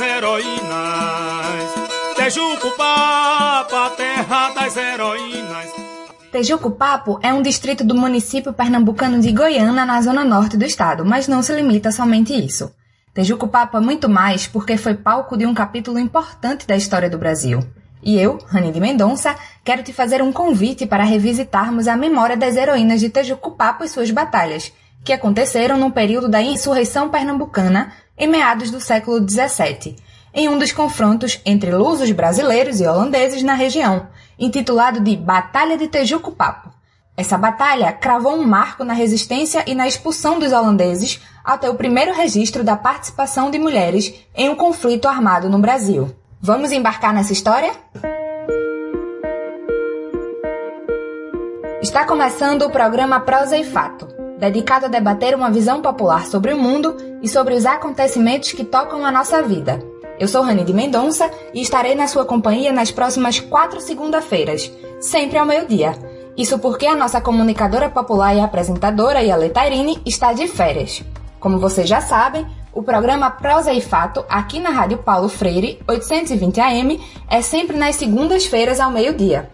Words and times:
Heroínas. 0.00 1.70
Tejucupapo, 2.16 3.76
a 3.76 3.90
terra 3.96 4.50
das 4.54 4.76
heroínas. 4.76 5.68
Tejucupapo 6.32 7.18
é 7.22 7.34
um 7.34 7.42
distrito 7.42 7.84
do 7.84 7.94
município 7.94 8.52
pernambucano 8.52 9.20
de 9.20 9.30
Goiânia, 9.32 9.84
na 9.84 10.00
zona 10.00 10.24
norte 10.24 10.56
do 10.56 10.64
estado, 10.64 11.04
mas 11.04 11.28
não 11.28 11.42
se 11.42 11.52
limita 11.52 11.92
somente 11.92 12.32
a 12.32 12.38
isso. 12.38 12.72
Tejucupapo 13.12 13.76
é 13.76 13.80
muito 13.80 14.08
mais 14.08 14.46
porque 14.46 14.76
foi 14.76 14.94
palco 14.94 15.36
de 15.36 15.44
um 15.44 15.52
capítulo 15.52 15.98
importante 15.98 16.66
da 16.66 16.76
história 16.76 17.10
do 17.10 17.18
Brasil. 17.18 17.60
E 18.02 18.18
eu, 18.18 18.38
Rani 18.46 18.72
de 18.72 18.80
Mendonça, 18.80 19.36
quero 19.62 19.82
te 19.82 19.92
fazer 19.92 20.22
um 20.22 20.32
convite 20.32 20.86
para 20.86 21.04
revisitarmos 21.04 21.88
a 21.88 21.96
memória 21.96 22.36
das 22.36 22.56
heroínas 22.56 23.00
de 23.00 23.10
Tejucupapo 23.10 23.84
e 23.84 23.88
suas 23.88 24.10
batalhas, 24.10 24.72
que 25.04 25.12
aconteceram 25.12 25.76
no 25.76 25.90
período 25.90 26.28
da 26.28 26.40
insurreição 26.40 27.08
pernambucana, 27.08 27.92
em 28.20 28.28
meados 28.28 28.70
do 28.70 28.80
século 28.80 29.18
XVII, 29.26 29.96
em 30.34 30.46
um 30.48 30.58
dos 30.58 30.72
confrontos 30.72 31.40
entre 31.44 31.72
lusos 31.74 32.12
brasileiros 32.12 32.78
e 32.78 32.86
holandeses 32.86 33.42
na 33.42 33.54
região, 33.54 34.08
intitulado 34.38 35.00
de 35.00 35.16
Batalha 35.16 35.76
de 35.78 35.88
Tejucupapo. 35.88 36.70
Essa 37.16 37.38
batalha 37.38 37.92
cravou 37.92 38.36
um 38.36 38.46
marco 38.46 38.84
na 38.84 38.92
resistência 38.92 39.64
e 39.66 39.74
na 39.74 39.88
expulsão 39.88 40.38
dos 40.38 40.52
holandeses 40.52 41.20
até 41.42 41.68
o 41.68 41.74
primeiro 41.74 42.14
registro 42.14 42.62
da 42.62 42.76
participação 42.76 43.50
de 43.50 43.58
mulheres 43.58 44.14
em 44.34 44.50
um 44.50 44.54
conflito 44.54 45.08
armado 45.08 45.48
no 45.48 45.58
Brasil. 45.58 46.14
Vamos 46.40 46.72
embarcar 46.72 47.14
nessa 47.14 47.32
história? 47.32 47.72
Está 51.82 52.04
começando 52.04 52.62
o 52.62 52.70
programa 52.70 53.20
Prosa 53.20 53.56
e 53.56 53.64
Fato, 53.64 54.06
dedicado 54.40 54.86
a 54.86 54.88
debater 54.88 55.34
uma 55.34 55.50
visão 55.50 55.82
popular 55.82 56.26
sobre 56.26 56.54
o 56.54 56.58
mundo 56.58 56.96
e 57.22 57.28
sobre 57.28 57.54
os 57.54 57.66
acontecimentos 57.66 58.52
que 58.52 58.64
tocam 58.64 59.04
a 59.04 59.12
nossa 59.12 59.42
vida. 59.42 59.78
Eu 60.18 60.26
sou 60.26 60.42
Rani 60.42 60.64
de 60.64 60.72
Mendonça 60.72 61.30
e 61.52 61.60
estarei 61.60 61.94
na 61.94 62.06
sua 62.06 62.24
companhia 62.24 62.72
nas 62.72 62.90
próximas 62.90 63.38
quatro 63.38 63.80
segunda-feiras, 63.80 64.72
sempre 64.98 65.38
ao 65.38 65.46
meio-dia. 65.46 65.94
Isso 66.36 66.58
porque 66.58 66.86
a 66.86 66.96
nossa 66.96 67.20
comunicadora 67.20 67.90
popular 67.90 68.34
e 68.34 68.40
apresentadora, 68.40 69.22
Yale 69.22 69.50
Tairine, 69.50 70.00
está 70.06 70.32
de 70.32 70.48
férias. 70.48 71.02
Como 71.38 71.58
vocês 71.58 71.88
já 71.88 72.00
sabem, 72.00 72.46
o 72.72 72.82
programa 72.82 73.30
Prosa 73.30 73.72
e 73.72 73.80
Fato, 73.80 74.24
aqui 74.28 74.58
na 74.58 74.70
Rádio 74.70 74.98
Paulo 74.98 75.28
Freire, 75.28 75.80
820 75.86 76.60
AM, 76.60 77.00
é 77.28 77.42
sempre 77.42 77.76
nas 77.76 77.96
segundas-feiras 77.96 78.80
ao 78.80 78.90
meio-dia. 78.90 79.50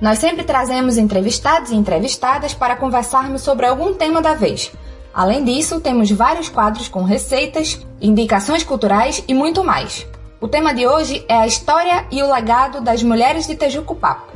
Nós 0.00 0.18
sempre 0.18 0.44
trazemos 0.44 0.96
entrevistados 0.96 1.72
e 1.72 1.74
entrevistadas 1.74 2.54
para 2.54 2.76
conversarmos 2.76 3.42
sobre 3.42 3.66
algum 3.66 3.94
tema 3.94 4.22
da 4.22 4.32
vez. 4.32 4.70
Além 5.12 5.44
disso, 5.44 5.80
temos 5.80 6.08
vários 6.10 6.48
quadros 6.48 6.86
com 6.86 7.02
receitas, 7.02 7.84
indicações 8.00 8.62
culturais 8.62 9.24
e 9.26 9.34
muito 9.34 9.64
mais. 9.64 10.06
O 10.40 10.46
tema 10.46 10.72
de 10.72 10.86
hoje 10.86 11.24
é 11.28 11.34
a 11.34 11.46
história 11.48 12.06
e 12.12 12.22
o 12.22 12.32
legado 12.32 12.80
das 12.80 13.02
mulheres 13.02 13.46
de 13.46 13.56
Tejucupapo. 13.56 14.32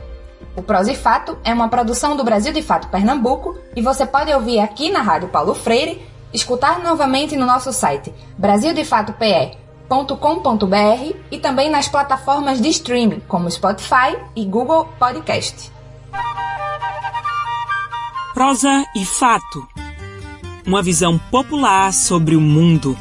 O 0.57 0.63
Prosa 0.63 0.91
e 0.91 0.97
Fato 0.97 1.39
é 1.45 1.55
uma 1.55 1.69
produção 1.69 2.17
do 2.17 2.25
Brasil 2.25 2.53
de 2.53 2.61
Fato 2.61 2.89
Pernambuco 2.89 3.57
e 3.77 3.81
você 3.81 4.05
pode 4.05 4.33
ouvir 4.33 4.59
aqui 4.59 4.91
na 4.91 5.01
Rádio 5.01 5.29
Paulo 5.29 5.55
Freire 5.55 6.03
escutar 6.35 6.83
novamente 6.83 7.37
no 7.37 7.47
nosso 7.47 7.73
site 7.73 8.13
brasildefatope.com.br 9.93 11.17
e 11.31 11.39
também 11.39 11.71
nas 11.71 11.87
plataformas 11.87 12.61
de 12.61 12.69
streaming 12.71 13.21
como 13.29 13.51
Spotify 13.51 14.17
e 14.35 14.45
Google 14.47 14.89
Podcast. 14.99 15.71
Prosa 18.33 18.85
e 18.97 19.05
Fato 19.05 19.69
Uma 20.67 20.83
visão 20.83 21.19
popular 21.31 21.93
sobre 21.93 22.35
o 22.35 22.41
mundo. 22.41 22.97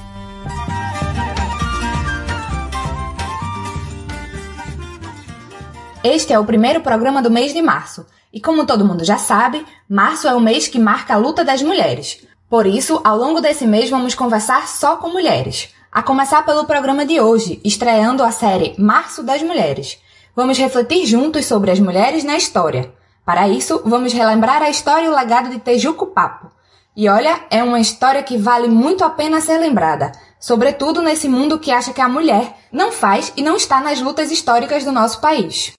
Este 6.03 6.33
é 6.33 6.39
o 6.39 6.45
primeiro 6.45 6.81
programa 6.81 7.21
do 7.21 7.31
mês 7.31 7.53
de 7.53 7.61
março. 7.61 8.05
E 8.33 8.41
como 8.41 8.65
todo 8.65 8.85
mundo 8.85 9.03
já 9.03 9.17
sabe, 9.17 9.65
março 9.87 10.27
é 10.27 10.33
o 10.33 10.39
mês 10.39 10.67
que 10.67 10.79
marca 10.79 11.13
a 11.13 11.17
luta 11.17 11.43
das 11.45 11.61
mulheres. 11.61 12.25
Por 12.49 12.65
isso, 12.65 12.99
ao 13.03 13.17
longo 13.17 13.39
desse 13.39 13.65
mês 13.65 13.89
vamos 13.89 14.15
conversar 14.15 14.67
só 14.67 14.97
com 14.97 15.09
mulheres. 15.09 15.69
A 15.93 16.01
começar 16.01 16.45
pelo 16.45 16.63
programa 16.63 17.05
de 17.05 17.19
hoje, 17.19 17.59
estreando 17.65 18.23
a 18.23 18.31
série 18.31 18.73
Março 18.77 19.21
das 19.21 19.43
Mulheres. 19.43 19.99
Vamos 20.33 20.57
refletir 20.57 21.05
juntos 21.05 21.45
sobre 21.45 21.69
as 21.69 21.81
mulheres 21.81 22.23
na 22.23 22.37
história. 22.37 22.93
Para 23.25 23.49
isso, 23.49 23.81
vamos 23.83 24.13
relembrar 24.13 24.61
a 24.61 24.69
história 24.69 25.07
e 25.07 25.09
o 25.09 25.13
legado 25.13 25.49
de 25.49 25.59
Tejuco 25.59 26.07
Papo. 26.07 26.49
E 26.95 27.09
olha, 27.09 27.41
é 27.49 27.61
uma 27.61 27.77
história 27.77 28.23
que 28.23 28.37
vale 28.37 28.69
muito 28.69 29.03
a 29.03 29.09
pena 29.09 29.41
ser 29.41 29.57
lembrada, 29.57 30.13
sobretudo 30.39 31.01
nesse 31.01 31.27
mundo 31.27 31.59
que 31.59 31.71
acha 31.71 31.91
que 31.91 31.99
a 31.99 32.07
mulher 32.07 32.55
não 32.71 32.93
faz 32.93 33.33
e 33.35 33.43
não 33.43 33.57
está 33.57 33.81
nas 33.81 33.99
lutas 33.99 34.31
históricas 34.31 34.85
do 34.85 34.93
nosso 34.93 35.19
país. 35.19 35.73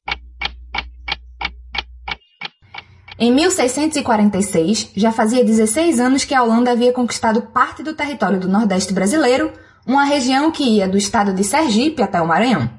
Em 3.18 3.32
1646, 3.32 4.90
já 4.94 5.10
fazia 5.10 5.42
16 5.42 5.98
anos 5.98 6.22
que 6.22 6.34
a 6.34 6.42
Holanda 6.42 6.72
havia 6.72 6.92
conquistado 6.92 7.40
parte 7.40 7.82
do 7.82 7.94
território 7.94 8.38
do 8.38 8.48
Nordeste 8.48 8.92
brasileiro, 8.92 9.50
uma 9.86 10.04
região 10.04 10.50
que 10.50 10.62
ia 10.62 10.88
do 10.88 10.96
estado 10.96 11.32
de 11.32 11.42
Sergipe 11.42 12.02
até 12.02 12.20
o 12.20 12.26
Maranhão. 12.26 12.70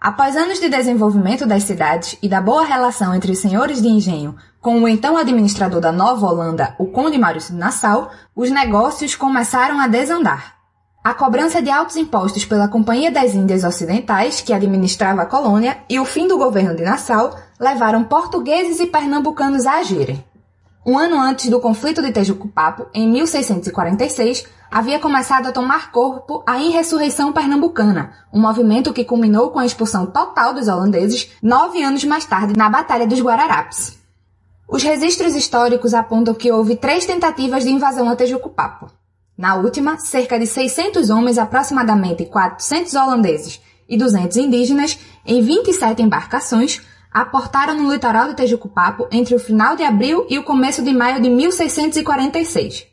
Após 0.00 0.36
anos 0.36 0.58
de 0.58 0.68
desenvolvimento 0.68 1.46
das 1.46 1.62
cidades 1.62 2.18
e 2.22 2.28
da 2.28 2.40
boa 2.40 2.64
relação 2.64 3.14
entre 3.14 3.32
os 3.32 3.38
senhores 3.38 3.80
de 3.80 3.88
engenho 3.88 4.36
com 4.60 4.82
o 4.82 4.88
então 4.88 5.16
administrador 5.16 5.80
da 5.80 5.90
Nova 5.90 6.26
Holanda, 6.26 6.74
o 6.78 6.86
Conde 6.86 7.18
Maurício 7.18 7.52
de 7.52 7.58
Nassau, 7.58 8.10
os 8.34 8.50
negócios 8.50 9.16
começaram 9.16 9.80
a 9.80 9.88
desandar. 9.88 10.56
A 11.02 11.12
cobrança 11.12 11.60
de 11.60 11.68
altos 11.68 11.96
impostos 11.96 12.44
pela 12.44 12.68
Companhia 12.68 13.10
das 13.10 13.34
Índias 13.34 13.64
Ocidentais, 13.64 14.40
que 14.40 14.52
administrava 14.52 15.22
a 15.22 15.26
colônia, 15.26 15.78
e 15.88 15.98
o 15.98 16.04
fim 16.04 16.28
do 16.28 16.38
governo 16.38 16.76
de 16.76 16.84
Nassau 16.84 17.36
levaram 17.58 18.04
portugueses 18.04 18.78
e 18.78 18.86
pernambucanos 18.86 19.66
a 19.66 19.78
agirem. 19.78 20.24
Um 20.84 20.98
ano 20.98 21.16
antes 21.20 21.48
do 21.48 21.60
conflito 21.60 22.02
de 22.02 22.10
Tejucupapo, 22.10 22.88
em 22.92 23.08
1646, 23.08 24.44
havia 24.68 24.98
começado 24.98 25.46
a 25.46 25.52
tomar 25.52 25.92
corpo 25.92 26.42
a 26.44 26.58
Inressurreição 26.58 27.32
Pernambucana, 27.32 28.12
um 28.32 28.40
movimento 28.40 28.92
que 28.92 29.04
culminou 29.04 29.50
com 29.50 29.60
a 29.60 29.66
expulsão 29.66 30.06
total 30.06 30.52
dos 30.52 30.66
holandeses 30.66 31.30
nove 31.40 31.80
anos 31.84 32.02
mais 32.02 32.24
tarde 32.24 32.54
na 32.56 32.68
Batalha 32.68 33.06
dos 33.06 33.20
Guararapes. 33.20 33.96
Os 34.68 34.82
registros 34.82 35.36
históricos 35.36 35.94
apontam 35.94 36.34
que 36.34 36.50
houve 36.50 36.74
três 36.74 37.06
tentativas 37.06 37.62
de 37.62 37.70
invasão 37.70 38.08
a 38.10 38.16
Tejucupapo. 38.16 38.90
Na 39.38 39.54
última, 39.54 39.98
cerca 39.98 40.36
de 40.36 40.48
600 40.48 41.10
homens, 41.10 41.38
aproximadamente 41.38 42.24
400 42.26 42.92
holandeses 42.94 43.60
e 43.88 43.96
200 43.96 44.36
indígenas, 44.36 44.98
em 45.24 45.40
27 45.42 46.02
embarcações, 46.02 46.80
aportaram 47.12 47.74
no 47.74 47.92
litoral 47.92 48.28
de 48.28 48.34
Tejucupapo 48.34 49.06
entre 49.10 49.34
o 49.34 49.38
final 49.38 49.76
de 49.76 49.82
abril 49.82 50.26
e 50.30 50.38
o 50.38 50.44
começo 50.44 50.82
de 50.82 50.92
maio 50.92 51.20
de 51.20 51.28
1646. 51.28 52.86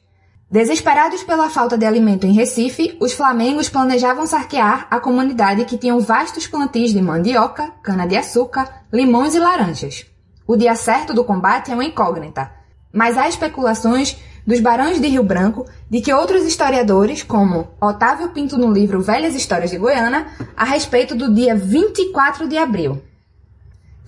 Desesperados 0.51 1.21
pela 1.21 1.47
falta 1.47 1.77
de 1.77 1.85
alimento 1.85 2.25
em 2.25 2.33
Recife, 2.33 2.97
os 2.99 3.13
flamengos 3.13 3.69
planejavam 3.69 4.25
saquear 4.25 4.87
a 4.89 4.99
comunidade 4.99 5.63
que 5.65 5.77
tinha 5.77 5.97
vastos 5.99 6.47
plantios 6.47 6.91
de 6.91 7.01
mandioca, 7.01 7.71
cana-de-açúcar, 7.83 8.83
limões 8.91 9.35
e 9.35 9.39
laranjas. 9.39 10.07
O 10.47 10.57
dia 10.57 10.75
certo 10.75 11.13
do 11.13 11.23
combate 11.23 11.71
é 11.71 11.75
uma 11.75 11.85
incógnita, 11.85 12.51
mas 12.91 13.15
há 13.15 13.29
especulações 13.29 14.17
dos 14.45 14.59
Barões 14.59 14.99
de 14.99 15.07
Rio 15.07 15.21
Branco 15.21 15.67
de 15.87 16.01
que 16.01 16.11
outros 16.11 16.43
historiadores, 16.43 17.21
como 17.21 17.67
Otávio 17.79 18.29
Pinto 18.29 18.57
no 18.57 18.73
livro 18.73 18.99
Velhas 18.99 19.35
Histórias 19.35 19.69
de 19.69 19.77
Goiânia, 19.77 20.25
a 20.57 20.65
respeito 20.65 21.13
do 21.13 21.31
dia 21.31 21.55
24 21.55 22.47
de 22.47 22.57
abril. 22.57 22.99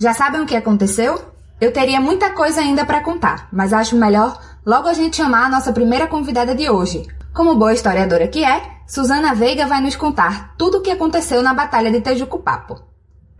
Já 0.02 0.12
sabem 0.12 0.40
o 0.40 0.46
que 0.46 0.56
aconteceu? 0.56 1.16
Eu 1.60 1.72
teria 1.72 2.00
muita 2.00 2.30
coisa 2.30 2.60
ainda 2.60 2.84
para 2.84 3.04
contar, 3.04 3.46
mas 3.52 3.72
acho 3.72 3.94
melhor 3.94 4.36
logo 4.66 4.88
a 4.88 4.92
gente 4.92 5.16
chamar 5.16 5.44
a 5.44 5.48
nossa 5.48 5.72
primeira 5.72 6.08
convidada 6.08 6.56
de 6.56 6.68
hoje. 6.68 7.06
Como 7.32 7.54
boa 7.54 7.72
historiadora 7.72 8.26
que 8.26 8.44
é, 8.44 8.62
Suzana 8.84 9.32
Veiga 9.32 9.64
vai 9.64 9.80
nos 9.80 9.94
contar 9.94 10.56
tudo 10.58 10.78
o 10.78 10.80
que 10.80 10.90
aconteceu 10.90 11.40
na 11.40 11.54
Batalha 11.54 11.92
de 11.92 12.00
Tejucupapo. 12.00 12.82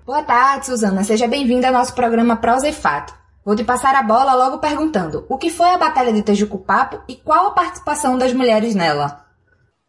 Boa 0.06 0.22
tarde, 0.22 0.66
Suzana. 0.66 1.02
Seja 1.02 1.26
bem-vinda 1.26 1.66
ao 1.66 1.72
nosso 1.72 1.94
programa 1.94 2.36
Prosa 2.36 2.68
e 2.68 2.72
Fato. 2.72 3.12
Vou 3.44 3.56
te 3.56 3.64
passar 3.64 3.96
a 3.96 4.02
bola 4.04 4.32
logo 4.34 4.58
perguntando: 4.58 5.26
o 5.28 5.36
que 5.38 5.50
foi 5.50 5.70
a 5.70 5.78
Batalha 5.78 6.12
de 6.12 6.22
Tejucupapo 6.22 7.00
e 7.08 7.16
qual 7.16 7.48
a 7.48 7.50
participação 7.50 8.16
das 8.16 8.32
mulheres 8.32 8.72
nela? 8.72 9.26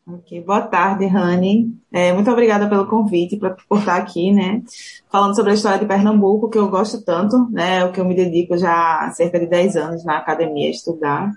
Ok, 0.06 0.42
boa 0.42 0.62
tarde, 0.62 1.06
Rani. 1.06 1.74
É, 1.90 2.12
muito 2.12 2.30
obrigada 2.30 2.68
pelo 2.68 2.86
convite 2.88 3.38
pra, 3.38 3.56
por 3.70 3.80
estar 3.80 3.96
aqui, 3.96 4.34
né? 4.34 4.62
Falando 5.10 5.34
sobre 5.34 5.52
a 5.52 5.54
história 5.54 5.80
de 5.80 5.86
Pernambuco, 5.86 6.50
que 6.50 6.58
eu 6.58 6.68
gosto 6.70 7.02
tanto, 7.06 7.50
né? 7.50 7.86
O 7.86 7.92
que 7.94 8.02
eu 8.02 8.06
me 8.06 8.14
dedico 8.14 8.58
já 8.58 9.00
há 9.00 9.12
cerca 9.12 9.40
de 9.40 9.46
10 9.48 9.78
anos 9.78 10.04
na 10.04 10.18
academia 10.18 10.68
a 10.68 10.72
estudar. 10.72 11.32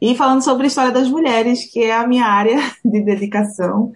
E 0.00 0.14
falando 0.16 0.42
sobre 0.44 0.64
a 0.64 0.66
história 0.68 0.92
das 0.92 1.08
mulheres, 1.08 1.68
que 1.68 1.82
é 1.82 1.96
a 1.96 2.06
minha 2.06 2.24
área 2.26 2.56
de 2.84 3.00
dedicação 3.02 3.92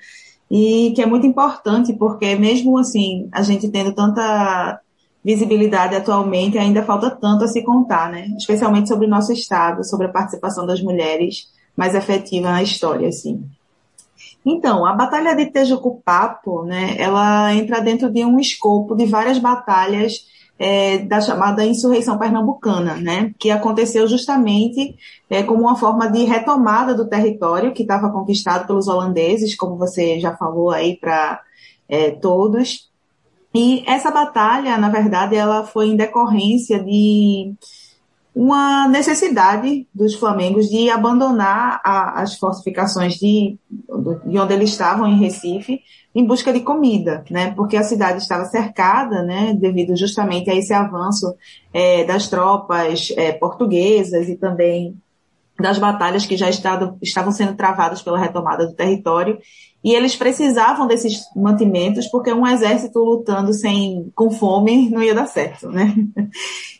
e 0.51 0.93
que 0.97 1.03
é 1.03 1.07
muito 1.07 1.27
importante, 1.27 1.93
porque 1.93 2.35
mesmo 2.35 2.77
assim, 2.77 3.29
a 3.31 3.43
gente 3.43 3.69
tendo 3.69 3.95
tanta 3.95 4.81
visibilidade 5.25 5.95
atualmente, 5.95 6.59
ainda 6.59 6.83
falta 6.83 7.09
tanto 7.09 7.45
a 7.45 7.49
se 7.49 7.63
contar, 7.63 8.11
né? 8.11 8.27
Especialmente 8.37 8.89
sobre 8.89 9.07
o 9.07 9.11
nosso 9.11 9.33
estado, 9.33 9.85
sobre 9.85 10.07
a 10.07 10.11
participação 10.13 10.67
das 10.67 10.83
mulheres 10.83 11.47
mais 11.77 11.95
efetiva 11.95 12.51
na 12.51 12.65
história, 12.65 13.09
assim. 13.09 13.45
Então, 14.51 14.87
a 14.87 14.95
Batalha 14.95 15.37
de 15.37 15.47
Tejucupapo, 15.47 16.63
né, 16.65 16.97
ela 16.99 17.55
entra 17.55 17.83
dentro 17.83 18.11
de 18.11 18.25
um 18.25 18.41
escopo 18.41 18.97
de 18.97 19.05
várias 19.05 19.39
batalhas 19.39 20.27
é, 20.59 20.99
da 20.99 21.21
chamada 21.21 21.67
insurreição 21.67 22.19
pernambucana, 22.19 22.97
né, 22.97 23.35
que 23.39 23.51
aconteceu 23.51 24.09
justamente 24.09 24.97
é, 25.29 25.43
como 25.43 25.61
uma 25.61 25.77
forma 25.77 26.11
de 26.11 26.25
retomada 26.25 26.95
do 26.95 27.07
território 27.07 27.75
que 27.75 27.83
estava 27.83 28.11
conquistado 28.11 28.67
pelos 28.67 28.89
holandeses, 28.89 29.55
como 29.55 29.77
você 29.77 30.19
já 30.19 30.35
falou 30.35 30.71
aí 30.71 30.97
para 30.97 31.43
é, 31.87 32.13
todos. 32.13 32.89
E 33.55 33.85
essa 33.87 34.11
batalha, 34.11 34.79
na 34.79 34.89
verdade, 34.89 35.37
ela 35.37 35.63
foi 35.65 35.89
em 35.89 35.97
decorrência 35.97 36.83
de 36.83 37.53
uma 38.39 38.87
necessidade 38.87 39.89
dos 39.93 40.15
flamengos 40.15 40.69
de 40.69 40.89
abandonar 40.89 41.81
a, 41.83 42.23
as 42.23 42.37
fortificações 42.37 43.15
de, 43.15 43.59
de 44.25 44.39
onde 44.39 44.55
eles 44.55 44.71
estavam 44.71 45.09
em 45.09 45.19
Recife 45.19 45.81
em 46.15 46.25
busca 46.25 46.53
de 46.53 46.61
comida, 46.61 47.25
né? 47.29 47.51
Porque 47.57 47.77
a 47.77 47.83
cidade 47.83 48.23
estava 48.23 48.45
cercada, 48.45 49.25
né? 49.25 49.55
Devido 49.55 49.97
justamente 49.97 50.49
a 50.49 50.55
esse 50.55 50.73
avanço 50.73 51.35
é, 51.73 52.05
das 52.05 52.29
tropas 52.29 53.13
é, 53.17 53.33
portuguesas 53.33 54.29
e 54.29 54.37
também 54.37 54.97
das 55.59 55.77
batalhas 55.77 56.25
que 56.25 56.37
já 56.37 56.49
estado, 56.49 56.97
estavam 57.03 57.33
sendo 57.33 57.57
travadas 57.57 58.03
pela 58.03 58.21
retomada 58.21 58.69
do 58.69 58.73
território 58.73 59.37
e 59.83 59.95
eles 59.95 60.17
precisavam 60.17 60.87
desses 60.87 61.29
mantimentos 61.37 62.09
porque 62.09 62.33
um 62.33 62.47
exército 62.47 62.99
lutando 62.99 63.53
sem 63.53 64.11
com 64.15 64.31
fome 64.31 64.91
não 64.91 65.03
ia 65.03 65.15
dar 65.15 65.27
certo, 65.27 65.71
né? 65.71 65.95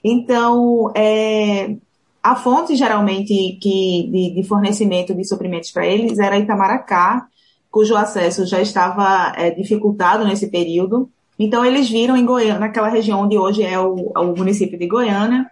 Então, 0.05 0.93
é, 0.95 1.75
a 2.23 2.37
fonte 2.37 2.77
geralmente 2.77 3.59
que 3.61 4.09
de, 4.13 4.35
de 4.37 4.49
fornecimento 4.49 5.13
de 5.13 5.25
suprimentos 5.25 5.73
para 5.73 5.85
eles 5.85 6.21
era 6.21 6.39
Itamaracá, 6.39 7.27
cujo 7.69 7.97
acesso 7.97 8.47
já 8.47 8.61
estava 8.61 9.33
é, 9.37 9.51
dificultado 9.51 10.25
nesse 10.25 10.47
período. 10.47 11.11
Então, 11.37 11.65
eles 11.65 11.91
viram 11.91 12.17
em 12.17 12.25
Goiânia, 12.25 12.61
naquela 12.61 12.89
região 12.89 13.23
onde 13.23 13.37
hoje 13.37 13.65
é 13.65 13.79
o, 13.79 14.13
o 14.15 14.37
município 14.37 14.79
de 14.79 14.87
Goiânia, 14.87 15.51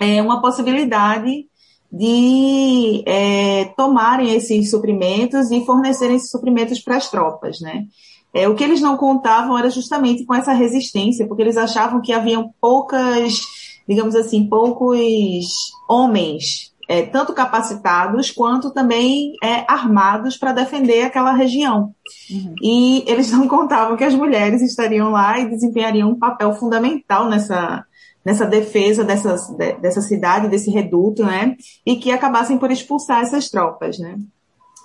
é, 0.00 0.22
uma 0.22 0.40
possibilidade 0.40 1.46
de 1.90 3.02
é, 3.06 3.64
tomarem 3.76 4.34
esses 4.34 4.70
suprimentos 4.70 5.50
e 5.50 5.64
fornecerem 5.64 6.16
esses 6.16 6.30
suprimentos 6.30 6.80
para 6.80 6.96
as 6.96 7.10
tropas, 7.10 7.60
né? 7.60 7.84
É, 8.32 8.46
o 8.46 8.54
que 8.54 8.62
eles 8.62 8.80
não 8.80 8.96
contavam 8.96 9.56
era 9.56 9.70
justamente 9.70 10.24
com 10.24 10.34
essa 10.34 10.52
resistência, 10.52 11.26
porque 11.26 11.42
eles 11.42 11.56
achavam 11.56 12.00
que 12.00 12.12
haviam 12.12 12.52
poucas, 12.60 13.40
digamos 13.88 14.14
assim, 14.14 14.46
poucos 14.46 15.46
homens, 15.88 16.72
é, 16.88 17.02
tanto 17.02 17.32
capacitados 17.32 18.30
quanto 18.30 18.70
também 18.70 19.32
é, 19.42 19.64
armados 19.66 20.36
para 20.36 20.52
defender 20.52 21.02
aquela 21.02 21.32
região. 21.32 21.94
Uhum. 22.30 22.54
E 22.62 23.02
eles 23.06 23.32
não 23.32 23.48
contavam 23.48 23.96
que 23.96 24.04
as 24.04 24.14
mulheres 24.14 24.60
estariam 24.60 25.10
lá 25.10 25.38
e 25.38 25.48
desempenhariam 25.48 26.10
um 26.10 26.18
papel 26.18 26.52
fundamental 26.52 27.28
nessa, 27.28 27.84
nessa 28.28 28.44
defesa 28.44 29.02
dessas, 29.02 29.48
dessa 29.80 30.02
cidade, 30.02 30.50
desse 30.50 30.70
reduto, 30.70 31.24
né? 31.24 31.56
E 31.86 31.96
que 31.96 32.10
acabassem 32.10 32.58
por 32.58 32.70
expulsar 32.70 33.22
essas 33.22 33.48
tropas, 33.48 33.98
né? 33.98 34.18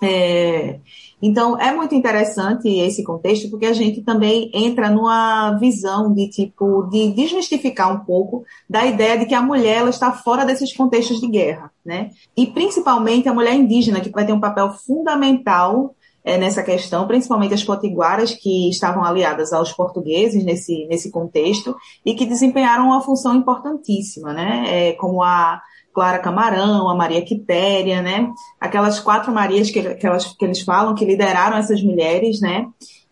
É, 0.02 0.80
então, 1.22 1.60
é 1.60 1.76
muito 1.76 1.94
interessante 1.94 2.70
esse 2.70 3.04
contexto, 3.04 3.50
porque 3.50 3.66
a 3.66 3.74
gente 3.74 4.02
também 4.02 4.50
entra 4.54 4.90
numa 4.90 5.58
visão 5.58 6.14
de 6.14 6.30
tipo, 6.30 6.84
de 6.84 7.12
desmistificar 7.12 7.94
um 7.94 8.06
pouco 8.06 8.46
da 8.70 8.86
ideia 8.86 9.18
de 9.20 9.26
que 9.26 9.36
a 9.36 9.42
mulher 9.42 9.80
ela 9.80 9.90
está 9.90 10.14
fora 10.14 10.46
desses 10.46 10.74
contextos 10.74 11.20
de 11.20 11.28
guerra, 11.28 11.70
né? 11.86 12.12
E 12.38 12.48
principalmente 12.48 13.28
a 13.28 13.34
mulher 13.34 13.56
indígena, 13.56 14.00
que 14.00 14.10
vai 14.10 14.26
ter 14.26 14.32
um 14.32 14.40
papel 14.40 14.72
fundamental 14.72 15.94
é, 16.24 16.38
nessa 16.38 16.64
questão, 16.64 17.06
principalmente 17.06 17.54
as 17.54 17.64
potiguaras 17.64 18.34
que 18.34 18.70
estavam 18.70 19.04
aliadas 19.04 19.52
aos 19.52 19.74
portugueses 19.74 20.44
nesse, 20.44 20.86
nesse 20.88 21.12
contexto 21.12 21.76
e 22.06 22.14
que 22.14 22.26
desempenharam 22.26 22.86
uma 22.86 23.02
função 23.02 23.36
importantíssima, 23.36 24.32
né? 24.34 24.64
É, 24.68 24.94
como 24.94 25.22
a 25.22 25.62
Clara 25.94 26.20
Camarão, 26.20 26.90
a 26.90 26.96
Maria 26.96 27.24
Quitéria, 27.24 28.02
né? 28.02 28.32
Aquelas 28.60 29.00
quatro 29.00 29.34
Marias 29.34 29.70
que, 29.70 29.96
que, 29.96 30.08
elas, 30.08 30.26
que 30.26 30.46
eles 30.46 30.62
falam 30.62 30.96
que 30.96 31.06
lideraram 31.06 31.58
essas 31.58 31.84
mulheres, 31.84 32.40
né? 32.40 32.68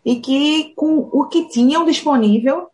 E 0.05 0.15
que 0.15 0.73
com 0.75 1.09
o 1.11 1.27
que 1.27 1.49
tinham 1.49 1.83
disponível, 1.83 2.67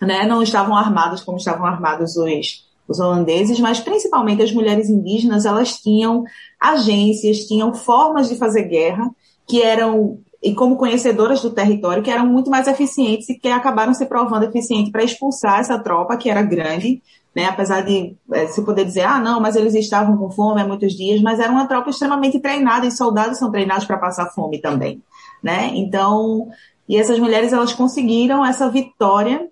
né? 0.00 0.26
Não 0.26 0.42
estavam 0.42 0.76
armados 0.76 1.24
como 1.24 1.38
estavam 1.38 1.66
armados 1.66 2.16
os, 2.16 2.68
os 2.86 3.00
holandeses, 3.00 3.58
mas 3.58 3.80
principalmente 3.80 4.42
as 4.42 4.52
mulheres 4.52 4.90
indígenas, 4.90 5.46
elas 5.46 5.78
tinham 5.80 6.24
agências, 6.60 7.46
tinham 7.46 7.72
formas 7.72 8.28
de 8.28 8.36
fazer 8.36 8.64
guerra 8.64 9.10
que 9.46 9.62
eram, 9.62 10.18
e 10.42 10.54
como 10.54 10.76
conhecedoras 10.76 11.40
do 11.40 11.50
território, 11.50 12.02
que 12.02 12.10
eram 12.10 12.26
muito 12.26 12.50
mais 12.50 12.66
eficientes 12.66 13.28
e 13.28 13.38
que 13.38 13.48
acabaram 13.48 13.94
se 13.94 14.06
provando 14.06 14.44
eficientes 14.44 14.90
para 14.90 15.04
expulsar 15.04 15.60
essa 15.60 15.78
tropa, 15.78 16.16
que 16.16 16.30
era 16.30 16.42
grande, 16.42 17.02
né? 17.34 17.46
apesar 17.46 17.82
de 17.82 18.14
é, 18.32 18.46
se 18.46 18.62
poder 18.62 18.84
dizer, 18.84 19.02
ah, 19.02 19.18
não, 19.18 19.40
mas 19.40 19.56
eles 19.56 19.74
estavam 19.74 20.16
com 20.16 20.30
fome 20.30 20.60
há 20.60 20.66
muitos 20.66 20.94
dias, 20.94 21.20
mas 21.20 21.40
era 21.40 21.50
uma 21.52 21.66
tropa 21.66 21.90
extremamente 21.90 22.38
treinada, 22.40 22.86
e 22.86 22.90
soldados 22.90 23.38
são 23.38 23.50
treinados 23.50 23.84
para 23.84 23.98
passar 23.98 24.30
fome 24.30 24.58
também. 24.58 25.02
Né? 25.42 25.72
Então, 25.74 26.48
e 26.88 26.96
essas 26.96 27.18
mulheres, 27.18 27.52
elas 27.52 27.72
conseguiram 27.72 28.44
essa 28.44 28.68
vitória 28.68 29.48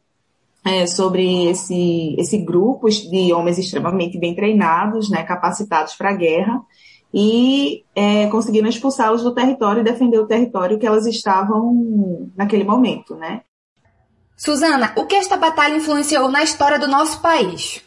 é, 0.64 0.86
sobre 0.86 1.46
esse, 1.46 2.14
esse 2.18 2.38
grupo 2.38 2.88
de 2.88 3.32
homens 3.32 3.58
extremamente 3.58 4.18
bem 4.18 4.34
treinados, 4.34 5.08
né, 5.08 5.22
capacitados 5.22 5.94
para 5.94 6.10
a 6.10 6.16
guerra, 6.16 6.60
e 7.12 7.84
é, 7.94 8.28
conseguiram 8.28 8.68
expulsá-los 8.68 9.22
do 9.22 9.34
território 9.34 9.80
e 9.80 9.84
defender 9.84 10.18
o 10.18 10.26
território 10.26 10.78
que 10.78 10.86
elas 10.86 11.06
estavam 11.06 12.30
naquele 12.36 12.64
momento, 12.64 13.16
né? 13.16 13.42
Suzana, 14.36 14.94
o 14.96 15.06
que 15.06 15.16
esta 15.16 15.36
batalha 15.36 15.76
influenciou 15.76 16.30
na 16.30 16.42
história 16.42 16.78
do 16.78 16.88
nosso 16.88 17.20
país? 17.20 17.82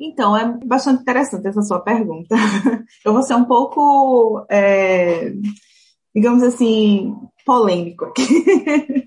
Então, 0.00 0.36
é 0.36 0.46
bastante 0.64 1.02
interessante 1.02 1.46
essa 1.46 1.62
sua 1.62 1.80
pergunta. 1.80 2.34
Eu 3.04 3.12
vou 3.12 3.22
ser 3.22 3.34
um 3.34 3.44
pouco, 3.44 4.44
é, 4.48 5.32
digamos 6.14 6.42
assim, 6.42 7.14
polêmico 7.44 8.06
aqui. 8.06 8.24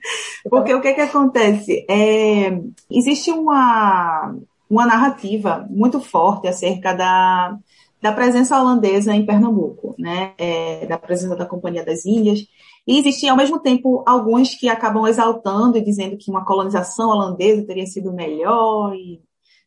Porque 0.49 0.73
o 0.73 0.81
que 0.81 0.93
que 0.93 1.01
acontece? 1.01 1.85
É, 1.89 2.59
existe 2.89 3.31
uma, 3.31 4.35
uma 4.69 4.85
narrativa 4.85 5.65
muito 5.69 5.99
forte 5.99 6.47
acerca 6.47 6.93
da, 6.93 7.57
da 8.01 8.11
presença 8.11 8.59
holandesa 8.59 9.15
em 9.15 9.25
Pernambuco, 9.25 9.95
né? 9.97 10.33
É, 10.37 10.85
da 10.85 10.97
presença 10.97 11.35
da 11.35 11.45
Companhia 11.45 11.83
das 11.83 12.05
Índias. 12.05 12.45
E 12.87 12.99
existiam, 12.99 13.31
ao 13.31 13.37
mesmo 13.37 13.59
tempo, 13.59 14.03
alguns 14.05 14.53
que 14.53 14.69
acabam 14.69 15.07
exaltando 15.07 15.77
e 15.77 15.83
dizendo 15.83 16.17
que 16.17 16.29
uma 16.29 16.45
colonização 16.45 17.09
holandesa 17.09 17.65
teria 17.65 17.85
sido 17.87 18.13
melhor 18.13 18.93
e, 18.93 19.19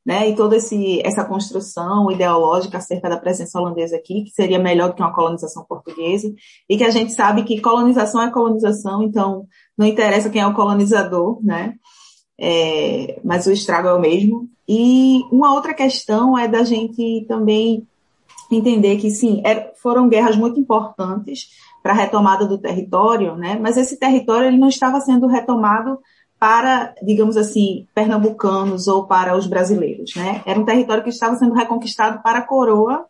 né, 0.06 0.28
e 0.28 0.36
toda 0.36 0.56
esse, 0.56 1.02
essa 1.04 1.24
construção 1.24 2.10
ideológica 2.12 2.78
acerca 2.78 3.08
da 3.08 3.18
presença 3.18 3.58
holandesa 3.58 3.96
aqui, 3.96 4.22
que 4.22 4.30
seria 4.30 4.58
melhor 4.58 4.88
do 4.88 4.94
que 4.94 5.02
uma 5.02 5.12
colonização 5.12 5.64
portuguesa, 5.68 6.32
e 6.68 6.76
que 6.76 6.84
a 6.84 6.90
gente 6.90 7.12
sabe 7.12 7.42
que 7.42 7.60
colonização 7.60 8.22
é 8.22 8.30
colonização, 8.30 9.02
então 9.02 9.46
não 9.76 9.86
interessa 9.86 10.30
quem 10.30 10.40
é 10.40 10.46
o 10.46 10.54
colonizador, 10.54 11.40
né? 11.42 11.74
É, 12.40 13.20
mas 13.24 13.46
o 13.46 13.52
estrago 13.52 13.88
é 13.88 13.94
o 13.94 14.00
mesmo. 14.00 14.48
E 14.68 15.24
uma 15.32 15.52
outra 15.54 15.74
questão 15.74 16.38
é 16.38 16.46
da 16.46 16.62
gente 16.62 17.26
também 17.26 17.84
entender 18.50 18.96
que 18.96 19.10
sim, 19.10 19.42
é, 19.44 19.72
foram 19.76 20.08
guerras 20.08 20.36
muito 20.36 20.58
importantes 20.58 21.50
para 21.82 21.92
a 21.92 21.96
retomada 21.96 22.46
do 22.46 22.58
território, 22.58 23.36
né? 23.36 23.58
Mas 23.60 23.76
esse 23.76 23.96
território 23.96 24.48
ele 24.48 24.58
não 24.58 24.68
estava 24.68 25.00
sendo 25.00 25.26
retomado 25.26 25.98
para, 26.38 26.94
digamos 27.02 27.36
assim, 27.36 27.86
pernambucanos 27.94 28.86
ou 28.86 29.06
para 29.06 29.36
os 29.36 29.46
brasileiros, 29.46 30.14
né? 30.14 30.42
Era 30.46 30.58
um 30.58 30.64
território 30.64 31.02
que 31.02 31.10
estava 31.10 31.36
sendo 31.36 31.54
reconquistado 31.54 32.22
para 32.22 32.38
a 32.38 32.46
coroa 32.46 33.06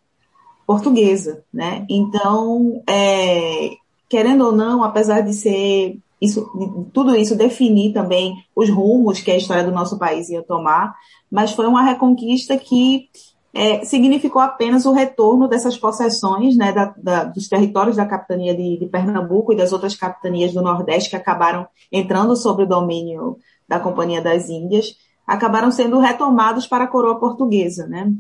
portuguesa, 0.67 1.43
né? 1.53 1.85
Então, 1.89 2.83
é, 2.89 3.71
querendo 4.09 4.47
ou 4.47 4.53
não, 4.53 4.83
apesar 4.83 5.21
de 5.21 5.35
ser 5.35 5.99
isso, 6.21 6.51
tudo 6.93 7.15
isso 7.15 7.37
definir 7.37 7.93
também 7.93 8.35
os 8.55 8.69
rumos 8.69 9.21
que 9.21 9.31
a 9.31 9.37
história 9.37 9.65
do 9.65 9.73
nosso 9.73 9.99
país 9.99 10.29
ia 10.31 10.43
tomar, 10.43 10.95
mas 11.31 11.53
foi 11.53 11.67
uma 11.67 11.83
reconquista 11.83 12.57
que 12.57 13.09
é, 13.53 13.85
significou 13.85 14.41
apenas 14.43 14.85
o 14.85 14.93
retorno 14.93 15.49
dessas 15.49 15.77
possessões 15.77 16.57
né, 16.57 16.73
da, 16.73 16.95
da, 16.97 17.25
dos 17.25 17.49
territórios 17.49 17.97
da 17.97 18.07
capitania 18.07 18.55
de, 18.55 18.79
de, 18.79 18.87
Pernambuco 18.87 19.53
e 19.53 19.57
das 19.57 19.73
outras 19.73 19.97
capitanias 19.97 20.53
do 20.53 20.63
Nordeste 20.63 21.11
que 21.11 21.17
acabaram 21.17 21.67
entrando 21.91 22.37
sobre 22.37 22.65
o 22.65 22.69
domínio 22.69 23.39
da 23.67 23.81
Companhia 23.81 24.21
das 24.21 24.49
Índias, 24.49 24.97
acabaram 25.27 25.71
sendo 25.71 25.99
retomados 25.99 26.67
para 26.67 26.85
a 26.85 26.89
coroa 26.89 27.19
portuguesa. 27.19 27.87
Né? 27.87 28.13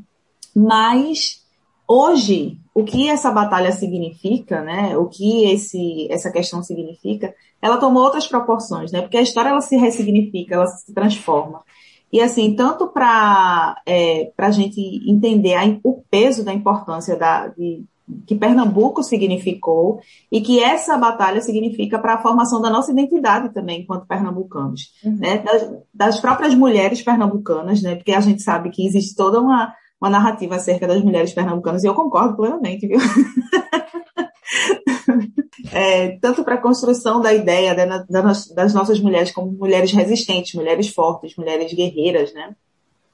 Mas 0.55 1.45
hoje, 1.87 2.59
o 2.75 2.85
que 2.85 3.09
essa 3.09 3.31
batalha 3.31 3.73
significa, 3.73 4.63
né, 4.63 4.97
o 4.97 5.07
que 5.07 5.45
esse, 5.51 6.07
essa 6.11 6.31
questão 6.31 6.63
significa, 6.63 7.35
ela 7.61 7.79
tomou 7.79 8.03
outras 8.03 8.27
proporções, 8.27 8.93
né, 8.93 9.01
porque 9.01 9.17
a 9.17 9.23
história 9.23 9.49
ela 9.49 9.61
se 9.61 9.77
ressignifica, 9.77 10.55
ela 10.55 10.67
se 10.67 10.93
transforma. 10.93 11.63
E 12.13 12.21
assim, 12.21 12.55
tanto 12.55 12.89
para 12.89 13.81
é, 13.87 14.33
a 14.37 14.51
gente 14.51 14.81
entender 15.11 15.55
a, 15.55 15.65
o 15.83 16.03
peso 16.11 16.45
da 16.45 16.53
importância 16.53 17.17
da, 17.17 17.49
de, 17.49 17.85
que 18.27 18.35
Pernambuco 18.35 19.03
significou 19.03 20.01
e 20.33 20.41
que 20.41 20.63
essa 20.63 20.97
batalha 20.97 21.41
significa 21.41 21.99
para 21.99 22.15
a 22.15 22.23
formação 22.23 22.61
da 22.61 22.71
nossa 22.71 22.91
identidade 22.93 23.53
também 23.53 23.83
enquanto 23.83 24.07
pernambucanos, 24.07 24.93
uhum. 25.05 25.19
né? 25.19 25.39
Das, 25.39 25.71
das, 25.93 26.21
próprias 26.21 26.55
mulheres 26.55 27.03
pernambucanas, 27.03 27.83
né? 27.83 27.97
Porque 27.97 28.13
a 28.13 28.21
gente 28.21 28.43
sabe 28.43 28.71
que 28.71 28.87
existe 28.87 29.15
toda 29.15 29.41
uma, 29.41 29.73
uma 30.01 30.11
narrativa 30.11 30.57
acerca 30.57 30.87
das 30.87 31.03
mulheres 31.03 31.33
pernambucanas 31.33 31.85
e 31.85 31.87
eu 31.87 31.95
concordo 31.95 32.37
plenamente, 32.37 32.87
viu? 32.87 32.99
é, 35.73 36.19
tanto 36.21 36.45
para 36.45 36.55
a 36.55 36.61
construção 36.61 37.21
da 37.21 37.33
ideia 37.33 37.75
né, 37.75 38.05
das 38.09 38.75
nossas 38.75 39.01
mulheres 39.01 39.31
como 39.31 39.53
mulheres 39.53 39.93
resistentes, 39.93 40.55
mulheres 40.55 40.89
fortes, 40.89 41.37
mulheres 41.37 41.73
guerreiras, 41.73 42.33
né? 42.33 42.55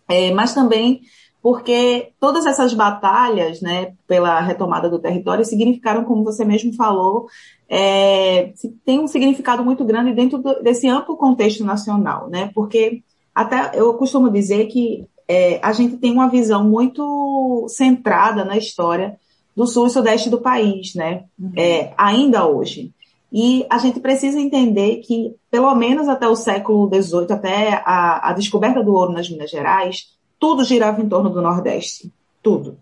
É, 0.08 0.32
mas 0.32 0.54
também 0.54 1.02
porque 1.44 2.12
todas 2.18 2.46
essas 2.46 2.72
batalhas, 2.72 3.60
né, 3.60 3.92
pela 4.08 4.40
retomada 4.40 4.88
do 4.88 4.98
território, 4.98 5.44
significaram, 5.44 6.02
como 6.02 6.24
você 6.24 6.42
mesmo 6.42 6.72
falou, 6.72 7.26
é, 7.68 8.54
tem 8.82 8.98
um 8.98 9.06
significado 9.06 9.62
muito 9.62 9.84
grande 9.84 10.14
dentro 10.14 10.38
do, 10.38 10.62
desse 10.62 10.88
amplo 10.88 11.18
contexto 11.18 11.62
nacional, 11.62 12.30
né? 12.30 12.50
Porque 12.54 13.02
até 13.34 13.72
eu 13.74 13.92
costumo 13.92 14.30
dizer 14.30 14.68
que 14.68 15.04
é, 15.28 15.60
a 15.62 15.70
gente 15.74 15.98
tem 15.98 16.12
uma 16.12 16.30
visão 16.30 16.64
muito 16.64 17.66
centrada 17.68 18.42
na 18.42 18.56
história 18.56 19.18
do 19.56 19.66
sul 19.66 19.87
e 19.87 19.90
sudeste 19.90 20.28
do 20.28 20.40
país, 20.40 20.94
né? 20.94 21.25
Uhum. 21.38 21.52
É, 21.56 21.92
ainda 21.96 22.46
hoje. 22.46 22.92
E 23.32 23.66
a 23.68 23.78
gente 23.78 23.99
precisa 23.99 24.38
entender 24.38 24.99
que, 24.99 25.34
pelo 25.50 25.75
menos 25.75 26.08
até 26.08 26.28
o 26.28 26.37
século 26.37 26.88
XVIII, 26.88 27.32
até 27.32 27.82
a, 27.84 28.30
a 28.30 28.32
descoberta 28.32 28.82
do 28.82 28.94
ouro 28.94 29.12
nas 29.12 29.28
Minas 29.28 29.50
Gerais, 29.50 30.14
tudo 30.38 30.64
girava 30.64 31.00
em 31.00 31.08
torno 31.08 31.30
do 31.30 31.42
Nordeste. 31.42 32.12
Tudo. 32.42 32.78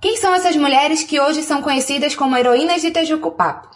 Quem 0.00 0.16
são 0.16 0.34
essas 0.34 0.56
mulheres 0.56 1.04
que 1.04 1.20
hoje 1.20 1.42
são 1.42 1.62
conhecidas 1.62 2.14
como 2.14 2.36
heroínas 2.36 2.82
de 2.82 2.90
Tejucupapo? 2.90 3.68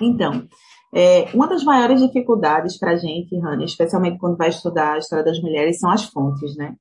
Então, 0.00 0.46
é, 0.92 1.30
uma 1.32 1.46
das 1.46 1.62
maiores 1.62 2.00
dificuldades 2.00 2.78
para 2.78 2.92
a 2.92 2.96
gente, 2.96 3.38
Rani, 3.38 3.64
especialmente 3.64 4.18
quando 4.18 4.36
vai 4.36 4.48
estudar 4.48 4.94
a 4.94 4.98
história 4.98 5.24
das 5.24 5.40
mulheres, 5.40 5.78
são 5.78 5.90
as 5.90 6.04
fontes, 6.04 6.56
né? 6.56 6.74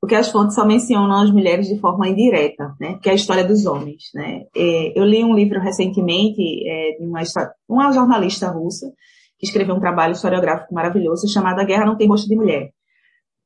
Porque 0.00 0.14
as 0.14 0.30
fontes 0.30 0.54
só 0.54 0.64
mencionam 0.64 1.20
as 1.20 1.30
mulheres 1.30 1.66
de 1.66 1.78
forma 1.80 2.08
indireta, 2.08 2.74
né? 2.80 2.98
Que 3.02 3.08
é 3.08 3.12
a 3.12 3.16
história 3.16 3.44
dos 3.44 3.66
homens, 3.66 4.04
né? 4.14 4.44
É, 4.56 4.98
eu 4.98 5.04
li 5.04 5.24
um 5.24 5.34
livro 5.34 5.60
recentemente 5.60 6.40
é, 6.68 6.98
de 6.98 7.04
uma, 7.04 7.20
uma 7.68 7.92
jornalista 7.92 8.48
russa 8.48 8.92
que 9.38 9.46
escreveu 9.46 9.74
um 9.74 9.80
trabalho 9.80 10.12
historiográfico 10.12 10.74
maravilhoso 10.74 11.28
chamado 11.28 11.60
A 11.60 11.64
Guerra 11.64 11.86
Não 11.86 11.96
Tem 11.96 12.08
Rosto 12.08 12.28
de 12.28 12.36
Mulher. 12.36 12.70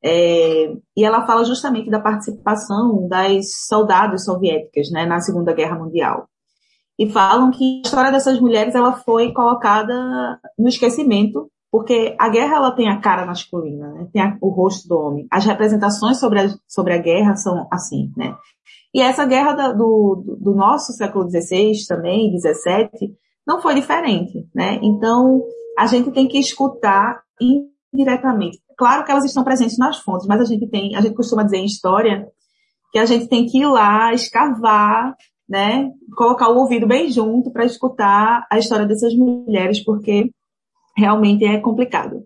É, 0.04 0.72
e 0.96 1.04
ela 1.04 1.26
fala 1.26 1.44
justamente 1.44 1.88
da 1.88 2.00
participação 2.00 3.06
das 3.06 3.66
soldados 3.68 4.24
soviéticas 4.24 4.90
né, 4.90 5.06
na 5.06 5.20
Segunda 5.20 5.52
Guerra 5.52 5.78
Mundial. 5.78 6.28
E 6.98 7.08
falam 7.08 7.50
que 7.50 7.80
a 7.84 7.86
história 7.86 8.10
dessas 8.10 8.40
mulheres 8.40 8.74
ela 8.74 8.92
foi 8.92 9.32
colocada 9.32 10.38
no 10.58 10.68
esquecimento, 10.68 11.50
porque 11.72 12.14
a 12.20 12.28
guerra 12.28 12.56
ela 12.56 12.70
tem 12.70 12.88
a 12.88 13.00
cara 13.00 13.26
masculina, 13.26 13.90
né, 13.92 14.06
tem 14.12 14.22
a, 14.22 14.36
o 14.40 14.50
rosto 14.50 14.86
do 14.86 14.96
homem. 14.96 15.26
As 15.30 15.44
representações 15.46 16.20
sobre 16.20 16.40
a, 16.40 16.48
sobre 16.68 16.92
a 16.92 16.98
guerra 16.98 17.34
são 17.34 17.66
assim. 17.72 18.12
Né? 18.16 18.36
E 18.94 19.00
essa 19.00 19.24
guerra 19.24 19.54
da, 19.54 19.72
do, 19.72 20.38
do 20.38 20.54
nosso 20.54 20.92
século 20.92 21.28
XVI 21.28 21.72
também, 21.88 22.38
XVII, 22.38 23.16
não 23.46 23.62
foi 23.62 23.74
diferente. 23.74 24.46
Né? 24.54 24.78
Então, 24.82 25.42
a 25.78 25.86
gente 25.86 26.10
tem 26.10 26.28
que 26.28 26.38
escutar 26.38 27.22
indiretamente 27.40 28.62
Claro 28.82 29.04
que 29.04 29.12
elas 29.12 29.24
estão 29.24 29.44
presentes 29.44 29.78
nas 29.78 29.98
fontes, 29.98 30.26
mas 30.26 30.40
a 30.40 30.44
gente 30.44 30.66
tem, 30.66 30.96
a 30.96 31.00
gente 31.00 31.14
costuma 31.14 31.44
dizer 31.44 31.58
em 31.58 31.66
história 31.66 32.26
que 32.90 32.98
a 32.98 33.06
gente 33.06 33.28
tem 33.28 33.46
que 33.46 33.58
ir 33.58 33.66
lá, 33.66 34.12
escavar, 34.12 35.14
né, 35.48 35.88
colocar 36.16 36.48
o 36.48 36.58
ouvido 36.58 36.86
bem 36.86 37.08
junto 37.08 37.52
para 37.52 37.64
escutar 37.64 38.44
a 38.50 38.58
história 38.58 38.84
dessas 38.84 39.14
mulheres, 39.14 39.84
porque 39.84 40.32
realmente 40.96 41.44
é 41.44 41.60
complicado. 41.60 42.24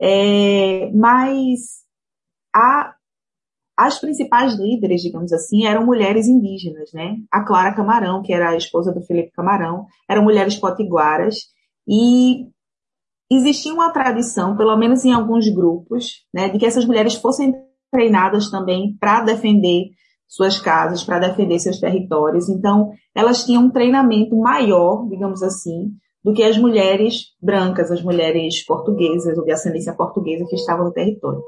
É, 0.00 0.90
mas 0.92 1.84
a, 2.54 2.94
as 3.76 3.98
principais 3.98 4.54
líderes, 4.58 5.02
digamos 5.02 5.32
assim, 5.32 5.66
eram 5.66 5.84
mulheres 5.84 6.26
indígenas, 6.26 6.90
né? 6.92 7.16
A 7.30 7.44
Clara 7.44 7.74
Camarão, 7.74 8.22
que 8.22 8.32
era 8.32 8.50
a 8.50 8.56
esposa 8.56 8.92
do 8.92 9.02
Felipe 9.02 9.32
Camarão, 9.32 9.86
eram 10.08 10.22
mulheres 10.22 10.56
potiguaras 10.56 11.36
e 11.86 12.46
existia 13.30 13.72
uma 13.72 13.92
tradição, 13.92 14.56
pelo 14.56 14.76
menos 14.76 15.04
em 15.04 15.12
alguns 15.12 15.48
grupos, 15.48 16.24
né, 16.34 16.48
de 16.48 16.58
que 16.58 16.66
essas 16.66 16.84
mulheres 16.84 17.14
fossem 17.14 17.54
treinadas 17.90 18.50
também 18.50 18.96
para 18.98 19.22
defender 19.22 19.90
suas 20.26 20.60
casas, 20.60 21.02
para 21.02 21.18
defender 21.18 21.58
seus 21.58 21.78
territórios. 21.78 22.48
Então, 22.48 22.92
elas 23.14 23.44
tinham 23.44 23.64
um 23.64 23.70
treinamento 23.70 24.36
maior, 24.36 25.08
digamos 25.08 25.42
assim, 25.42 25.90
do 26.24 26.32
que 26.32 26.42
as 26.42 26.58
mulheres 26.58 27.28
brancas, 27.40 27.90
as 27.90 28.02
mulheres 28.02 28.64
portuguesas 28.64 29.36
ou 29.38 29.44
de 29.44 29.52
ascendência 29.52 29.94
portuguesa 29.94 30.44
que 30.48 30.56
estavam 30.56 30.84
no 30.84 30.92
território. 30.92 31.42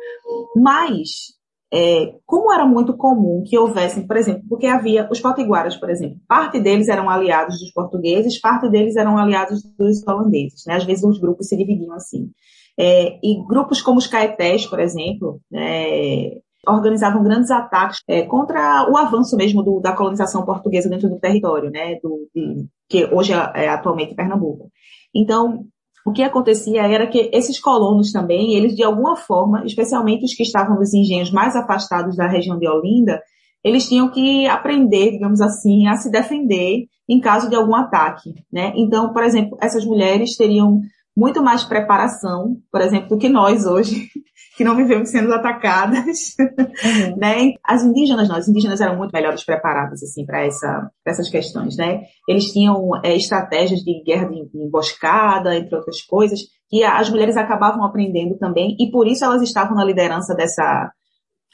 Mas 0.56 1.34
é, 1.72 2.14
como 2.26 2.52
era 2.52 2.66
muito 2.66 2.94
comum 2.96 3.42
que 3.46 3.58
houvessem, 3.58 4.06
por 4.06 4.16
exemplo, 4.16 4.42
porque 4.46 4.66
havia 4.66 5.08
os 5.10 5.20
potiguaras, 5.20 5.74
por 5.74 5.88
exemplo, 5.88 6.18
parte 6.28 6.60
deles 6.60 6.88
eram 6.88 7.08
aliados 7.08 7.58
dos 7.58 7.72
portugueses, 7.72 8.38
parte 8.38 8.68
deles 8.68 8.94
eram 8.96 9.16
aliados 9.16 9.62
dos 9.78 10.06
holandeses, 10.06 10.64
né? 10.66 10.76
Às 10.76 10.84
vezes 10.84 11.02
os 11.02 11.18
grupos 11.18 11.48
se 11.48 11.56
dividiam 11.56 11.94
assim. 11.94 12.30
É, 12.78 13.18
e 13.22 13.42
grupos 13.46 13.80
como 13.80 13.98
os 13.98 14.06
caetés, 14.06 14.66
por 14.66 14.80
exemplo, 14.80 15.40
é, 15.54 16.38
organizavam 16.66 17.22
grandes 17.22 17.50
ataques 17.50 18.00
é, 18.06 18.22
contra 18.22 18.88
o 18.90 18.96
avanço 18.96 19.36
mesmo 19.36 19.62
do, 19.62 19.80
da 19.80 19.92
colonização 19.92 20.44
portuguesa 20.44 20.88
dentro 20.88 21.08
do 21.08 21.18
território, 21.18 21.70
né? 21.70 21.96
Do, 22.02 22.28
de, 22.34 22.66
que 22.88 23.04
hoje 23.12 23.32
é, 23.32 23.64
é 23.64 23.68
atualmente 23.68 24.14
Pernambuco. 24.14 24.70
Então, 25.14 25.66
o 26.04 26.12
que 26.12 26.22
acontecia 26.22 26.82
era 26.82 27.06
que 27.06 27.30
esses 27.32 27.60
colonos 27.60 28.12
também, 28.12 28.54
eles 28.54 28.74
de 28.74 28.82
alguma 28.82 29.16
forma, 29.16 29.64
especialmente 29.64 30.24
os 30.24 30.34
que 30.34 30.42
estavam 30.42 30.76
nos 30.76 30.92
engenhos 30.92 31.30
mais 31.30 31.54
afastados 31.54 32.16
da 32.16 32.26
região 32.26 32.58
de 32.58 32.68
Olinda, 32.68 33.20
eles 33.64 33.88
tinham 33.88 34.10
que 34.10 34.46
aprender, 34.46 35.12
digamos 35.12 35.40
assim, 35.40 35.86
a 35.86 35.94
se 35.94 36.10
defender 36.10 36.86
em 37.08 37.20
caso 37.20 37.48
de 37.48 37.54
algum 37.54 37.74
ataque, 37.74 38.34
né? 38.52 38.72
Então, 38.76 39.12
por 39.12 39.22
exemplo, 39.22 39.56
essas 39.60 39.84
mulheres 39.84 40.36
teriam 40.36 40.80
muito 41.16 41.42
mais 41.42 41.62
preparação, 41.62 42.56
por 42.70 42.80
exemplo, 42.80 43.10
do 43.10 43.18
que 43.18 43.28
nós 43.28 43.66
hoje, 43.66 44.08
que 44.56 44.64
não 44.64 44.76
vivemos 44.76 45.08
sendo 45.10 45.32
atacadas, 45.32 46.34
uhum. 46.38 47.16
né? 47.16 47.52
As 47.64 47.82
indígenas, 47.82 48.28
não, 48.28 48.36
as 48.36 48.48
indígenas 48.48 48.80
eram 48.80 48.96
muito 48.96 49.12
melhores 49.12 49.44
preparadas, 49.44 50.02
assim, 50.02 50.26
para 50.26 50.44
essa, 50.44 50.90
essas 51.06 51.28
questões, 51.28 51.76
né? 51.76 52.02
Eles 52.28 52.52
tinham 52.52 52.90
é, 53.02 53.16
estratégias 53.16 53.80
de 53.80 54.02
guerra 54.04 54.28
de, 54.28 54.48
de 54.48 54.58
emboscada, 54.58 55.56
entre 55.56 55.74
outras 55.74 56.02
coisas, 56.02 56.40
que 56.68 56.84
as 56.84 57.08
mulheres 57.08 57.36
acabavam 57.36 57.84
aprendendo 57.84 58.36
também, 58.38 58.76
e 58.78 58.90
por 58.90 59.06
isso 59.06 59.24
elas 59.24 59.42
estavam 59.42 59.74
na 59.74 59.84
liderança 59.84 60.34
dessa, 60.34 60.90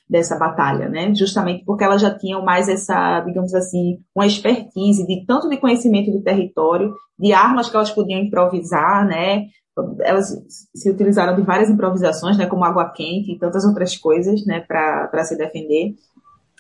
dessa 0.08 0.36
batalha, 0.36 0.88
né? 0.88 1.14
Justamente 1.14 1.64
porque 1.64 1.84
elas 1.84 2.00
já 2.00 2.16
tinham 2.16 2.44
mais 2.44 2.68
essa, 2.68 3.20
digamos 3.20 3.54
assim, 3.54 3.98
uma 4.14 4.26
expertise 4.26 5.06
de 5.06 5.24
tanto 5.26 5.48
de 5.48 5.56
conhecimento 5.58 6.10
do 6.10 6.22
território, 6.22 6.92
de 7.18 7.32
armas 7.32 7.68
que 7.68 7.76
elas 7.76 7.90
podiam 7.90 8.20
improvisar, 8.20 9.06
né? 9.06 9.44
Elas 10.00 10.35
se 10.75 10.90
utilizaram 10.90 11.37
de 11.37 11.42
várias 11.42 11.70
improvisações, 11.70 12.37
né? 12.37 12.47
Como 12.47 12.64
água 12.64 12.90
quente 12.90 13.32
e 13.32 13.38
tantas 13.38 13.64
outras 13.64 13.97
coisas, 13.97 14.44
né? 14.47 14.61
Para 14.61 15.25
se 15.25 15.37
defender. 15.37 15.94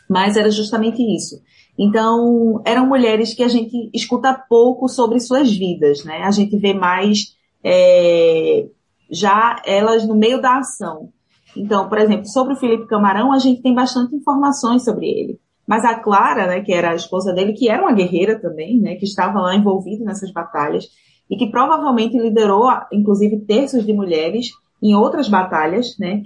Mas 0.08 0.36
era 0.36 0.50
justamente 0.50 1.02
isso. 1.02 1.40
Então, 1.78 2.60
eram 2.64 2.86
mulheres 2.86 3.34
que 3.34 3.42
a 3.42 3.48
gente 3.48 3.90
escuta 3.94 4.34
pouco 4.48 4.88
sobre 4.88 5.20
suas 5.20 5.54
vidas, 5.54 6.04
né? 6.04 6.22
A 6.24 6.30
gente 6.30 6.56
vê 6.56 6.74
mais 6.74 7.36
é, 7.62 8.66
já 9.10 9.62
elas 9.64 10.06
no 10.06 10.16
meio 10.16 10.40
da 10.40 10.58
ação. 10.58 11.10
Então, 11.56 11.88
por 11.88 11.98
exemplo, 11.98 12.26
sobre 12.26 12.54
o 12.54 12.56
Felipe 12.56 12.86
Camarão, 12.86 13.32
a 13.32 13.38
gente 13.38 13.62
tem 13.62 13.74
bastante 13.74 14.14
informações 14.14 14.84
sobre 14.84 15.06
ele. 15.06 15.40
Mas 15.66 15.84
a 15.84 15.94
Clara, 15.96 16.46
né, 16.46 16.60
que 16.60 16.72
era 16.72 16.92
a 16.92 16.94
esposa 16.94 17.32
dele, 17.32 17.52
que 17.52 17.68
era 17.68 17.82
uma 17.82 17.92
guerreira 17.92 18.40
também, 18.40 18.80
né, 18.80 18.94
que 18.94 19.04
estava 19.04 19.40
lá 19.40 19.54
envolvida 19.54 20.04
nessas 20.04 20.32
batalhas 20.32 20.86
e 21.30 21.36
que 21.36 21.50
provavelmente 21.50 22.18
liderou, 22.18 22.70
inclusive, 22.92 23.40
terços 23.40 23.84
de 23.84 23.92
mulheres 23.92 24.50
em 24.82 24.94
outras 24.94 25.28
batalhas, 25.28 25.96
né? 25.98 26.24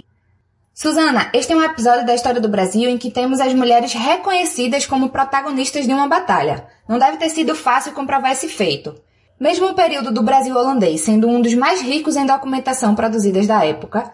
Susana, 0.74 1.30
este 1.34 1.52
é 1.52 1.56
um 1.56 1.62
episódio 1.62 2.06
da 2.06 2.14
história 2.14 2.40
do 2.40 2.48
Brasil 2.48 2.88
em 2.88 2.96
que 2.96 3.10
temos 3.10 3.40
as 3.40 3.52
mulheres 3.52 3.92
reconhecidas 3.92 4.86
como 4.86 5.10
protagonistas 5.10 5.86
de 5.86 5.92
uma 5.92 6.08
batalha. 6.08 6.66
Não 6.88 6.98
deve 6.98 7.18
ter 7.18 7.28
sido 7.28 7.54
fácil 7.54 7.92
comprovar 7.92 8.32
esse 8.32 8.48
feito. 8.48 8.94
Mesmo 9.38 9.66
o 9.66 9.74
período 9.74 10.12
do 10.12 10.22
Brasil 10.22 10.56
holandês 10.56 11.02
sendo 11.02 11.28
um 11.28 11.42
dos 11.42 11.52
mais 11.54 11.82
ricos 11.82 12.16
em 12.16 12.24
documentação 12.24 12.94
produzidas 12.94 13.46
da 13.46 13.64
época, 13.66 14.12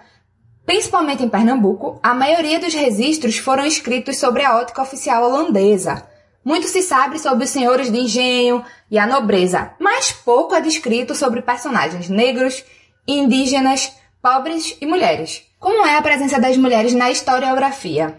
Principalmente 0.69 1.23
em 1.23 1.31
Pernambuco, 1.31 1.99
a 2.03 2.13
maioria 2.13 2.61
dos 2.61 2.75
registros 2.75 3.39
foram 3.39 3.65
escritos 3.65 4.19
sobre 4.19 4.45
a 4.45 4.59
ótica 4.59 4.83
oficial 4.83 5.25
holandesa. 5.25 6.07
Muito 6.49 6.67
se 6.67 6.81
sabe 6.81 7.19
sobre 7.19 7.45
os 7.45 7.51
senhores 7.51 7.93
de 7.93 7.99
engenho 7.99 8.65
e 8.91 8.99
a 8.99 9.07
nobreza, 9.07 9.73
mas 9.79 10.13
pouco 10.13 10.55
é 10.55 10.63
descrito 10.63 11.15
sobre 11.15 11.43
personagens 11.43 12.09
negros, 12.09 12.65
indígenas, 13.07 13.95
pobres 14.23 14.75
e 14.81 14.87
mulheres. 14.87 15.43
Como 15.61 15.85
é 15.85 15.99
a 15.99 16.01
presença 16.01 16.41
das 16.41 16.57
mulheres 16.57 16.95
na 16.95 17.11
historiografia? 17.11 18.19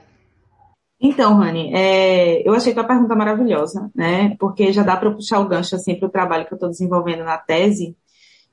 Então, 1.01 1.37
Rani, 1.37 1.73
é, 1.73 2.47
eu 2.47 2.53
achei 2.53 2.71
tua 2.71 2.83
pergunta 2.83 3.15
maravilhosa, 3.15 3.89
né? 3.95 4.35
Porque 4.39 4.71
já 4.71 4.83
dá 4.83 4.95
para 4.95 5.09
puxar 5.09 5.39
o 5.39 5.47
gancho 5.47 5.75
assim 5.75 5.95
para 5.95 6.07
o 6.07 6.11
trabalho 6.11 6.45
que 6.45 6.53
eu 6.53 6.57
estou 6.57 6.69
desenvolvendo 6.69 7.23
na 7.23 7.39
tese, 7.39 7.97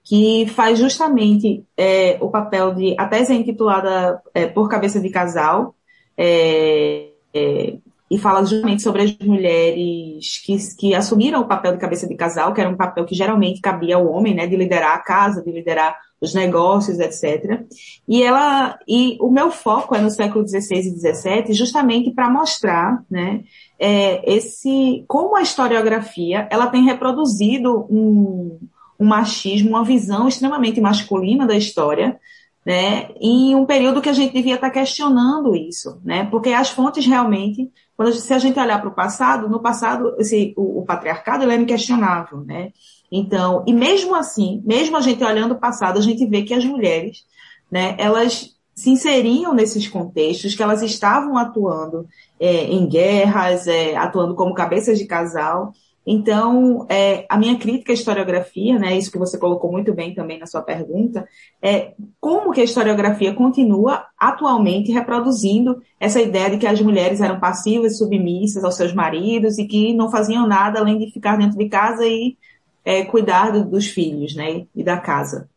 que 0.02 0.46
faz 0.54 0.78
justamente 0.78 1.66
é, 1.76 2.16
o 2.22 2.30
papel 2.30 2.74
de. 2.74 2.94
A 2.98 3.06
tese 3.06 3.34
é 3.34 3.36
intitulada 3.36 4.22
é, 4.32 4.46
Por 4.46 4.70
Cabeça 4.70 4.98
de 4.98 5.10
Casal, 5.10 5.74
é, 6.16 7.10
é, 7.34 7.76
e 8.10 8.18
fala 8.18 8.44
justamente 8.44 8.82
sobre 8.82 9.02
as 9.02 9.18
mulheres 9.18 10.40
que, 10.44 10.56
que 10.76 10.94
assumiram 10.94 11.40
o 11.40 11.48
papel 11.48 11.72
de 11.72 11.78
cabeça 11.78 12.06
de 12.06 12.14
casal, 12.14 12.54
que 12.54 12.60
era 12.60 12.70
um 12.70 12.76
papel 12.76 13.04
que 13.04 13.14
geralmente 13.14 13.60
cabia 13.60 13.96
ao 13.96 14.06
homem, 14.06 14.34
né, 14.34 14.46
de 14.46 14.56
liderar 14.56 14.94
a 14.94 14.98
casa, 14.98 15.42
de 15.42 15.50
liderar 15.50 15.96
os 16.20 16.32
negócios, 16.34 16.98
etc. 16.98 17.62
E 18.08 18.22
ela, 18.22 18.78
e 18.88 19.18
o 19.20 19.30
meu 19.30 19.50
foco 19.50 19.94
é 19.94 20.00
no 20.00 20.10
século 20.10 20.46
XVI 20.46 20.78
e 20.78 20.98
XVII, 20.98 21.52
justamente 21.52 22.10
para 22.10 22.30
mostrar, 22.30 23.02
né, 23.10 23.42
é, 23.78 24.22
esse, 24.32 25.04
como 25.06 25.36
a 25.36 25.42
historiografia, 25.42 26.48
ela 26.50 26.68
tem 26.68 26.84
reproduzido 26.84 27.86
um, 27.90 28.58
um 28.98 29.04
machismo, 29.04 29.70
uma 29.70 29.84
visão 29.84 30.26
extremamente 30.26 30.80
masculina 30.80 31.46
da 31.46 31.56
história, 31.56 32.18
né, 32.64 33.10
em 33.20 33.54
um 33.54 33.66
período 33.66 34.00
que 34.00 34.08
a 34.08 34.14
gente 34.14 34.32
devia 34.32 34.54
estar 34.54 34.70
questionando 34.70 35.54
isso, 35.54 36.00
né, 36.04 36.26
porque 36.30 36.50
as 36.50 36.70
fontes 36.70 37.06
realmente, 37.06 37.70
quando, 37.96 38.12
se 38.12 38.32
a 38.32 38.38
gente 38.38 38.58
olhar 38.58 38.80
para 38.80 38.90
o 38.90 38.94
passado, 38.94 39.48
no 39.48 39.60
passado 39.60 40.14
esse, 40.18 40.52
o, 40.56 40.80
o 40.80 40.84
patriarcado 40.84 41.44
ele 41.44 41.52
era 41.52 41.62
inquestionável, 41.62 42.38
né, 42.40 42.72
então, 43.10 43.64
e 43.66 43.72
mesmo 43.72 44.14
assim, 44.14 44.62
mesmo 44.64 44.96
a 44.96 45.00
gente 45.00 45.22
olhando 45.22 45.52
o 45.52 45.58
passado, 45.58 45.98
a 45.98 46.02
gente 46.02 46.26
vê 46.26 46.42
que 46.42 46.54
as 46.54 46.64
mulheres, 46.64 47.24
né, 47.70 47.96
elas 47.98 48.56
se 48.74 48.90
inseriam 48.90 49.54
nesses 49.54 49.88
contextos, 49.88 50.54
que 50.54 50.62
elas 50.62 50.82
estavam 50.82 51.38
atuando 51.38 52.06
é, 52.38 52.64
em 52.64 52.86
guerras, 52.86 53.66
é, 53.66 53.96
atuando 53.96 54.34
como 54.34 54.54
cabeças 54.54 54.98
de 54.98 55.06
casal. 55.06 55.72
Então, 56.06 56.86
é, 56.88 57.26
a 57.28 57.36
minha 57.36 57.58
crítica 57.58 57.92
à 57.92 57.94
historiografia, 57.94 58.78
né, 58.78 58.96
isso 58.96 59.10
que 59.10 59.18
você 59.18 59.36
colocou 59.36 59.72
muito 59.72 59.92
bem 59.92 60.14
também 60.14 60.38
na 60.38 60.46
sua 60.46 60.62
pergunta, 60.62 61.26
é 61.60 61.94
como 62.20 62.52
que 62.52 62.60
a 62.60 62.64
historiografia 62.64 63.34
continua 63.34 64.06
atualmente 64.16 64.92
reproduzindo 64.92 65.82
essa 65.98 66.20
ideia 66.20 66.50
de 66.50 66.58
que 66.58 66.66
as 66.66 66.80
mulheres 66.80 67.20
eram 67.20 67.40
passivas 67.40 67.98
submissas 67.98 68.62
aos 68.62 68.76
seus 68.76 68.94
maridos 68.94 69.58
e 69.58 69.66
que 69.66 69.92
não 69.94 70.08
faziam 70.08 70.46
nada 70.46 70.78
além 70.78 70.96
de 70.98 71.10
ficar 71.10 71.36
dentro 71.36 71.58
de 71.58 71.68
casa 71.68 72.06
e 72.06 72.36
é, 72.84 73.04
cuidar 73.04 73.50
dos 73.64 73.88
filhos, 73.88 74.36
né, 74.36 74.64
e 74.74 74.84
da 74.84 74.96
casa. 74.98 75.48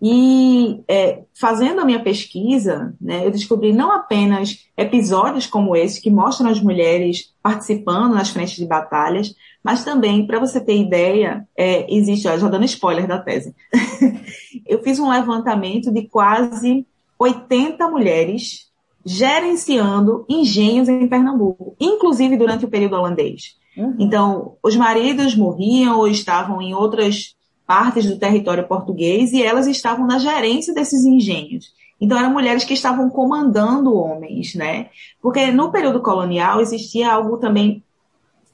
E 0.00 0.82
é, 0.86 1.22
fazendo 1.32 1.80
a 1.80 1.84
minha 1.84 2.02
pesquisa, 2.02 2.94
né, 3.00 3.26
eu 3.26 3.30
descobri 3.30 3.72
não 3.72 3.90
apenas 3.90 4.66
episódios 4.76 5.46
como 5.46 5.74
esse 5.74 6.02
que 6.02 6.10
mostram 6.10 6.50
as 6.50 6.60
mulheres 6.60 7.32
participando 7.42 8.14
nas 8.14 8.28
frentes 8.28 8.56
de 8.56 8.66
batalhas, 8.66 9.34
mas 9.64 9.84
também, 9.84 10.26
para 10.26 10.38
você 10.38 10.60
ter 10.60 10.76
ideia, 10.76 11.46
é, 11.56 11.92
existe, 11.92 12.28
ó, 12.28 12.36
já 12.36 12.48
dando 12.48 12.64
spoiler 12.66 13.06
da 13.06 13.18
tese, 13.18 13.54
eu 14.66 14.82
fiz 14.82 14.98
um 14.98 15.08
levantamento 15.08 15.90
de 15.90 16.02
quase 16.02 16.86
80 17.18 17.88
mulheres 17.88 18.66
gerenciando 19.04 20.26
engenhos 20.28 20.88
em 20.88 21.08
Pernambuco, 21.08 21.76
inclusive 21.80 22.36
durante 22.36 22.64
o 22.64 22.68
período 22.68 22.96
holandês. 22.96 23.56
Uhum. 23.76 23.94
Então, 23.98 24.56
os 24.62 24.74
maridos 24.74 25.36
morriam 25.36 25.98
ou 25.98 26.08
estavam 26.08 26.60
em 26.60 26.74
outras 26.74 27.35
partes 27.66 28.06
do 28.06 28.18
território 28.18 28.66
português 28.66 29.32
e 29.32 29.42
elas 29.42 29.66
estavam 29.66 30.06
na 30.06 30.18
gerência 30.18 30.72
desses 30.72 31.04
engenhos. 31.04 31.74
Então, 32.00 32.18
eram 32.18 32.30
mulheres 32.30 32.64
que 32.64 32.74
estavam 32.74 33.08
comandando 33.08 33.94
homens, 33.94 34.54
né? 34.54 34.90
Porque 35.20 35.50
no 35.50 35.72
período 35.72 36.00
colonial 36.00 36.60
existia 36.60 37.10
algo 37.10 37.38
também 37.38 37.82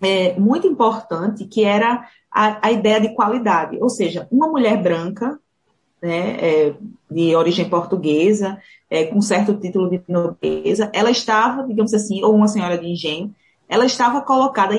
é, 0.00 0.38
muito 0.38 0.66
importante, 0.66 1.44
que 1.44 1.64
era 1.64 2.08
a, 2.30 2.68
a, 2.68 2.72
ideia 2.72 3.00
de 3.00 3.14
qualidade. 3.14 3.78
Ou 3.80 3.88
seja, 3.88 4.28
uma 4.30 4.48
mulher 4.48 4.80
branca, 4.80 5.38
né, 6.00 6.36
é, 6.40 6.74
de 7.10 7.34
origem 7.36 7.68
portuguesa, 7.68 8.58
é, 8.88 9.04
com 9.04 9.20
certo 9.20 9.54
título 9.54 9.90
de 9.90 10.00
nobreza, 10.08 10.90
ela 10.92 11.10
estava, 11.10 11.64
digamos 11.64 11.94
assim, 11.94 12.22
ou 12.22 12.34
uma 12.34 12.48
senhora 12.48 12.78
de 12.78 12.86
engenho, 12.86 13.34
ela 13.68 13.86
estava 13.86 14.20
colocada 14.20 14.74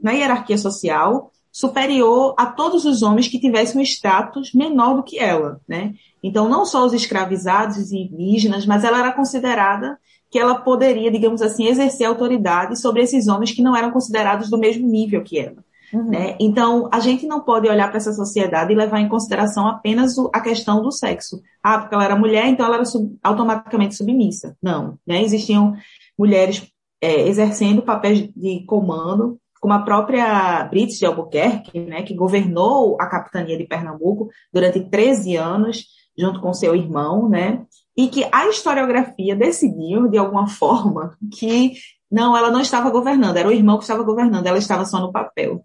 na 0.00 0.12
hierarquia 0.12 0.58
social 0.58 1.32
superior 1.56 2.34
a 2.36 2.44
todos 2.44 2.84
os 2.84 3.00
homens 3.00 3.28
que 3.28 3.40
tivessem 3.40 3.80
um 3.80 3.82
status 3.82 4.52
menor 4.52 4.96
do 4.96 5.02
que 5.02 5.18
ela, 5.18 5.58
né? 5.66 5.94
Então, 6.22 6.50
não 6.50 6.66
só 6.66 6.84
os 6.84 6.92
escravizados 6.92 7.92
e 7.92 7.96
indígenas, 7.96 8.66
mas 8.66 8.84
ela 8.84 8.98
era 8.98 9.10
considerada 9.10 9.98
que 10.30 10.38
ela 10.38 10.56
poderia, 10.56 11.10
digamos 11.10 11.40
assim, 11.40 11.66
exercer 11.66 12.06
autoridade 12.06 12.78
sobre 12.78 13.00
esses 13.00 13.26
homens 13.26 13.52
que 13.52 13.62
não 13.62 13.74
eram 13.74 13.90
considerados 13.90 14.50
do 14.50 14.58
mesmo 14.58 14.86
nível 14.86 15.24
que 15.24 15.38
ela. 15.38 15.64
Uhum. 15.94 16.10
Né? 16.10 16.36
Então, 16.38 16.90
a 16.92 17.00
gente 17.00 17.26
não 17.26 17.40
pode 17.40 17.66
olhar 17.66 17.88
para 17.88 17.96
essa 17.96 18.12
sociedade 18.12 18.70
e 18.70 18.76
levar 18.76 19.00
em 19.00 19.08
consideração 19.08 19.66
apenas 19.66 20.18
o, 20.18 20.28
a 20.34 20.42
questão 20.42 20.82
do 20.82 20.92
sexo. 20.92 21.40
Ah, 21.62 21.78
porque 21.78 21.94
ela 21.94 22.04
era 22.04 22.16
mulher, 22.16 22.46
então 22.48 22.66
ela 22.66 22.74
era 22.74 22.84
sub, 22.84 23.16
automaticamente 23.24 23.94
submissa. 23.94 24.54
Não. 24.62 24.98
Né? 25.06 25.22
Existiam 25.22 25.74
mulheres 26.18 26.70
é, 27.00 27.26
exercendo 27.26 27.80
papéis 27.80 28.28
de 28.36 28.62
comando, 28.66 29.40
como 29.66 29.74
a 29.74 29.82
própria 29.82 30.62
Brits 30.70 30.96
de 30.96 31.06
Albuquerque, 31.06 31.80
né, 31.80 32.04
que 32.04 32.14
governou 32.14 32.96
a 33.00 33.06
capitania 33.08 33.58
de 33.58 33.64
Pernambuco 33.64 34.28
durante 34.52 34.78
13 34.78 35.34
anos, 35.34 35.86
junto 36.16 36.40
com 36.40 36.54
seu 36.54 36.76
irmão, 36.76 37.28
né, 37.28 37.64
e 37.96 38.06
que 38.06 38.24
a 38.30 38.46
historiografia 38.46 39.34
decidiu, 39.34 40.06
de 40.06 40.18
alguma 40.18 40.46
forma, 40.54 41.18
que 41.36 41.72
não, 42.08 42.36
ela 42.36 42.48
não 42.48 42.60
estava 42.60 42.88
governando, 42.90 43.38
era 43.38 43.48
o 43.48 43.52
irmão 43.52 43.76
que 43.76 43.82
estava 43.82 44.04
governando, 44.04 44.46
ela 44.46 44.56
estava 44.56 44.84
só 44.84 45.00
no 45.00 45.10
papel. 45.10 45.60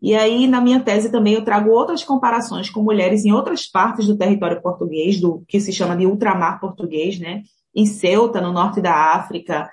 E 0.00 0.14
aí, 0.14 0.46
na 0.46 0.60
minha 0.60 0.78
tese 0.78 1.10
também, 1.10 1.34
eu 1.34 1.44
trago 1.44 1.72
outras 1.72 2.04
comparações 2.04 2.70
com 2.70 2.80
mulheres 2.80 3.24
em 3.24 3.32
outras 3.32 3.66
partes 3.66 4.06
do 4.06 4.16
território 4.16 4.62
português, 4.62 5.20
do 5.20 5.42
que 5.48 5.58
se 5.58 5.72
chama 5.72 5.96
de 5.96 6.06
ultramar 6.06 6.60
português, 6.60 7.18
né? 7.18 7.42
Em 7.74 7.86
Ceuta, 7.86 8.40
no 8.40 8.52
norte 8.52 8.80
da 8.80 8.94
África, 9.16 9.68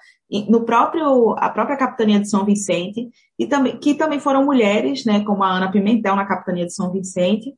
no 0.47 0.61
próprio, 0.61 1.35
a 1.37 1.49
própria 1.49 1.77
capitania 1.77 2.19
de 2.19 2.29
São 2.29 2.45
Vicente, 2.45 3.09
e 3.37 3.47
também, 3.47 3.77
que 3.77 3.95
também 3.95 4.19
foram 4.19 4.45
mulheres, 4.45 5.03
né, 5.05 5.23
como 5.23 5.43
a 5.43 5.51
Ana 5.51 5.71
Pimentel 5.71 6.15
na 6.15 6.25
capitania 6.25 6.65
de 6.65 6.73
São 6.73 6.91
Vicente, 6.91 7.53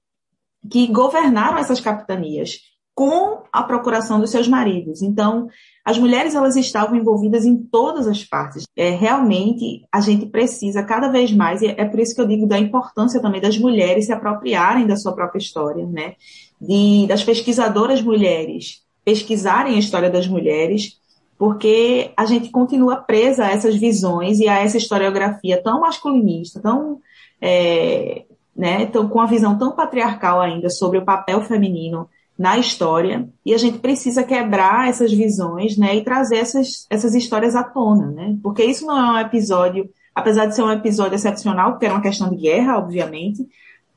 que 0.70 0.88
governaram 0.88 1.58
essas 1.58 1.80
capitanias 1.80 2.60
com 2.94 3.44
a 3.52 3.64
procuração 3.64 4.20
dos 4.20 4.30
seus 4.30 4.48
maridos. 4.48 5.02
Então, 5.02 5.48
as 5.84 5.98
mulheres 5.98 6.36
elas 6.36 6.56
estavam 6.56 6.96
envolvidas 6.96 7.46
em 7.46 7.58
todas 7.58 8.08
as 8.08 8.24
partes. 8.24 8.66
É, 8.76 8.90
realmente, 8.92 9.84
a 9.92 10.00
gente 10.00 10.28
precisa 10.28 10.84
cada 10.84 11.08
vez 11.08 11.32
mais, 11.32 11.62
e 11.62 11.68
é 11.68 11.86
por 11.86 12.00
isso 12.00 12.14
que 12.14 12.22
eu 12.22 12.28
digo 12.28 12.46
da 12.46 12.60
importância 12.60 13.22
também 13.22 13.42
das 13.42 13.58
mulheres 13.58 14.06
se 14.06 14.14
apropriarem 14.14 14.86
da 14.86 14.96
sua 14.96 15.14
própria 15.14 15.40
história, 15.40 15.86
né? 15.88 16.14
De, 16.60 17.08
das 17.08 17.24
pesquisadoras 17.24 18.02
mulheres 18.02 18.82
pesquisarem 19.04 19.76
a 19.76 19.80
história 19.80 20.10
das 20.10 20.28
mulheres, 20.28 21.01
porque 21.42 22.12
a 22.16 22.24
gente 22.24 22.52
continua 22.52 22.98
presa 22.98 23.48
a 23.48 23.50
essas 23.50 23.76
visões 23.76 24.40
e 24.40 24.48
a 24.48 24.60
essa 24.60 24.78
historiografia 24.78 25.60
tão 25.60 25.80
masculinista, 25.80 26.60
tão, 26.60 27.02
é, 27.42 28.26
né, 28.56 28.86
tão, 28.86 29.10
com 29.10 29.20
a 29.20 29.26
visão 29.26 29.58
tão 29.58 29.72
patriarcal 29.72 30.40
ainda 30.40 30.70
sobre 30.70 31.00
o 31.00 31.04
papel 31.04 31.42
feminino 31.42 32.08
na 32.38 32.60
história, 32.60 33.28
e 33.44 33.56
a 33.56 33.58
gente 33.58 33.80
precisa 33.80 34.24
quebrar 34.24 34.88
essas 34.88 35.12
visões, 35.12 35.76
né, 35.78 35.96
e 35.96 36.04
trazer 36.04 36.38
essas, 36.38 36.86
essas 36.92 37.16
histórias 37.16 37.56
à 37.56 37.64
tona, 37.64 38.12
né, 38.12 38.38
porque 38.44 38.64
isso 38.64 38.86
não 38.86 38.96
é 38.96 39.12
um 39.14 39.26
episódio, 39.26 39.90
apesar 40.14 40.46
de 40.46 40.54
ser 40.54 40.62
um 40.62 40.72
episódio 40.72 41.16
excepcional, 41.16 41.72
porque 41.72 41.88
era 41.88 41.96
uma 41.96 42.04
questão 42.04 42.30
de 42.30 42.36
guerra, 42.36 42.78
obviamente, 42.78 43.50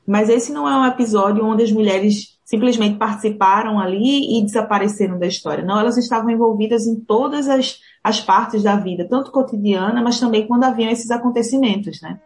mas 0.07 0.29
esse 0.29 0.51
não 0.51 0.67
é 0.67 0.75
um 0.75 0.85
episódio 0.87 1.45
onde 1.45 1.61
as 1.61 1.71
mulheres 1.71 2.34
simplesmente 2.45 2.97
participaram 2.97 3.79
ali 3.79 4.37
e 4.37 4.45
desapareceram 4.45 5.17
da 5.17 5.25
história. 5.25 5.65
Não, 5.65 5.79
elas 5.79 5.97
estavam 5.97 6.29
envolvidas 6.29 6.85
em 6.85 6.95
todas 6.95 7.49
as, 7.49 7.79
as 8.03 8.21
partes 8.21 8.61
da 8.61 8.75
vida, 8.75 9.07
tanto 9.09 9.31
cotidiana, 9.31 10.01
mas 10.01 10.19
também 10.19 10.47
quando 10.47 10.63
haviam 10.63 10.91
esses 10.91 11.09
acontecimentos, 11.09 11.99
né? 12.01 12.19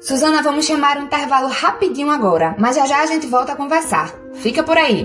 Suzana, 0.00 0.42
vamos 0.42 0.64
chamar 0.64 0.96
um 0.96 1.04
intervalo 1.04 1.48
rapidinho 1.48 2.10
agora, 2.10 2.56
mas 2.58 2.74
já 2.74 2.86
já 2.86 3.02
a 3.02 3.06
gente 3.06 3.26
volta 3.26 3.52
a 3.52 3.56
conversar. 3.56 4.14
Fica 4.32 4.62
por 4.62 4.78
aí. 4.78 5.04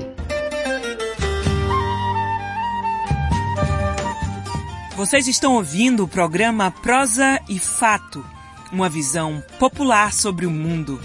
Vocês 4.96 5.28
estão 5.28 5.56
ouvindo 5.56 6.06
o 6.06 6.08
programa 6.08 6.72
Prosa 6.72 7.42
e 7.50 7.60
Fato, 7.60 8.26
uma 8.72 8.88
visão 8.88 9.44
popular 9.60 10.14
sobre 10.14 10.46
o 10.46 10.50
mundo. 10.50 10.98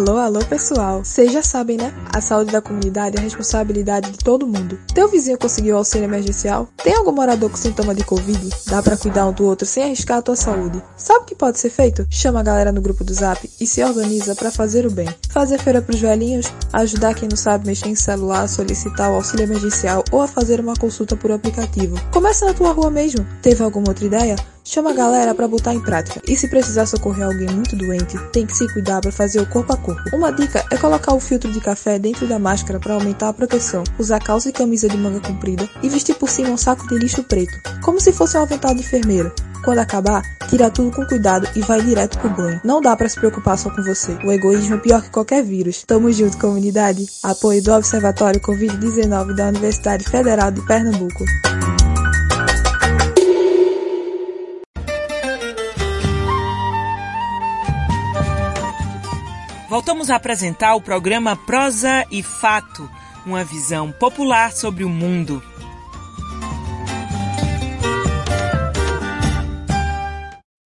Alô, 0.00 0.16
alô 0.16 0.42
pessoal! 0.46 1.04
Vocês 1.04 1.30
já 1.30 1.42
sabem, 1.42 1.76
né? 1.76 1.92
A 2.10 2.22
saúde 2.22 2.50
da 2.50 2.62
comunidade 2.62 3.18
é 3.18 3.20
responsabilidade 3.20 4.10
de 4.10 4.16
todo 4.16 4.46
mundo. 4.46 4.78
Teu 4.94 5.10
vizinho 5.10 5.36
conseguiu 5.36 5.76
auxílio 5.76 6.06
emergencial? 6.06 6.66
Tem 6.82 6.94
algum 6.94 7.12
morador 7.12 7.50
com 7.50 7.56
sintoma 7.58 7.94
de 7.94 8.02
Covid? 8.02 8.48
Dá 8.66 8.82
para 8.82 8.96
cuidar 8.96 9.26
um 9.26 9.32
do 9.34 9.44
outro 9.44 9.66
sem 9.66 9.82
arriscar 9.82 10.16
a 10.16 10.22
tua 10.22 10.36
saúde. 10.36 10.82
Sabe 10.96 11.24
o 11.24 11.26
que 11.26 11.34
pode 11.34 11.60
ser 11.60 11.68
feito? 11.68 12.06
Chama 12.08 12.40
a 12.40 12.42
galera 12.42 12.72
no 12.72 12.80
grupo 12.80 13.04
do 13.04 13.12
Zap 13.12 13.46
e 13.60 13.66
se 13.66 13.84
organiza 13.84 14.34
para 14.34 14.50
fazer 14.50 14.86
o 14.86 14.90
bem. 14.90 15.14
Fazer 15.28 15.58
feira 15.58 15.82
pros 15.82 16.00
velhinhos, 16.00 16.50
ajudar 16.72 17.12
quem 17.12 17.28
não 17.28 17.36
sabe 17.36 17.66
mexer 17.66 17.88
em 17.88 17.94
celular, 17.94 18.48
solicitar 18.48 19.12
o 19.12 19.16
auxílio 19.16 19.44
emergencial 19.44 20.02
ou 20.10 20.22
a 20.22 20.26
fazer 20.26 20.60
uma 20.60 20.76
consulta 20.76 21.14
por 21.14 21.30
aplicativo. 21.30 22.00
Começa 22.10 22.46
na 22.46 22.54
tua 22.54 22.72
rua 22.72 22.90
mesmo. 22.90 23.26
Teve 23.42 23.62
alguma 23.62 23.90
outra 23.90 24.06
ideia? 24.06 24.36
Chama 24.64 24.90
a 24.90 24.94
galera 24.94 25.34
para 25.34 25.48
botar 25.48 25.74
em 25.74 25.80
prática. 25.80 26.20
E 26.28 26.36
se 26.36 26.48
precisar 26.48 26.86
socorrer 26.86 27.26
alguém 27.26 27.48
muito 27.48 27.74
doente, 27.76 28.18
tem 28.32 28.46
que 28.46 28.56
se 28.56 28.70
cuidar 28.72 29.00
para 29.00 29.10
fazer 29.10 29.40
o 29.40 29.46
corpo 29.46 29.72
a 29.72 29.76
corpo. 29.76 30.02
Uma 30.12 30.30
dica 30.32 30.64
é 30.70 30.76
colocar 30.76 31.14
o 31.14 31.20
filtro 31.20 31.50
de 31.50 31.60
café 31.60 31.98
dentro 31.98 32.26
da 32.26 32.38
máscara 32.38 32.78
para 32.78 32.94
aumentar 32.94 33.28
a 33.28 33.32
proteção, 33.32 33.82
usar 33.98 34.20
calça 34.20 34.48
e 34.48 34.52
camisa 34.52 34.88
de 34.88 34.96
manga 34.96 35.20
comprida 35.20 35.68
e 35.82 35.88
vestir 35.88 36.14
por 36.14 36.28
cima 36.28 36.50
um 36.50 36.56
saco 36.56 36.86
de 36.88 36.98
lixo 36.98 37.22
preto, 37.24 37.52
como 37.82 38.00
se 38.00 38.12
fosse 38.12 38.36
um 38.36 38.42
avental 38.42 38.74
de 38.74 38.80
enfermeiro. 38.80 39.32
Quando 39.64 39.78
acabar, 39.78 40.22
tira 40.48 40.70
tudo 40.70 40.90
com 40.90 41.04
cuidado 41.04 41.46
e 41.54 41.60
vai 41.60 41.82
direto 41.82 42.18
pro 42.18 42.30
banho. 42.30 42.60
Não 42.64 42.80
dá 42.80 42.96
para 42.96 43.08
se 43.08 43.16
preocupar 43.16 43.58
só 43.58 43.68
com 43.70 43.82
você. 43.82 44.16
O 44.24 44.32
egoísmo 44.32 44.76
é 44.76 44.78
pior 44.78 45.02
que 45.02 45.10
qualquer 45.10 45.42
vírus. 45.42 45.84
Tamo 45.86 46.10
junto, 46.10 46.38
comunidade. 46.38 47.06
Apoio 47.22 47.62
do 47.62 47.72
Observatório 47.72 48.40
Covid-19 48.40 49.34
da 49.34 49.48
Universidade 49.48 50.04
Federal 50.04 50.50
de 50.50 50.64
Pernambuco. 50.64 51.24
Voltamos 59.70 60.10
a 60.10 60.16
apresentar 60.16 60.74
o 60.74 60.80
programa 60.80 61.36
Prosa 61.36 62.04
e 62.10 62.24
Fato, 62.24 62.90
uma 63.24 63.44
visão 63.44 63.92
popular 63.92 64.50
sobre 64.50 64.82
o 64.82 64.88
mundo. 64.88 65.40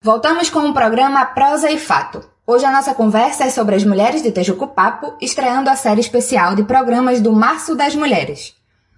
Voltamos 0.04 0.50
com 0.50 0.68
o 0.68 0.74
programa 0.74 1.24
Prosa 1.24 1.70
e 1.70 1.78
Fato. 1.78 2.22
Hoje 2.46 2.66
a 2.66 2.70
nossa 2.70 2.92
conversa 2.92 3.44
é 3.44 3.48
sobre 3.48 3.74
as 3.74 3.84
mulheres 3.86 4.22
de 4.22 4.30
Tejucupapo, 4.30 5.16
estreando 5.18 5.70
a 5.70 5.76
série 5.76 6.02
especial 6.02 6.54
de 6.54 6.64
programas 6.64 7.22
do 7.22 7.32
Março 7.32 7.74
das 7.74 7.94
Mulheres. 7.94 8.54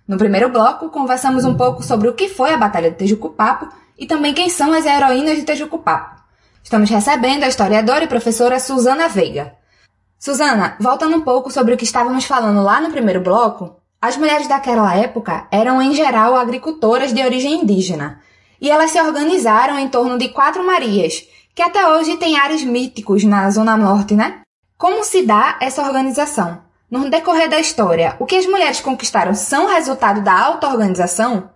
No 0.09 0.19
primeiro 0.19 0.49
bloco, 0.49 0.91
conversamos 0.91 1.45
um 1.45 1.57
pouco 1.57 1.81
sobre 1.81 2.09
o 2.09 2.15
que 2.15 2.29
foi 2.29 2.53
a 2.53 2.59
Batalha 2.59 2.91
de 2.91 2.97
Tejucupapo 2.97 3.69
e 3.97 4.05
também 4.05 4.35
quem 4.35 4.51
são 4.51 4.73
as 4.73 4.85
heroínas 4.85 5.37
de 5.37 5.45
Tejucupapo. 5.45 6.21
Estamos 6.61 6.91
recebendo 6.91 7.45
a 7.45 7.49
historiadora 7.49 8.03
e 8.03 8.09
professora 8.09 8.59
Suzana 8.59 9.07
Veiga. 9.07 9.62
Suzana, 10.23 10.77
voltando 10.79 11.17
um 11.17 11.21
pouco 11.21 11.51
sobre 11.51 11.75
o 11.75 11.77
que 11.77 11.83
estávamos 11.83 12.27
falando 12.27 12.63
lá 12.63 12.81
no 12.81 12.93
primeiro 12.93 13.21
bloco, 13.21 13.75
as 14.01 14.17
mulheres 14.17 14.47
daquela 14.47 14.95
época 14.95 15.49
eram 15.51 15.83
em 15.83 15.93
geral 15.97 16.37
agricultoras 16.37 17.13
de 17.13 17.21
origem 17.21 17.61
indígena, 17.61 18.21
e 18.61 18.71
elas 18.71 18.93
se 18.93 19.01
organizaram 19.01 19.77
em 19.81 19.89
torno 19.89 20.17
de 20.17 20.29
quatro 20.29 20.65
Marias, 20.65 21.27
que 21.53 21.61
até 21.61 21.89
hoje 21.89 22.19
têm 22.19 22.39
ares 22.39 22.63
míticos 22.63 23.25
na 23.25 23.51
Zona 23.51 23.77
Norte, 23.77 24.15
né? 24.15 24.43
Como 24.79 25.03
se 25.03 25.27
dá 25.27 25.57
essa 25.61 25.83
organização? 25.83 26.61
No 26.89 27.11
decorrer 27.11 27.51
da 27.51 27.59
história, 27.59 28.15
o 28.21 28.25
que 28.25 28.37
as 28.37 28.47
mulheres 28.47 28.81
conquistaram 28.81 29.35
são 29.35 29.67
resultado 29.67 30.23
da 30.23 30.39
auto-organização? 30.39 31.51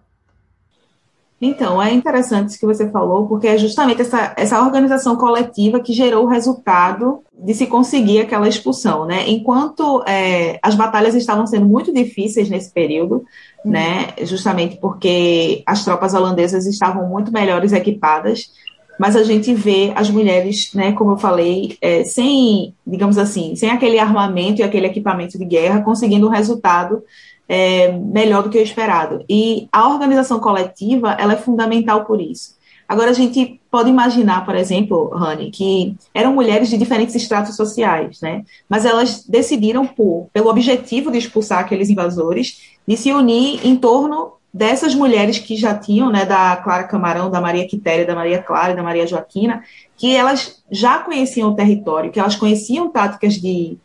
Então, 1.41 1.81
é 1.81 1.93
interessante 1.93 2.49
isso 2.49 2.59
que 2.59 2.67
você 2.67 2.91
falou, 2.91 3.29
porque 3.29 3.47
é 3.47 3.59
justamente 3.59 4.03
essa, 4.03 4.33
essa 4.37 4.61
organização 4.61 5.15
coletiva 5.15 5.79
que 5.79 5.93
gerou 5.93 6.25
o 6.25 6.29
resultado 6.29 7.23
de 7.39 7.55
se 7.55 7.67
conseguir 7.67 8.21
aquela 8.21 8.49
expulsão, 8.49 9.05
né? 9.05 9.29
Enquanto 9.29 10.03
é, 10.07 10.59
as 10.63 10.75
batalhas 10.75 11.15
estavam 11.15 11.47
sendo 11.47 11.67
muito 11.67 11.93
difíceis 11.93 12.49
nesse 12.49 12.73
período, 12.73 13.25
uhum. 13.65 13.73
né? 13.73 14.09
Justamente 14.23 14.77
porque 14.77 15.63
as 15.67 15.85
tropas 15.85 16.15
holandesas 16.15 16.67
estavam 16.67 17.09
muito 17.09 17.31
melhores 17.31 17.73
equipadas, 17.73 18.51
mas 18.99 19.15
a 19.15 19.23
gente 19.23 19.53
vê 19.53 19.93
as 19.95 20.09
mulheres, 20.09 20.71
né? 20.73 20.93
Como 20.93 21.13
eu 21.13 21.19
falei, 21.19 21.77
é, 21.83 22.05
sem, 22.05 22.75
digamos 22.87 23.19
assim, 23.19 23.55
sem 23.55 23.71
aquele 23.71 23.99
armamento 23.99 24.61
e 24.61 24.65
aquele 24.65 24.87
equipamento 24.87 25.39
de 25.39 25.45
guerra, 25.45 25.83
conseguindo 25.83 26.27
um 26.27 26.31
resultado 26.31 27.03
é, 27.47 27.93
melhor 27.93 28.43
do 28.43 28.51
que 28.51 28.59
o 28.59 28.63
esperado. 28.63 29.25
E 29.29 29.69
a 29.71 29.89
organização 29.89 30.41
coletiva, 30.41 31.13
ela 31.19 31.35
é 31.35 31.37
fundamental 31.37 32.07
por 32.07 32.21
isso. 32.21 32.56
Agora, 32.89 33.11
a 33.11 33.15
gente 33.15 33.61
pode 33.71 33.91
imaginar, 33.91 34.45
por 34.45 34.55
exemplo, 34.55 35.09
Rani, 35.09 35.51
que 35.51 35.97
eram 36.15 36.35
mulheres 36.35 36.69
de 36.69 36.79
diferentes 36.79 37.15
estratos 37.15 37.57
sociais, 37.57 38.21
né? 38.21 38.45
Mas 38.69 38.85
elas 38.85 39.25
decidiram, 39.27 39.87
por, 39.87 40.29
pelo 40.33 40.49
objetivo 40.49 41.11
de 41.11 41.19
expulsar 41.19 41.61
aqueles 41.61 41.91
invasores, 41.91 42.77
de 42.87 42.97
se 42.97 43.13
unir 43.13 43.67
em 43.67 43.77
torno 43.77 44.35
dessas 44.55 44.95
mulheres 44.95 45.39
que 45.39 45.55
já 45.55 45.75
tinham, 45.75 46.11
né, 46.11 46.25
da 46.25 46.57
Clara 46.57 46.85
Camarão, 46.85 47.31
da 47.31 47.43
Maria 47.43 47.69
Quitéria, 47.69 48.07
da 48.07 48.15
Maria 48.15 48.43
Clara 48.43 48.75
da 48.75 48.83
Maria 48.83 49.07
Joaquina, 49.07 49.63
que 49.99 50.17
elas 50.17 50.63
já 50.71 50.99
conheciam 50.99 51.51
o 51.51 51.55
território, 51.55 52.11
que 52.11 52.19
elas 52.19 52.37
conheciam 52.37 52.89
táticas 52.89 53.35
de, 53.35 53.77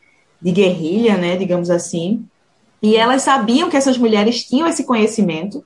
de 0.41 0.51
guerrilha, 0.51 1.17
né, 1.17 1.35
digamos 1.35 1.69
assim, 1.69 2.23
e 2.81 2.95
elas 2.95 3.21
sabiam 3.21 3.69
que 3.69 3.75
essas 3.75 3.97
mulheres 3.97 4.45
tinham 4.45 4.67
esse 4.67 4.85
conhecimento 4.85 5.63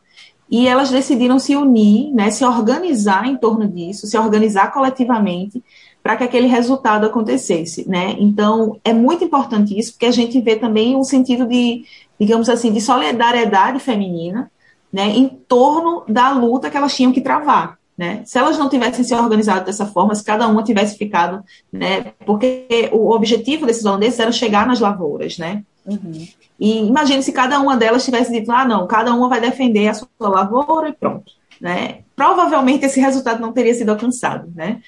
e 0.49 0.67
elas 0.67 0.91
decidiram 0.91 1.39
se 1.39 1.55
unir, 1.55 2.13
né, 2.13 2.29
se 2.29 2.45
organizar 2.45 3.27
em 3.27 3.37
torno 3.37 3.67
disso, 3.67 4.07
se 4.07 4.17
organizar 4.17 4.71
coletivamente 4.71 5.63
para 6.03 6.15
que 6.15 6.23
aquele 6.23 6.45
resultado 6.45 7.05
acontecesse, 7.05 7.89
né? 7.89 8.15
Então, 8.19 8.79
é 8.83 8.93
muito 8.93 9.23
importante 9.23 9.77
isso, 9.77 9.93
porque 9.93 10.05
a 10.05 10.11
gente 10.11 10.39
vê 10.39 10.55
também 10.55 10.95
um 10.95 11.03
sentido 11.03 11.47
de, 11.47 11.83
digamos 12.19 12.47
assim, 12.47 12.71
de 12.71 12.79
solidariedade 12.79 13.79
feminina, 13.79 14.51
né, 14.93 15.07
em 15.09 15.27
torno 15.27 16.03
da 16.07 16.31
luta 16.31 16.69
que 16.69 16.77
elas 16.77 16.95
tinham 16.95 17.11
que 17.11 17.21
travar, 17.21 17.79
né? 17.97 18.21
Se 18.23 18.37
elas 18.37 18.55
não 18.55 18.69
tivessem 18.69 19.03
se 19.03 19.15
organizado 19.15 19.65
dessa 19.65 19.87
forma, 19.87 20.13
se 20.13 20.23
cada 20.23 20.47
uma 20.47 20.61
tivesse 20.61 20.95
ficado, 20.95 21.43
né, 21.73 22.13
porque 22.23 22.89
o 22.93 23.09
objetivo 23.11 23.65
desses 23.65 23.83
holandeses 23.83 24.19
era 24.19 24.31
chegar 24.31 24.67
nas 24.67 24.79
lavouras, 24.79 25.39
né? 25.39 25.63
Uhum. 25.85 26.27
E 26.59 26.79
imagine 26.79 27.21
se 27.21 27.31
cada 27.31 27.59
uma 27.59 27.77
delas 27.77 28.03
tivesse 28.03 28.31
dito, 28.31 28.51
ah, 28.51 28.65
não, 28.65 28.87
cada 28.87 29.13
uma 29.13 29.29
vai 29.29 29.39
defender 29.39 29.87
a 29.87 29.93
sua 29.93 30.07
lavoura 30.19 30.89
e 30.89 30.93
pronto. 30.93 31.31
Né? 31.61 31.99
Provavelmente 32.15 32.85
esse 32.85 32.99
resultado 32.99 33.39
não 33.39 33.53
teria 33.53 33.73
sido 33.73 33.89
alcançado, 33.89 34.51
né? 34.55 34.81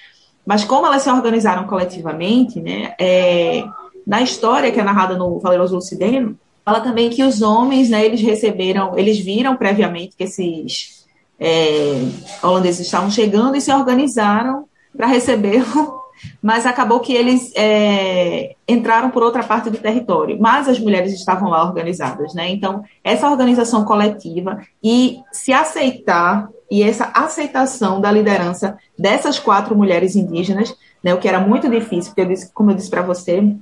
Mas 0.46 0.64
como 0.64 0.88
elas 0.88 1.02
se 1.02 1.10
organizaram 1.10 1.68
coletivamente, 1.68 2.62
né, 2.62 2.94
é, 2.98 3.66
na 4.06 4.22
história 4.22 4.72
que 4.72 4.80
é 4.80 4.84
narrada 4.84 5.18
no 5.18 5.40
Valeroso 5.40 5.76
Lucideno, 5.76 6.40
fala 6.64 6.80
também 6.80 7.10
que 7.10 7.22
os 7.22 7.42
homens, 7.42 7.90
né, 7.90 8.06
eles 8.06 8.22
receberam, 8.22 8.98
eles 8.98 9.20
viram 9.20 9.58
previamente 9.58 10.16
que 10.16 10.24
esses 10.24 11.06
é, 11.38 12.02
holandeses 12.42 12.86
estavam 12.86 13.12
chegando 13.12 13.58
e 13.58 13.62
se 13.62 13.74
organizaram 13.74 14.66
para 14.96 15.08
recebê-lo 15.08 15.66
mas 16.42 16.66
acabou 16.66 17.00
que 17.00 17.14
eles 17.14 17.52
é, 17.56 18.56
entraram 18.68 19.10
por 19.10 19.24
outra 19.24 19.44
parte 19.44 19.70
do 19.70 19.78
território, 19.78 20.38
mas 20.40 20.68
as 20.68 20.80
mulheres 20.80 21.14
estavam 21.14 21.50
lá 21.50 21.64
organizadas, 21.64 22.34
né? 22.34 22.50
Então, 22.50 22.84
essa 23.04 23.30
organização 23.30 23.86
coletiva 23.86 24.60
e 24.84 25.20
se 25.32 25.54
aceitar, 25.54 26.50
e 26.70 26.84
essa 26.84 27.12
aceitação 27.14 28.02
da 28.02 28.12
liderança 28.12 28.78
dessas 28.98 29.40
quatro 29.40 29.76
mulheres 29.76 30.16
indígenas, 30.16 30.76
né, 31.02 31.14
o 31.14 31.18
que 31.18 31.28
era 31.28 31.40
muito 31.40 31.70
difícil, 31.70 32.12
porque 32.12 32.22
eu 32.22 32.28
disse, 32.28 32.52
como 32.54 32.72
eu 32.72 32.76
disse 32.76 32.90
para 32.90 33.02
você, 33.02 33.56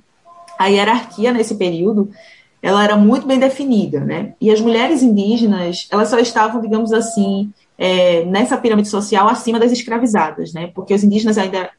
a 0.58 0.68
hierarquia 0.68 1.32
nesse 1.32 1.56
período 1.56 2.10
ela 2.66 2.84
era 2.84 2.98
muito 2.98 3.28
bem 3.28 3.38
definida, 3.38 4.00
né? 4.00 4.34
E 4.42 4.50
as 4.50 4.60
mulheres 4.60 5.04
indígenas, 5.04 5.88
elas 5.92 6.10
só 6.10 6.18
estavam, 6.18 6.60
digamos 6.60 6.92
assim, 6.92 7.54
é, 7.78 8.26
nessa 8.26 8.58
pirâmide 8.58 8.88
social 8.88 9.28
acima 9.28 9.60
das 9.60 9.72
escravizadas, 9.72 10.52
né? 10.52 10.72
Porque 10.74 10.92
os 10.92 11.04
indígenas 11.04 11.38
ainda 11.38 11.70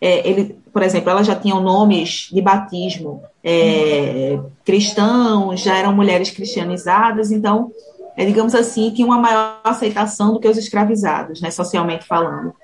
é, 0.00 0.28
ele, 0.28 0.58
por 0.72 0.82
exemplo, 0.82 1.10
elas 1.10 1.26
já 1.26 1.34
tinham 1.34 1.60
nomes 1.62 2.28
de 2.32 2.40
batismo 2.40 3.22
é, 3.42 4.38
cristãos, 4.64 5.60
já 5.60 5.76
eram 5.76 5.94
mulheres 5.94 6.30
cristianizadas, 6.30 7.30
então, 7.30 7.70
é, 8.16 8.24
digamos 8.24 8.54
assim, 8.54 8.90
tinha 8.90 9.06
uma 9.06 9.18
maior 9.18 9.60
aceitação 9.64 10.32
do 10.32 10.40
que 10.40 10.48
os 10.48 10.56
escravizados, 10.56 11.40
né, 11.40 11.50
socialmente 11.50 12.06
falando. 12.06 12.54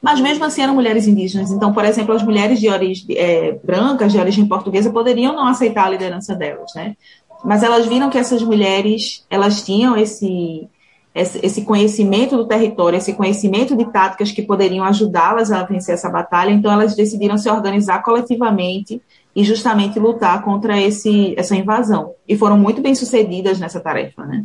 Mas 0.00 0.20
mesmo 0.20 0.44
assim 0.44 0.62
eram 0.62 0.74
mulheres 0.74 1.08
indígenas. 1.08 1.50
Então, 1.50 1.72
por 1.72 1.84
exemplo, 1.84 2.14
as 2.14 2.22
mulheres 2.22 2.60
de 2.60 2.68
origem 2.68 3.16
é, 3.16 3.58
brancas, 3.64 4.12
de 4.12 4.18
origem 4.18 4.46
portuguesa, 4.46 4.90
poderiam 4.90 5.34
não 5.34 5.48
aceitar 5.48 5.86
a 5.86 5.90
liderança 5.90 6.36
delas, 6.36 6.72
né? 6.74 6.96
Mas 7.44 7.62
elas 7.62 7.86
viram 7.86 8.10
que 8.10 8.18
essas 8.18 8.42
mulheres, 8.42 9.24
elas 9.28 9.62
tinham 9.62 9.96
esse 9.96 10.68
esse 11.14 11.62
conhecimento 11.62 12.36
do 12.36 12.46
território, 12.46 12.96
esse 12.96 13.12
conhecimento 13.12 13.76
de 13.76 13.90
táticas 13.90 14.30
que 14.30 14.42
poderiam 14.42 14.84
ajudá-las 14.84 15.50
a 15.50 15.64
vencer 15.64 15.94
essa 15.94 16.08
batalha, 16.08 16.50
então 16.50 16.70
elas 16.70 16.94
decidiram 16.94 17.36
se 17.36 17.50
organizar 17.50 18.02
coletivamente 18.02 19.02
e 19.34 19.42
justamente 19.42 19.98
lutar 19.98 20.42
contra 20.42 20.80
esse, 20.80 21.34
essa 21.36 21.56
invasão. 21.56 22.14
E 22.26 22.36
foram 22.36 22.58
muito 22.58 22.80
bem 22.80 22.94
sucedidas 22.94 23.58
nessa 23.58 23.80
tarefa, 23.80 24.24
né? 24.24 24.44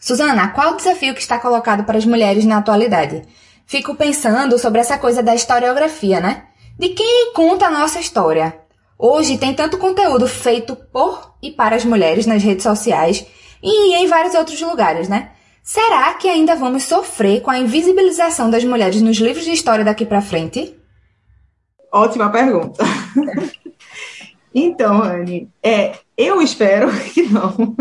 Suzana, 0.00 0.48
qual 0.48 0.72
o 0.74 0.76
desafio 0.76 1.14
que 1.14 1.20
está 1.20 1.38
colocado 1.38 1.84
para 1.84 1.98
as 1.98 2.06
mulheres 2.06 2.44
na 2.44 2.58
atualidade? 2.58 3.22
Fico 3.66 3.94
pensando 3.94 4.58
sobre 4.58 4.80
essa 4.80 4.96
coisa 4.96 5.22
da 5.22 5.34
historiografia, 5.34 6.20
né? 6.20 6.44
De 6.78 6.90
quem 6.90 7.32
conta 7.32 7.66
a 7.66 7.70
nossa 7.70 7.98
história? 7.98 8.56
Hoje 8.96 9.36
tem 9.36 9.52
tanto 9.54 9.78
conteúdo 9.78 10.26
feito 10.26 10.76
por 10.76 11.34
e 11.42 11.50
para 11.50 11.76
as 11.76 11.84
mulheres 11.84 12.26
nas 12.26 12.42
redes 12.42 12.62
sociais 12.62 13.26
e 13.62 13.94
em 13.94 14.06
vários 14.06 14.34
outros 14.34 14.60
lugares, 14.60 15.08
né? 15.08 15.30
Será 15.62 16.14
que 16.14 16.28
ainda 16.28 16.54
vamos 16.54 16.84
sofrer 16.84 17.42
com 17.42 17.50
a 17.50 17.58
invisibilização 17.58 18.50
das 18.50 18.64
mulheres 18.64 19.02
nos 19.02 19.18
livros 19.18 19.44
de 19.44 19.52
história 19.52 19.84
daqui 19.84 20.06
para 20.06 20.22
frente? 20.22 20.74
Ótima 21.92 22.30
pergunta. 22.30 22.82
então, 24.54 25.02
Anne, 25.02 25.48
é, 25.62 25.92
eu 26.16 26.40
espero 26.40 26.88
que 27.12 27.22
não. 27.24 27.76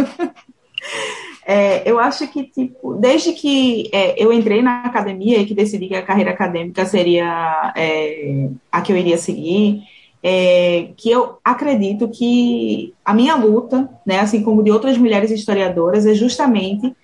É, 1.45 1.89
eu 1.89 1.97
acho 1.97 2.27
que, 2.27 2.43
tipo, 2.43 2.95
desde 2.95 3.31
que 3.31 3.89
é, 3.93 4.21
eu 4.21 4.33
entrei 4.33 4.61
na 4.61 4.81
academia 4.81 5.39
e 5.39 5.45
que 5.45 5.53
decidi 5.53 5.87
que 5.87 5.95
a 5.95 6.05
carreira 6.05 6.31
acadêmica 6.31 6.85
seria 6.85 7.71
é, 7.73 8.49
a 8.69 8.81
que 8.81 8.91
eu 8.91 8.97
iria 8.97 9.17
seguir, 9.17 9.81
é, 10.23 10.89
que 10.97 11.09
eu 11.09 11.37
acredito 11.43 12.07
que 12.09 12.93
a 13.03 13.13
minha 13.13 13.35
luta, 13.35 13.89
né, 14.05 14.19
assim 14.19 14.41
como 14.43 14.63
de 14.63 14.71
outras 14.71 14.97
mulheres 14.97 15.31
historiadoras, 15.31 16.05
é 16.05 16.13
justamente 16.13 16.95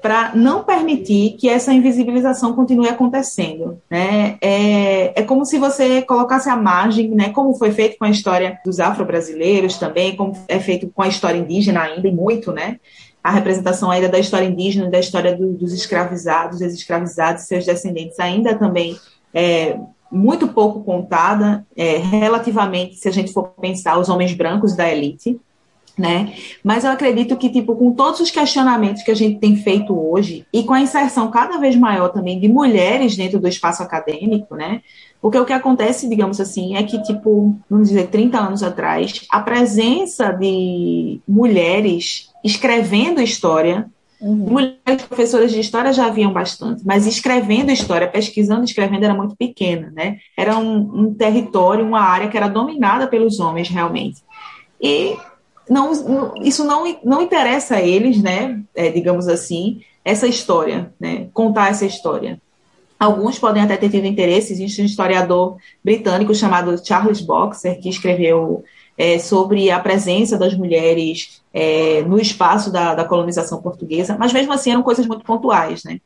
para 0.00 0.34
não 0.34 0.64
permitir 0.64 1.36
que 1.38 1.48
essa 1.48 1.72
invisibilização 1.72 2.54
continue 2.54 2.88
acontecendo. 2.88 3.80
Né? 3.88 4.36
É, 4.40 5.20
é 5.20 5.22
como 5.22 5.44
se 5.44 5.58
você 5.58 6.02
colocasse 6.02 6.50
a 6.50 6.56
margem, 6.56 7.10
né, 7.10 7.28
como 7.30 7.54
foi 7.54 7.70
feito 7.70 7.96
com 7.98 8.04
a 8.04 8.10
história 8.10 8.58
dos 8.64 8.80
afro-brasileiros 8.80 9.78
também, 9.78 10.16
como 10.16 10.32
é 10.48 10.58
feito 10.58 10.90
com 10.92 11.02
a 11.02 11.08
história 11.08 11.38
indígena 11.38 11.82
ainda 11.82 12.08
e 12.08 12.12
muito, 12.12 12.52
né? 12.52 12.78
a 13.22 13.30
representação 13.30 13.90
ainda 13.90 14.08
da 14.08 14.18
história 14.18 14.46
indígena, 14.46 14.90
da 14.90 14.98
história 14.98 15.36
do, 15.36 15.52
dos 15.52 15.72
escravizados, 15.72 16.60
ex-escravizados 16.60 17.44
seus 17.44 17.64
descendentes 17.64 18.18
ainda 18.18 18.56
também 18.56 18.98
é, 19.32 19.78
muito 20.12 20.46
pouco 20.48 20.84
contada, 20.84 21.66
é, 21.74 21.96
relativamente, 21.96 22.96
se 22.96 23.08
a 23.08 23.12
gente 23.12 23.32
for 23.32 23.48
pensar, 23.60 23.98
os 23.98 24.10
homens 24.10 24.34
brancos 24.34 24.76
da 24.76 24.88
elite, 24.88 25.40
né? 25.96 26.34
Mas 26.62 26.84
eu 26.84 26.90
acredito 26.90 27.36
que, 27.36 27.48
tipo, 27.50 27.74
com 27.74 27.92
todos 27.92 28.20
os 28.20 28.30
questionamentos 28.30 29.02
que 29.02 29.10
a 29.10 29.14
gente 29.14 29.38
tem 29.38 29.56
feito 29.56 29.98
hoje 29.98 30.46
e 30.52 30.62
com 30.64 30.74
a 30.74 30.80
inserção 30.80 31.30
cada 31.30 31.58
vez 31.58 31.76
maior 31.76 32.08
também 32.08 32.38
de 32.38 32.48
mulheres 32.48 33.16
dentro 33.16 33.38
do 33.38 33.48
espaço 33.48 33.82
acadêmico, 33.82 34.54
né? 34.54 34.82
Porque 35.20 35.38
o 35.38 35.44
que 35.44 35.52
acontece, 35.52 36.08
digamos 36.08 36.40
assim, 36.40 36.76
é 36.76 36.82
que, 36.82 37.00
tipo, 37.02 37.56
vamos 37.70 37.88
dizer, 37.88 38.08
30 38.08 38.38
anos 38.38 38.62
atrás, 38.62 39.24
a 39.30 39.40
presença 39.40 40.32
de 40.32 41.20
mulheres 41.26 42.30
escrevendo 42.44 43.20
história 43.20 43.88
Uhum. 44.22 44.36
Mulheres 44.36 45.02
professoras 45.08 45.50
de 45.50 45.58
história 45.58 45.92
já 45.92 46.06
haviam 46.06 46.32
bastante, 46.32 46.86
mas 46.86 47.08
escrevendo 47.08 47.72
história, 47.72 48.06
pesquisando, 48.06 48.64
escrevendo 48.64 49.02
era 49.02 49.14
muito 49.14 49.34
pequena, 49.34 49.92
né? 49.92 50.18
Era 50.38 50.56
um, 50.56 51.06
um 51.06 51.14
território, 51.14 51.84
uma 51.84 52.00
área 52.00 52.28
que 52.28 52.36
era 52.36 52.46
dominada 52.46 53.08
pelos 53.08 53.40
homens 53.40 53.68
realmente. 53.68 54.22
E 54.80 55.16
não, 55.68 55.92
isso 56.40 56.64
não, 56.64 56.84
não 57.04 57.20
interessa 57.20 57.76
a 57.76 57.82
eles, 57.82 58.22
né? 58.22 58.62
É, 58.76 58.90
digamos 58.90 59.26
assim, 59.26 59.80
essa 60.04 60.28
história, 60.28 60.92
né? 61.00 61.26
Contar 61.34 61.70
essa 61.70 61.84
história. 61.84 62.40
Alguns 63.00 63.40
podem 63.40 63.60
até 63.60 63.76
ter 63.76 63.90
tido 63.90 64.06
interesse. 64.06 64.52
Existe 64.52 64.80
um 64.80 64.84
historiador 64.84 65.56
britânico 65.84 66.32
chamado 66.32 66.80
Charles 66.86 67.20
Boxer 67.20 67.80
que 67.80 67.88
escreveu 67.88 68.62
é, 68.96 69.18
sobre 69.18 69.70
a 69.70 69.78
presença 69.78 70.36
das 70.36 70.54
mulheres 70.54 71.42
é, 71.52 72.02
no 72.02 72.18
espaço 72.18 72.70
da, 72.70 72.94
da, 72.94 73.04
colonização 73.04 73.60
portuguesa, 73.60 74.16
mas 74.18 74.32
mesmo 74.32 74.52
assim 74.52 74.70
eram 74.70 74.82
coisas 74.82 75.06
muito 75.06 75.24
pontuais, 75.24 75.84
né? 75.84 76.00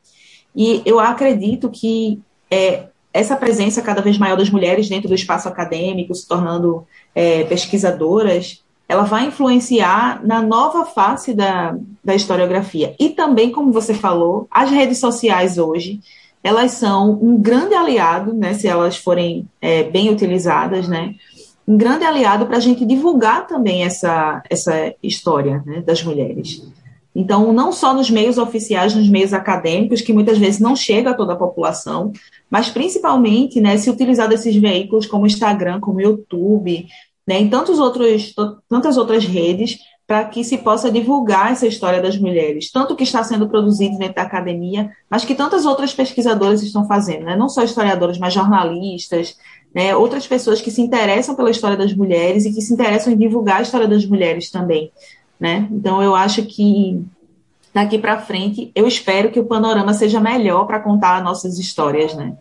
E 0.55 0.81
eu 0.85 0.99
acredito 0.99 1.69
que 1.69 2.19
é, 2.49 2.85
essa 3.13 3.35
presença 3.35 3.81
cada 3.81 4.01
vez 4.01 4.17
maior 4.17 4.37
das 4.37 4.49
mulheres 4.49 4.89
dentro 4.89 5.07
do 5.07 5.15
espaço 5.15 5.47
acadêmico, 5.47 6.13
se 6.13 6.27
tornando 6.27 6.85
é, 7.13 7.43
pesquisadoras, 7.43 8.63
ela 8.89 9.03
vai 9.03 9.25
influenciar 9.25 10.25
na 10.25 10.41
nova 10.41 10.85
face 10.85 11.33
da, 11.33 11.75
da 12.03 12.15
historiografia. 12.15 12.95
E 12.99 13.09
também, 13.09 13.51
como 13.51 13.71
você 13.71 13.93
falou, 13.93 14.47
as 14.49 14.71
redes 14.71 14.97
sociais 14.99 15.57
hoje, 15.57 15.99
elas 16.43 16.71
são 16.71 17.11
um 17.21 17.37
grande 17.37 17.73
aliado, 17.73 18.33
né, 18.33 18.53
se 18.53 18.67
elas 18.67 18.95
forem 18.95 19.47
é, 19.61 19.83
bem 19.83 20.09
utilizadas, 20.09 20.87
né, 20.87 21.15
um 21.67 21.77
grande 21.77 22.05
aliado 22.05 22.45
para 22.45 22.57
a 22.57 22.61
gente 22.61 22.85
divulgar 22.85 23.45
também 23.45 23.83
essa, 23.83 24.41
essa 24.49 24.93
história 25.03 25.61
né, 25.65 25.81
das 25.81 26.01
mulheres. 26.01 26.63
Então, 27.13 27.51
não 27.51 27.71
só 27.71 27.93
nos 27.93 28.11
meios 28.11 28.37
oficiais, 28.37 28.93
nos 28.95 29.09
meios 29.09 29.33
acadêmicos, 29.33 30.01
que 30.01 30.13
muitas 30.13 30.37
vezes 30.37 30.59
não 30.59 30.75
chega 30.75 31.09
a 31.09 31.13
toda 31.13 31.33
a 31.33 31.37
população, 31.37 32.13
mas 32.49 32.69
principalmente 32.69 33.59
né, 33.59 33.75
se 33.77 33.89
utilizar 33.89 34.29
desses 34.29 34.55
veículos 34.55 35.07
como 35.07 35.25
Instagram, 35.25 35.79
como 35.79 35.99
YouTube, 35.99 36.87
né, 37.27 37.39
em 37.39 37.49
tantos 37.49 37.79
outros, 37.79 38.33
tantas 38.69 38.97
outras 38.97 39.25
redes, 39.25 39.79
para 40.07 40.23
que 40.23 40.41
se 40.41 40.59
possa 40.59 40.89
divulgar 40.89 41.51
essa 41.51 41.67
história 41.67 42.01
das 42.01 42.17
mulheres, 42.17 42.71
tanto 42.71 42.95
que 42.95 43.03
está 43.03 43.21
sendo 43.23 43.49
produzido 43.49 43.97
dentro 43.97 44.15
da 44.15 44.21
academia, 44.21 44.89
mas 45.09 45.25
que 45.25 45.35
tantas 45.35 45.65
outras 45.65 45.93
pesquisadoras 45.93 46.63
estão 46.63 46.87
fazendo, 46.87 47.25
né? 47.25 47.35
não 47.35 47.49
só 47.49 47.61
historiadoras, 47.61 48.17
mas 48.17 48.33
jornalistas, 48.33 49.35
né? 49.77 49.95
outras 49.95 50.25
pessoas 50.25 50.59
que 50.59 50.71
se 50.71 50.81
interessam 50.81 51.35
pela 51.35 51.51
história 51.51 51.77
das 51.77 51.93
mulheres 51.93 52.45
e 52.45 52.51
que 52.51 52.61
se 52.63 52.73
interessam 52.73 53.13
em 53.13 53.17
divulgar 53.17 53.59
a 53.59 53.61
história 53.61 53.87
das 53.87 54.03
mulheres 54.07 54.49
também. 54.49 54.91
Né? 55.39 55.67
Então, 55.69 56.01
eu 56.01 56.15
acho 56.15 56.43
que 56.47 57.05
daqui 57.71 57.99
para 57.99 58.17
frente, 58.17 58.71
eu 58.73 58.87
espero 58.87 59.29
que 59.29 59.39
o 59.39 59.45
panorama 59.45 59.93
seja 59.93 60.19
melhor 60.19 60.65
para 60.65 60.79
contar 60.79 61.23
nossas 61.23 61.59
histórias. 61.59 62.15
Né? 62.15 62.35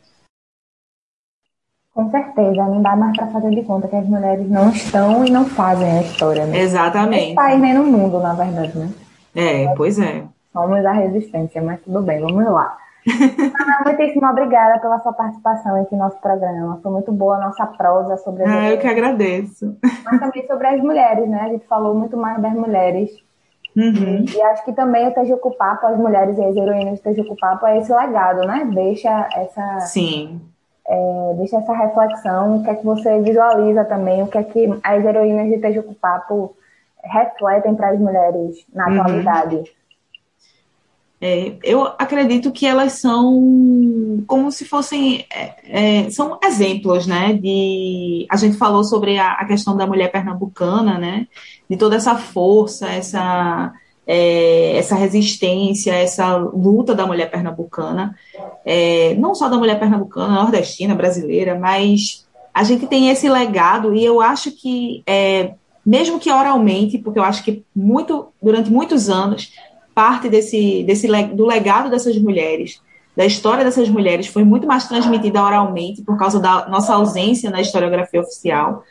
Com 1.93 2.11
certeza, 2.11 2.65
não 2.65 2.81
dá 2.81 2.97
mais 2.97 3.15
para 3.15 3.27
fazer 3.27 3.51
de 3.51 3.63
conta 3.65 3.87
que 3.87 3.97
as 3.97 4.09
mulheres 4.09 4.49
não 4.49 4.71
estão 4.71 5.27
e 5.27 5.31
não 5.31 5.45
fazem 5.45 5.91
a 5.91 6.01
história, 6.01 6.47
né? 6.47 6.59
Exatamente. 6.59 7.27
Nem 7.27 7.35
país 7.35 7.61
nem 7.61 7.75
no 7.75 7.85
mundo, 7.85 8.19
na 8.19 8.33
verdade, 8.33 8.79
né? 8.79 8.91
É, 9.35 9.75
pois 9.75 9.99
é. 9.99 10.25
Somos 10.55 10.87
a 10.87 10.93
resistência, 10.93 11.61
mas 11.61 11.83
tudo 11.83 12.01
bem, 12.01 12.19
vamos 12.19 12.47
lá. 12.47 12.79
Ana, 13.09 13.83
muitíssimo 13.85 14.27
obrigada 14.27 14.79
pela 14.81 15.01
sua 15.01 15.13
participação 15.13 15.81
aqui 15.81 15.95
no 15.95 16.01
nosso 16.01 16.19
programa. 16.19 16.81
Foi 16.83 16.93
muito 16.93 17.13
boa 17.13 17.37
a 17.37 17.41
nossa 17.41 17.67
prosa 17.67 18.17
sobre 18.19 18.43
as 18.43 18.49
Ah, 18.49 18.53
mulheres, 18.53 18.75
eu 18.75 18.81
que 18.81 18.89
agradeço. 18.89 19.77
Mas 20.05 20.21
também 20.21 20.47
sobre 20.47 20.67
as 20.67 20.81
mulheres, 20.81 21.29
né? 21.29 21.41
A 21.43 21.49
gente 21.49 21.67
falou 21.67 21.95
muito 21.95 22.17
mais 22.17 22.41
das 22.41 22.53
mulheres. 22.53 23.11
Uhum. 23.77 24.25
E 24.27 24.43
acho 24.43 24.65
que 24.65 24.73
também 24.73 25.07
o 25.07 25.15
Tejuco 25.15 25.55
Papo, 25.57 25.87
as 25.87 25.99
mulheres 25.99 26.39
e 26.39 26.45
as 26.45 26.57
heroínas 26.57 26.99
do 26.99 27.03
Tejuco 27.03 27.37
Papo, 27.37 27.67
é 27.67 27.79
esse 27.79 27.93
legado, 27.93 28.47
né? 28.47 28.69
Deixa 28.73 29.29
essa. 29.35 29.81
Sim 29.81 30.41
é, 30.89 31.35
deixa 31.37 31.57
essa 31.59 31.73
reflexão, 31.73 32.59
o 32.59 32.63
que 32.63 32.71
é 32.71 32.75
que 32.75 32.85
você 32.85 33.21
visualiza 33.21 33.85
também, 33.85 34.23
o 34.23 34.29
que 34.29 34.39
é 34.39 34.43
que 34.43 34.79
as 34.83 35.05
heroínas 35.05 35.49
de 35.49 35.59
Tejuco 35.59 35.95
Papo 35.95 36.57
refletem 37.03 37.75
para 37.75 37.91
as 37.91 37.99
mulheres 37.99 38.65
na 38.73 38.89
uhum. 38.89 39.01
atualidade. 39.01 39.73
É, 41.19 41.57
eu 41.63 41.87
acredito 41.99 42.53
que 42.53 42.67
elas 42.67 42.95
são 42.95 44.23
como 44.27 44.53
se 44.53 44.67
fossem 44.67 45.25
é, 45.31 46.05
é, 46.05 46.11
são 46.11 46.39
exemplos, 46.45 47.07
né? 47.07 47.33
De 47.33 48.27
a 48.29 48.37
gente 48.37 48.57
falou 48.59 48.85
sobre 48.85 49.19
a, 49.19 49.33
a, 49.33 49.47
questão 49.47 49.77
da 49.77 49.87
mulher 49.87 50.13
pernambucana, 50.13 50.99
né? 50.99 51.27
De 51.71 51.77
toda 51.77 51.97
essa 51.97 52.17
força, 52.17 52.87
essa 52.89 53.73
é, 54.07 54.77
essa 54.77 54.95
resistência, 54.95 55.93
essa 55.93 56.37
luta 56.37 56.95
da 56.95 57.07
mulher 57.07 57.31
pernambucana, 57.31 58.15
é, 58.65 59.15
não 59.15 59.35
só 59.35 59.49
da 59.49 59.57
mulher 59.57 59.79
pernambucana, 59.79 60.35
nordestina, 60.35 60.95
brasileira, 60.95 61.59
mas 61.59 62.27
a 62.55 62.63
gente 62.63 62.87
tem 62.87 63.11
esse 63.11 63.29
legado 63.29 63.95
e 63.95 64.05
eu 64.05 64.21
acho 64.21 64.53
que, 64.53 65.03
é, 65.07 65.55
mesmo 65.85 66.21
que 66.21 66.31
oralmente, 66.31 66.99
porque 66.99 67.19
eu 67.19 67.25
acho 67.25 67.43
que 67.43 67.65
muito, 67.75 68.29
durante 68.41 68.71
muitos 68.71 69.11
anos, 69.11 69.53
parte 69.97 70.29
desse, 70.29 70.83
desse 70.83 71.09
do 71.33 71.47
legado 71.47 71.89
dessas 71.89 72.19
mulheres, 72.19 72.83
da 73.17 73.25
história 73.25 73.65
dessas 73.65 73.89
mulheres, 73.89 74.27
foi 74.27 74.45
muito 74.45 74.67
mais 74.67 74.87
transmitida 74.87 75.43
oralmente 75.43 76.03
por 76.03 76.19
causa 76.19 76.39
da 76.39 76.69
nossa 76.69 76.93
ausência 76.93 77.51
na 77.51 77.63
historiografia 77.63 78.21
oficial, 78.21 78.85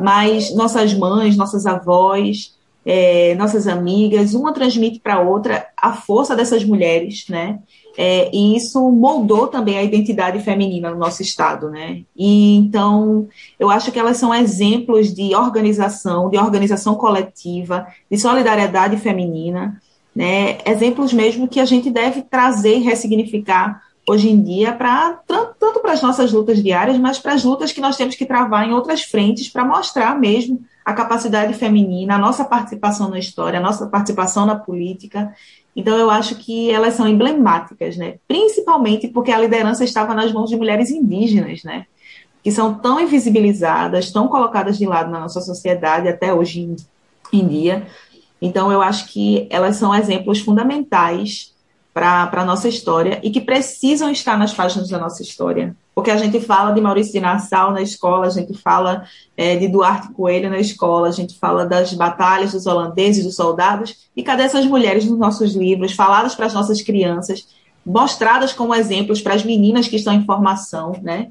mas 0.00 0.52
nossas 0.52 0.92
mães, 0.92 1.36
nossas 1.36 1.66
avós, 1.66 2.58
é, 2.84 3.36
nossas 3.36 3.68
amigas, 3.68 4.34
uma 4.34 4.52
transmite 4.52 4.98
para 4.98 5.20
outra 5.20 5.68
a 5.76 5.92
força 5.92 6.34
dessas 6.34 6.64
mulheres, 6.64 7.26
né? 7.28 7.60
É, 7.96 8.28
e 8.34 8.56
isso 8.56 8.90
moldou 8.90 9.46
também 9.46 9.78
a 9.78 9.84
identidade 9.84 10.40
feminina 10.40 10.90
no 10.90 10.98
nosso 10.98 11.22
estado, 11.22 11.70
né? 11.70 12.02
E 12.16 12.56
então 12.56 13.28
eu 13.56 13.70
acho 13.70 13.92
que 13.92 14.00
elas 14.00 14.16
são 14.16 14.34
exemplos 14.34 15.14
de 15.14 15.32
organização, 15.32 16.28
de 16.28 16.38
organização 16.38 16.96
coletiva, 16.96 17.86
de 18.10 18.18
solidariedade 18.18 18.96
feminina, 18.96 19.80
né? 20.14 20.58
Exemplos 20.64 21.12
mesmo 21.12 21.48
que 21.48 21.60
a 21.60 21.64
gente 21.64 21.90
deve 21.90 22.22
trazer 22.22 22.78
e 22.78 22.82
ressignificar 22.82 23.82
hoje 24.08 24.28
em 24.28 24.42
dia 24.42 24.72
para 24.72 25.20
tanto 25.26 25.80
para 25.80 25.92
as 25.92 26.02
nossas 26.02 26.32
lutas 26.32 26.62
diárias, 26.62 26.98
mas 26.98 27.18
para 27.18 27.32
as 27.32 27.44
lutas 27.44 27.72
que 27.72 27.80
nós 27.80 27.96
temos 27.96 28.16
que 28.16 28.26
travar 28.26 28.66
em 28.66 28.72
outras 28.72 29.02
frentes 29.02 29.48
para 29.48 29.64
mostrar 29.64 30.18
mesmo 30.18 30.60
a 30.84 30.92
capacidade 30.92 31.54
feminina, 31.54 32.16
a 32.16 32.18
nossa 32.18 32.44
participação 32.44 33.08
na 33.08 33.18
história, 33.18 33.58
a 33.58 33.62
nossa 33.62 33.86
participação 33.86 34.46
na 34.46 34.56
política. 34.56 35.32
Então, 35.76 35.96
eu 35.96 36.10
acho 36.10 36.34
que 36.36 36.70
elas 36.70 36.94
são 36.94 37.06
emblemáticas, 37.06 37.96
né? 37.96 38.14
principalmente 38.26 39.06
porque 39.06 39.30
a 39.30 39.38
liderança 39.38 39.84
estava 39.84 40.14
nas 40.14 40.32
mãos 40.32 40.50
de 40.50 40.56
mulheres 40.56 40.90
indígenas. 40.90 41.62
Né? 41.62 41.86
que 42.42 42.50
são 42.50 42.74
tão 42.74 43.00
invisibilizadas, 43.00 44.10
tão 44.10 44.28
colocadas 44.28 44.78
de 44.78 44.86
lado 44.86 45.10
na 45.10 45.20
nossa 45.20 45.40
sociedade 45.40 46.08
até 46.08 46.32
hoje 46.32 46.60
em, 46.60 46.76
em 47.32 47.46
dia. 47.46 47.86
Então, 48.40 48.72
eu 48.72 48.80
acho 48.80 49.06
que 49.08 49.46
elas 49.50 49.76
são 49.76 49.94
exemplos 49.94 50.40
fundamentais 50.40 51.54
para 51.92 52.30
a 52.32 52.44
nossa 52.44 52.68
história 52.68 53.20
e 53.22 53.30
que 53.30 53.40
precisam 53.40 54.10
estar 54.10 54.38
nas 54.38 54.54
páginas 54.54 54.88
da 54.88 54.98
nossa 54.98 55.22
história. 55.22 55.74
Porque 55.94 56.10
a 56.10 56.16
gente 56.16 56.40
fala 56.40 56.72
de 56.72 56.80
Maurício 56.80 57.12
de 57.12 57.20
Nassau 57.20 57.72
na 57.72 57.82
escola, 57.82 58.26
a 58.26 58.30
gente 58.30 58.54
fala 58.54 59.04
é, 59.36 59.56
de 59.56 59.68
Duarte 59.68 60.12
Coelho 60.12 60.48
na 60.48 60.58
escola, 60.58 61.08
a 61.08 61.12
gente 61.12 61.36
fala 61.38 61.66
das 61.66 61.92
batalhas 61.92 62.52
dos 62.52 62.66
holandeses, 62.66 63.24
dos 63.24 63.34
soldados, 63.34 64.08
e 64.16 64.22
cadê 64.22 64.44
essas 64.44 64.64
mulheres 64.64 65.04
nos 65.04 65.18
nossos 65.18 65.54
livros, 65.54 65.92
faladas 65.92 66.34
para 66.34 66.46
as 66.46 66.54
nossas 66.54 66.80
crianças, 66.80 67.46
mostradas 67.84 68.52
como 68.52 68.74
exemplos 68.74 69.20
para 69.20 69.34
as 69.34 69.44
meninas 69.44 69.88
que 69.88 69.96
estão 69.96 70.14
em 70.14 70.24
formação, 70.24 70.94
né? 71.02 71.28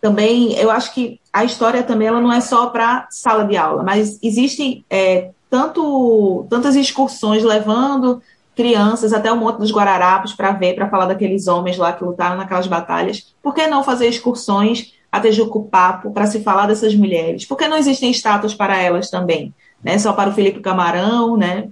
Também, 0.00 0.54
eu 0.54 0.72
acho 0.72 0.92
que 0.92 1.20
a 1.32 1.44
história 1.44 1.84
também 1.84 2.08
ela 2.08 2.20
não 2.20 2.32
é 2.32 2.40
só 2.40 2.66
para 2.66 3.06
sala 3.10 3.44
de 3.44 3.56
aula, 3.56 3.84
mas 3.84 4.18
existem 4.22 4.84
é, 4.90 5.30
tanto, 5.50 6.46
tantas 6.48 6.76
excursões 6.76 7.42
levando 7.42 8.22
crianças 8.54 9.12
até 9.12 9.30
o 9.32 9.36
Monte 9.36 9.58
dos 9.58 9.70
Guararapes 9.70 10.32
para 10.32 10.52
ver, 10.52 10.74
para 10.74 10.88
falar 10.88 11.06
daqueles 11.06 11.46
homens 11.46 11.76
lá 11.76 11.92
que 11.92 12.04
lutaram 12.04 12.36
naquelas 12.36 12.66
batalhas. 12.66 13.34
Por 13.42 13.54
que 13.54 13.66
não 13.66 13.84
fazer 13.84 14.08
excursões 14.08 14.94
até 15.12 15.30
Jucupapo 15.30 16.10
para 16.10 16.26
se 16.26 16.40
falar 16.40 16.66
dessas 16.66 16.94
mulheres? 16.94 17.44
Por 17.44 17.56
que 17.56 17.68
não 17.68 17.76
existem 17.76 18.10
estátuas 18.10 18.54
para 18.54 18.76
elas 18.76 19.10
também? 19.10 19.54
Né? 19.82 19.98
Só 19.98 20.12
para 20.12 20.30
o 20.30 20.32
Felipe 20.34 20.60
Camarão, 20.60 21.36
né? 21.36 21.68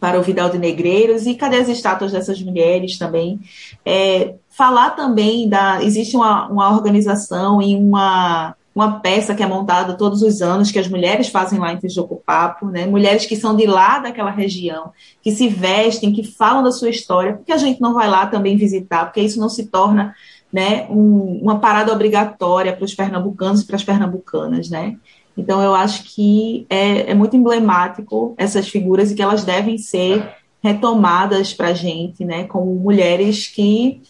para 0.00 0.18
o 0.18 0.22
Vidal 0.22 0.48
de 0.48 0.58
Negreiros, 0.58 1.26
e 1.26 1.34
cadê 1.34 1.56
as 1.56 1.68
estátuas 1.68 2.12
dessas 2.12 2.40
mulheres 2.40 2.98
também? 2.98 3.40
É, 3.84 4.34
falar 4.48 4.90
também 4.90 5.48
da. 5.48 5.82
Existe 5.82 6.16
uma, 6.16 6.46
uma 6.48 6.70
organização 6.70 7.60
e 7.60 7.74
uma 7.74 8.54
uma 8.78 9.00
peça 9.00 9.34
que 9.34 9.42
é 9.42 9.46
montada 9.46 9.94
todos 9.94 10.22
os 10.22 10.40
anos, 10.40 10.70
que 10.70 10.78
as 10.78 10.86
mulheres 10.86 11.26
fazem 11.26 11.58
lá 11.58 11.72
em 11.72 11.78
Tijucupapo, 11.78 12.66
né? 12.66 12.86
Mulheres 12.86 13.26
que 13.26 13.34
são 13.34 13.56
de 13.56 13.66
lá 13.66 13.98
daquela 13.98 14.30
região, 14.30 14.92
que 15.20 15.32
se 15.32 15.48
vestem, 15.48 16.12
que 16.12 16.22
falam 16.22 16.62
da 16.62 16.70
sua 16.70 16.88
história, 16.88 17.32
porque 17.34 17.50
a 17.50 17.56
gente 17.56 17.80
não 17.80 17.92
vai 17.92 18.08
lá 18.08 18.28
também 18.28 18.56
visitar, 18.56 19.06
porque 19.06 19.20
isso 19.20 19.40
não 19.40 19.48
se 19.48 19.66
torna 19.66 20.14
né, 20.52 20.86
um, 20.88 21.40
uma 21.42 21.58
parada 21.58 21.92
obrigatória 21.92 22.72
para 22.72 22.84
os 22.84 22.94
pernambucanos 22.94 23.62
e 23.62 23.66
para 23.66 23.74
as 23.74 23.82
pernambucanas, 23.82 24.70
né? 24.70 24.96
Então 25.36 25.60
eu 25.60 25.74
acho 25.74 26.14
que 26.14 26.64
é, 26.70 27.10
é 27.10 27.14
muito 27.14 27.36
emblemático 27.36 28.32
essas 28.38 28.68
figuras 28.68 29.10
e 29.10 29.16
que 29.16 29.22
elas 29.22 29.42
devem 29.42 29.76
ser 29.76 30.36
retomadas 30.62 31.52
para 31.52 31.68
a 31.68 31.74
gente, 31.74 32.24
né, 32.24 32.44
como 32.44 32.72
mulheres 32.76 33.48
que 33.48 34.00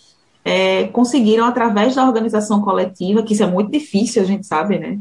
é, 0.45 0.85
conseguiram, 0.89 1.45
através 1.45 1.95
da 1.95 2.07
organização 2.07 2.63
coletiva, 2.63 3.23
que 3.23 3.35
isso 3.35 3.43
é 3.43 3.47
muito 3.47 3.71
difícil, 3.71 4.23
a 4.23 4.27
gente 4.27 4.47
sabe, 4.47 4.79
né? 4.79 4.99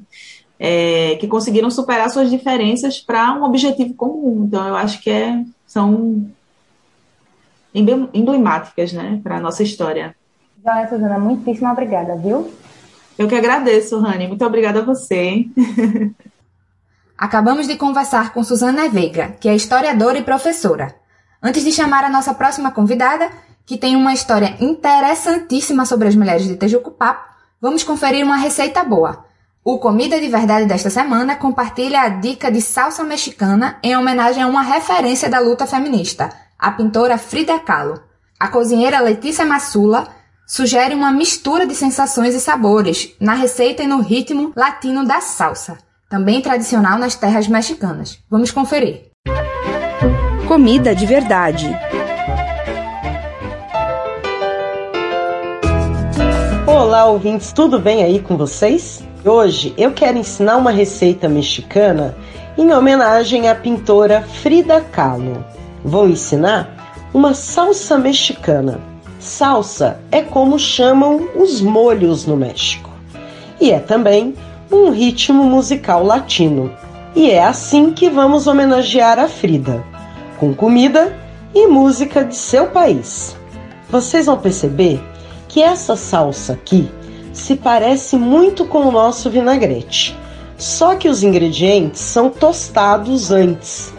É, 0.60 1.16
que 1.18 1.28
conseguiram 1.28 1.70
superar 1.70 2.10
suas 2.10 2.30
diferenças 2.30 3.00
para 3.00 3.34
um 3.34 3.44
objetivo 3.44 3.94
comum. 3.94 4.46
Então, 4.48 4.68
eu 4.68 4.76
acho 4.76 5.02
que 5.02 5.10
é, 5.10 5.44
são 5.66 6.28
emblemáticas, 7.74 8.92
né, 8.92 9.20
para 9.24 9.38
a 9.38 9.40
nossa 9.40 9.62
história. 9.62 10.16
Joia, 10.64 10.90
Suzana, 10.90 11.20
muitíssimo 11.20 11.72
obrigada, 11.72 12.16
viu? 12.16 12.52
Eu 13.18 13.28
que 13.28 13.36
agradeço, 13.36 14.00
Rani. 14.00 14.28
Muito 14.28 14.46
obrigada 14.46 14.80
a 14.80 14.86
você. 14.86 15.46
Acabamos 17.18 17.68
de 17.68 17.76
conversar 17.76 18.34
com 18.34 18.44
Suzana 18.44 18.90
Veiga, 18.90 19.36
que 19.40 19.50
é 19.50 19.56
historiadora 19.56 20.20
e 20.20 20.24
professora. 20.24 20.96
Antes 21.42 21.64
de 21.64 21.72
chamar 21.72 22.04
a 22.04 22.10
nossa 22.10 22.34
próxima 22.34 22.72
convidada, 22.72 23.30
que 23.68 23.78
tem 23.78 23.98
uma 23.98 24.14
história 24.14 24.56
interessantíssima 24.62 25.86
sobre 25.86 26.08
as 26.08 26.16
mulheres 26.16 26.48
de 26.48 26.56
Tejucupapo, 26.56 27.28
vamos 27.62 27.84
conferir 27.84 28.26
uma 28.26 28.38
receita 28.38 28.82
boa. 28.82 29.26
O 29.62 29.78
Comida 29.78 30.22
de 30.22 30.30
Verdade 30.30 30.66
desta 30.66 30.90
semana 30.90 31.36
compartilha 31.36 32.00
a 32.00 32.08
dica 32.08 32.50
de 32.50 32.62
salsa 32.62 33.04
mexicana 33.04 33.78
em 33.84 33.96
homenagem 33.98 34.42
a 34.42 34.48
uma 34.48 34.62
referência 34.62 35.30
da 35.30 35.40
luta 35.40 35.68
feminista, 35.68 36.30
a 36.58 36.72
pintora 36.72 37.18
Frida 37.18 37.60
Kahlo. 37.60 38.02
A 38.40 38.48
cozinheira 38.48 39.02
Letícia 39.02 39.46
Massula 39.46 40.08
sugere 40.48 40.96
uma 40.96 41.12
mistura 41.12 41.68
de 41.68 41.76
sensações 41.76 42.34
e 42.34 42.40
sabores 42.40 43.14
na 43.20 43.34
receita 43.34 43.84
e 43.84 43.88
no 43.88 44.00
ritmo 44.00 44.54
latino 44.56 45.06
da 45.06 45.20
salsa, 45.20 45.78
também 46.10 46.42
tradicional 46.42 46.98
nas 46.98 47.16
terras 47.16 47.50
mexicanas. 47.50 48.18
Vamos 48.32 48.50
conferir. 48.50 49.12
Comida 50.48 50.96
de 50.96 51.06
Verdade 51.06 51.78
Olá, 56.78 57.06
ouvintes, 57.06 57.52
tudo 57.52 57.80
bem 57.80 58.04
aí 58.04 58.20
com 58.20 58.38
vocês? 58.38 59.04
Hoje 59.26 59.74
eu 59.80 59.94
quero 59.94 60.20
ensinar 60.20 60.58
uma 60.58 60.70
receita 60.70 61.28
mexicana 61.28 62.16
em 62.56 62.72
homenagem 62.72 63.50
à 63.50 63.56
pintora 63.56 64.22
Frida 64.22 64.80
Kahlo. 64.80 65.44
Vou 65.84 66.08
ensinar 66.08 67.10
uma 67.12 67.34
salsa 67.34 67.98
mexicana. 67.98 68.80
Salsa 69.20 70.00
é 70.12 70.22
como 70.22 70.60
chamam 70.60 71.28
os 71.36 71.62
molhos 71.62 72.28
no 72.28 72.38
México. 72.38 72.92
E 73.60 73.72
é 73.72 73.80
também 73.80 74.36
um 74.72 74.92
ritmo 74.92 75.44
musical 75.46 76.04
latino. 76.04 76.72
E 77.16 77.32
é 77.32 77.44
assim 77.44 77.92
que 77.92 78.08
vamos 78.08 78.46
homenagear 78.46 79.18
a 79.18 79.28
Frida, 79.28 79.84
com 80.40 80.54
comida 80.54 81.12
e 81.56 81.66
música 81.66 82.24
de 82.24 82.36
seu 82.36 82.68
país. 82.68 83.36
Vocês 83.90 84.28
vão 84.28 84.38
perceber 84.38 85.02
que 85.58 85.64
essa 85.64 85.96
salsa 85.96 86.54
aqui 86.54 86.88
se 87.34 87.56
parece 87.56 88.16
muito 88.16 88.64
com 88.64 88.82
o 88.82 88.92
nosso 88.92 89.28
vinagrete, 89.28 90.16
só 90.56 90.94
que 90.94 91.10
os 91.10 91.24
ingredientes 91.24 92.00
são 92.00 92.30
tostados 92.30 93.32
antes. 93.32 93.92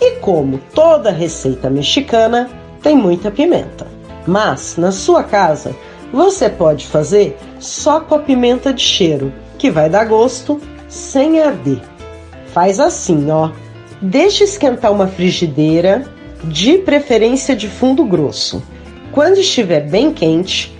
E 0.00 0.12
como 0.20 0.58
toda 0.74 1.10
receita 1.10 1.68
mexicana, 1.68 2.48
tem 2.82 2.96
muita 2.96 3.30
pimenta. 3.30 3.86
Mas 4.26 4.78
na 4.78 4.90
sua 4.90 5.22
casa, 5.22 5.76
você 6.10 6.48
pode 6.48 6.86
fazer 6.86 7.36
só 7.60 8.00
com 8.00 8.14
a 8.14 8.18
pimenta 8.18 8.72
de 8.72 8.82
cheiro, 8.82 9.30
que 9.58 9.70
vai 9.70 9.90
dar 9.90 10.06
gosto 10.06 10.58
sem 10.88 11.40
arder. 11.40 11.82
Faz 12.54 12.80
assim, 12.80 13.30
ó. 13.30 13.50
Deixe 14.00 14.44
esquentar 14.44 14.90
uma 14.90 15.08
frigideira, 15.08 16.06
de 16.42 16.78
preferência 16.78 17.54
de 17.54 17.68
fundo 17.68 18.02
grosso. 18.02 18.62
Quando 19.12 19.36
estiver 19.36 19.86
bem 19.90 20.10
quente, 20.10 20.72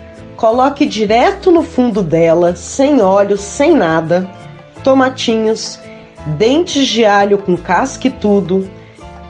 coloque 0.43 0.85
direto 0.85 1.53
no 1.53 1.63
fundo 1.63 2.03
dela, 2.03 2.57
sem 2.57 3.01
óleo, 3.01 3.39
sem 3.39 3.77
nada, 3.77 4.29
tomatinhos, 4.83 5.79
dentes 6.37 6.89
de 6.89 7.05
alho 7.05 7.39
com 7.39 7.57
casca 7.57 8.09
e 8.09 8.11
tudo, 8.11 8.69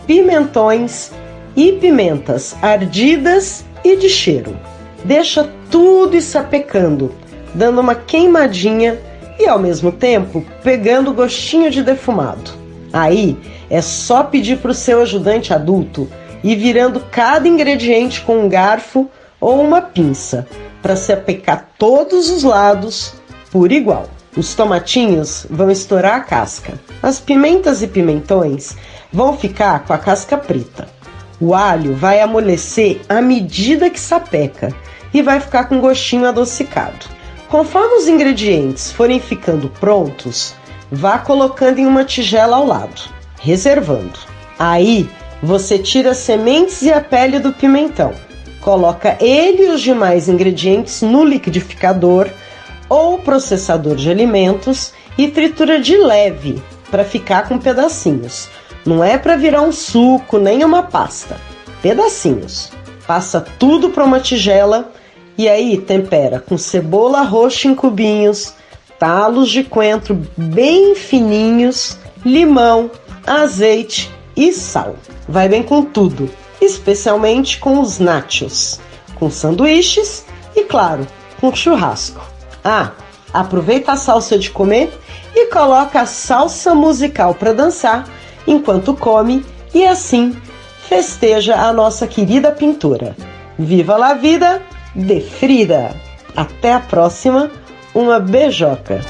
pimentões 0.07 1.13
e 1.55 1.73
pimentas 1.73 2.57
ardidas 2.63 3.63
e 3.85 3.95
de 3.95 4.09
cheiro. 4.09 4.57
Deixa 5.05 5.51
tudo 5.71 6.19
sapecando, 6.23 7.15
dando 7.55 7.83
uma 7.83 7.95
queimadinha 7.95 8.99
e 9.39 9.47
ao 9.47 9.59
mesmo 9.59 9.93
tempo 9.93 10.43
pegando 10.63 11.13
gostinho 11.13 11.71
de 11.71 11.83
defumado. 11.83 12.53
Aí 12.91 13.37
é 13.69 13.83
só 13.83 14.25
pedir 14.25 14.61
para 14.61 14.71
o 14.71 14.75
seu 14.75 15.03
ajudante 15.03 15.53
adulto 15.53 16.09
ir 16.43 16.57
virando 16.57 17.01
cada 17.11 17.47
ingrediente 17.47 18.23
com 18.23 18.39
um 18.39 18.49
garfo 18.49 19.11
ou 19.39 19.61
uma 19.61 19.83
pinça 19.83 20.49
para 20.83 20.97
se 20.97 21.13
aplicar 21.13 21.71
todos 21.79 22.29
os 22.29 22.43
lados 22.43 23.15
por 23.51 23.71
igual. 23.71 24.11
Os 24.37 24.55
tomatinhos 24.55 25.47
vão 25.49 25.71
estourar 25.71 26.17
a 26.17 26.21
casca. 26.21 26.81
As 27.03 27.21
pimentas 27.21 27.83
e 27.83 27.87
pimentões 27.87 28.75
vão 29.13 29.37
ficar 29.37 29.85
com 29.85 29.93
a 29.93 29.99
casca 29.99 30.37
preta. 30.37 30.89
O 31.41 31.55
alho 31.55 31.95
vai 31.95 32.21
amolecer 32.21 33.01
à 33.09 33.21
medida 33.21 33.91
que 33.91 34.01
sapeca 34.01 34.75
e 35.13 35.23
vai 35.23 35.39
ficar 35.39 35.65
com 35.65 35.81
gostinho 35.81 36.27
adocicado. 36.27 37.07
Conforme 37.49 37.97
os 37.97 38.09
ingredientes 38.09 38.91
forem 38.91 39.21
ficando 39.21 39.69
prontos, 39.69 40.55
vá 40.91 41.19
colocando 41.19 41.79
em 41.79 41.87
uma 41.87 42.05
tigela 42.05 42.57
ao 42.57 42.67
lado, 42.67 43.03
reservando. 43.41 44.19
Aí 44.59 45.09
você 45.43 45.79
tira 45.79 46.13
as 46.13 46.19
sementes 46.19 46.81
e 46.83 46.91
a 46.91 47.01
pele 47.01 47.39
do 47.39 47.53
pimentão 47.53 48.15
Coloca 48.63 49.17
ele 49.21 49.65
e 49.65 49.71
os 49.71 49.81
demais 49.81 50.29
ingredientes 50.29 51.03
no 51.03 51.25
liquidificador 51.25 52.29
ou 52.89 53.19
processador 53.19 53.97
de 53.97 54.09
alimentos 54.09 54.93
e 55.19 55.27
tritura 55.27 55.81
de 55.81 55.97
leve 55.97 56.63
para 56.89 57.05
ficar 57.05 57.49
com 57.49 57.59
pedacinhos. 57.59 58.49
Não 58.87 59.03
é 59.03 59.19
para 59.19 59.35
virar 59.35 59.63
um 59.63 59.73
suco 59.73 60.39
nem 60.39 60.65
uma 60.65 60.85
pasta. 60.85 61.37
Pedacinhos. 61.83 62.71
Passa 63.05 63.41
tudo 63.59 63.91
para 63.91 64.05
uma 64.05 64.21
tigela 64.21 64.93
e 65.37 65.49
aí 65.49 65.77
tempera 65.79 66.39
com 66.39 66.57
cebola 66.57 67.23
roxa 67.23 67.67
em 67.67 67.75
cubinhos, 67.75 68.55
talos 68.97 69.51
de 69.51 69.65
coentro 69.65 70.25
bem 70.37 70.95
fininhos, 70.95 71.99
limão, 72.25 72.93
azeite 73.27 74.09
e 74.37 74.53
sal. 74.53 74.95
Vai 75.29 75.49
bem 75.49 75.65
com 75.65 75.83
tudo 75.83 76.31
especialmente 76.65 77.59
com 77.59 77.81
os 77.81 77.99
nachos, 77.99 78.81
com 79.17 79.31
sanduíches 79.31 80.25
e, 80.57 80.65
claro, 80.65 81.07
com 81.41 81.55
churrasco. 81.55 82.21
Ah, 82.65 82.93
Aproveita 83.33 83.93
a 83.93 83.97
salsa 83.97 84.39
de 84.39 84.51
comer 84.51 84.93
e 85.35 85.47
coloca 85.47 86.03
a 86.03 86.07
salsa 86.07 86.75
musical 86.75 87.35
para 87.35 87.55
dançar 87.55 88.07
enquanto 88.47 88.95
come 88.95 89.45
e 89.73 89.87
assim 89.87 90.37
festeja 90.87 91.57
a 91.57 91.73
nossa 91.73 92.07
querida 92.07 92.53
pintora. 92.53 93.17
Viva 93.59 93.97
la 93.97 94.13
vida 94.15 94.61
de 94.95 95.21
Frida! 95.21 95.97
Até 96.37 96.75
a 96.75 96.81
próxima, 96.81 97.51
uma 97.95 98.21
beijoca! 98.21 99.01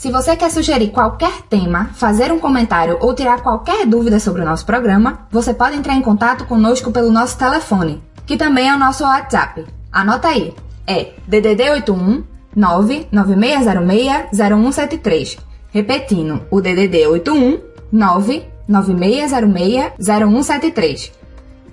Se 0.00 0.10
você 0.10 0.34
quer 0.34 0.50
sugerir 0.50 0.92
qualquer 0.92 1.42
tema, 1.42 1.90
fazer 1.92 2.32
um 2.32 2.38
comentário 2.38 2.96
ou 3.02 3.14
tirar 3.14 3.42
qualquer 3.42 3.84
dúvida 3.84 4.18
sobre 4.18 4.40
o 4.40 4.46
nosso 4.46 4.64
programa, 4.64 5.28
você 5.30 5.52
pode 5.52 5.76
entrar 5.76 5.94
em 5.94 6.00
contato 6.00 6.46
conosco 6.46 6.90
pelo 6.90 7.12
nosso 7.12 7.36
telefone, 7.36 8.02
que 8.24 8.38
também 8.38 8.70
é 8.70 8.74
o 8.74 8.78
nosso 8.78 9.04
WhatsApp. 9.04 9.66
Anota 9.92 10.28
aí, 10.28 10.54
é 10.86 11.12
DDD 11.28 11.68
81 11.68 12.24
99606 12.56 14.28
0173. 14.32 15.36
Repetindo, 15.70 16.46
o 16.50 16.62
DDD 16.62 17.06
81 17.06 17.60
99606 17.92 19.92
0173. 19.98 21.12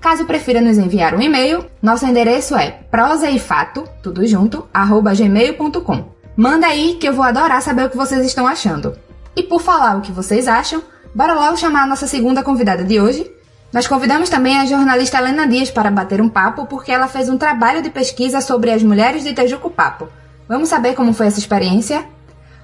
Caso 0.02 0.26
prefira 0.26 0.60
nos 0.60 0.76
enviar 0.76 1.14
um 1.14 1.22
e-mail, 1.22 1.64
nosso 1.80 2.04
endereço 2.04 2.54
é 2.56 2.72
prosaefato, 2.90 3.84
tudo 4.02 4.26
junto, 4.26 4.68
arroba 4.70 5.14
gmail.com. 5.14 6.17
Manda 6.38 6.68
aí 6.68 6.94
que 6.94 7.08
eu 7.08 7.12
vou 7.12 7.24
adorar 7.24 7.60
saber 7.60 7.86
o 7.86 7.90
que 7.90 7.96
vocês 7.96 8.24
estão 8.24 8.46
achando. 8.46 8.96
E 9.34 9.42
por 9.42 9.60
falar 9.60 9.96
o 9.96 10.00
que 10.00 10.12
vocês 10.12 10.46
acham, 10.46 10.80
bora 11.12 11.34
logo 11.34 11.56
chamar 11.56 11.82
a 11.82 11.86
nossa 11.88 12.06
segunda 12.06 12.44
convidada 12.44 12.84
de 12.84 13.00
hoje. 13.00 13.28
Nós 13.72 13.88
convidamos 13.88 14.30
também 14.30 14.56
a 14.56 14.64
jornalista 14.64 15.18
Helena 15.18 15.48
Dias 15.48 15.68
para 15.68 15.90
bater 15.90 16.20
um 16.20 16.28
papo 16.28 16.64
porque 16.66 16.92
ela 16.92 17.08
fez 17.08 17.28
um 17.28 17.36
trabalho 17.36 17.82
de 17.82 17.90
pesquisa 17.90 18.40
sobre 18.40 18.70
as 18.70 18.84
mulheres 18.84 19.24
de 19.24 19.32
Tejuco 19.32 19.68
Papo. 19.68 20.08
Vamos 20.48 20.68
saber 20.68 20.94
como 20.94 21.12
foi 21.12 21.26
essa 21.26 21.40
experiência? 21.40 22.06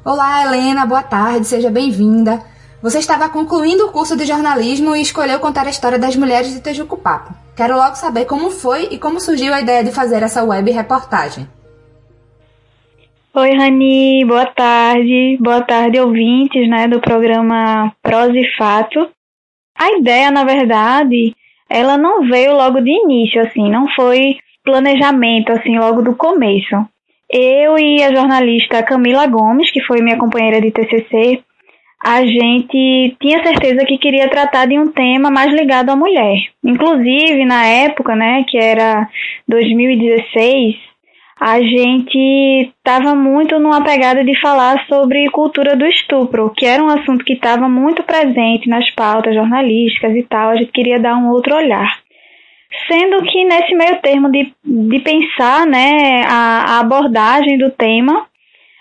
Olá, 0.05 0.45
Helena, 0.45 0.87
boa 0.87 1.03
tarde, 1.03 1.45
seja 1.45 1.68
bem-vinda. 1.68 2.41
Você 2.81 3.01
estava 3.01 3.29
concluindo 3.29 3.87
o 3.87 3.91
curso 3.91 4.16
de 4.16 4.25
jornalismo 4.25 4.95
e 4.95 5.03
escolheu 5.03 5.41
contar 5.41 5.66
a 5.66 5.70
história 5.70 5.99
das 5.99 6.14
mulheres 6.14 6.53
de 6.53 6.61
Tejuco 6.61 6.97
Papo. 6.97 7.35
Quero 7.57 7.77
logo 7.77 7.97
saber 7.97 8.27
como 8.27 8.53
foi 8.53 8.87
e 8.93 8.99
como 8.99 9.20
surgiu 9.20 9.53
a 9.53 9.61
ideia 9.61 9.83
de 9.83 9.91
fazer 9.91 10.22
essa 10.22 10.45
web 10.45 10.70
reportagem. 10.70 11.49
Oi, 13.37 13.51
Rani, 13.51 14.24
boa 14.24 14.47
tarde. 14.47 15.37
Boa 15.41 15.61
tarde, 15.61 15.99
ouvintes, 15.99 16.68
né, 16.68 16.87
do 16.87 17.01
programa 17.01 17.93
Prosa 18.01 18.39
e 18.39 18.49
Fato. 18.57 19.11
A 19.76 19.91
ideia, 19.99 20.30
na 20.30 20.45
verdade, 20.45 21.35
ela 21.68 21.99
não 21.99 22.22
veio 22.28 22.53
logo 22.53 22.80
de 22.80 22.93
início, 22.93 23.43
assim, 23.43 23.68
não 23.68 23.89
foi 23.89 24.37
planejamento, 24.62 25.51
assim, 25.51 25.76
logo 25.76 26.01
do 26.01 26.14
começo. 26.14 26.76
Eu 27.28 27.76
e 27.76 28.05
a 28.05 28.14
jornalista 28.14 28.85
Camila 28.85 29.26
Gomes, 29.26 29.68
que 29.72 29.82
foi 29.82 30.01
minha 30.01 30.16
companheira 30.16 30.61
de 30.61 30.70
TCC, 30.70 31.43
a 32.05 32.24
gente 32.24 33.16
tinha 33.20 33.43
certeza 33.43 33.85
que 33.85 33.99
queria 33.99 34.28
tratar 34.28 34.66
de 34.66 34.78
um 34.78 34.93
tema 34.93 35.28
mais 35.28 35.53
ligado 35.53 35.91
à 35.91 35.97
mulher. 35.97 36.37
Inclusive, 36.62 37.45
na 37.45 37.66
época, 37.66 38.14
né, 38.14 38.45
que 38.49 38.57
era 38.57 39.09
2016, 39.49 40.93
a 41.41 41.61
gente 41.61 42.72
estava 42.78 43.14
muito 43.14 43.59
numa 43.59 43.82
pegada 43.82 44.24
de 44.24 44.41
falar 44.41 44.87
sobre 44.87 45.28
cultura 45.30 45.76
do 45.76 45.87
estupro, 45.87 46.53
que 46.57 46.64
era 46.64 46.82
um 46.82 46.89
assunto 46.89 47.24
que 47.24 47.32
estava 47.32 47.68
muito 47.68 48.03
presente 48.05 48.68
nas 48.68 48.89
pautas 48.95 49.35
jornalísticas 49.35 50.14
e 50.14 50.22
tal, 50.22 50.51
a 50.51 50.57
gente 50.57 50.70
queria 50.70 50.99
dar 50.99 51.16
um 51.16 51.30
outro 51.30 51.57
olhar. 51.57 51.99
Sendo 52.89 53.22
que 53.24 53.45
nesse 53.45 53.74
meio 53.74 54.01
termo 54.01 54.30
de, 54.30 54.53
de 54.64 54.99
pensar 55.01 55.66
né, 55.66 56.24
a, 56.26 56.76
a 56.76 56.80
abordagem 56.80 57.59
do 57.59 57.70
tema, 57.70 58.26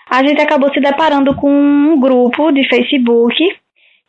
a 0.08 0.24
gente 0.24 0.40
acabou 0.40 0.72
se 0.72 0.80
deparando 0.80 1.34
com 1.34 1.50
um 1.50 1.98
grupo 1.98 2.52
de 2.52 2.68
Facebook 2.68 3.34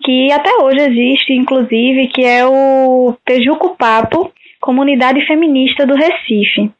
que 0.03 0.31
até 0.31 0.51
hoje 0.61 0.81
existe, 0.81 1.33
inclusive, 1.33 2.07
que 2.07 2.23
é 2.23 2.45
o 2.45 3.15
Tejuco 3.25 3.75
Papo, 3.77 4.31
Comunidade 4.59 5.25
Feminista 5.25 5.85
do 5.85 5.95
Recife 5.95 6.71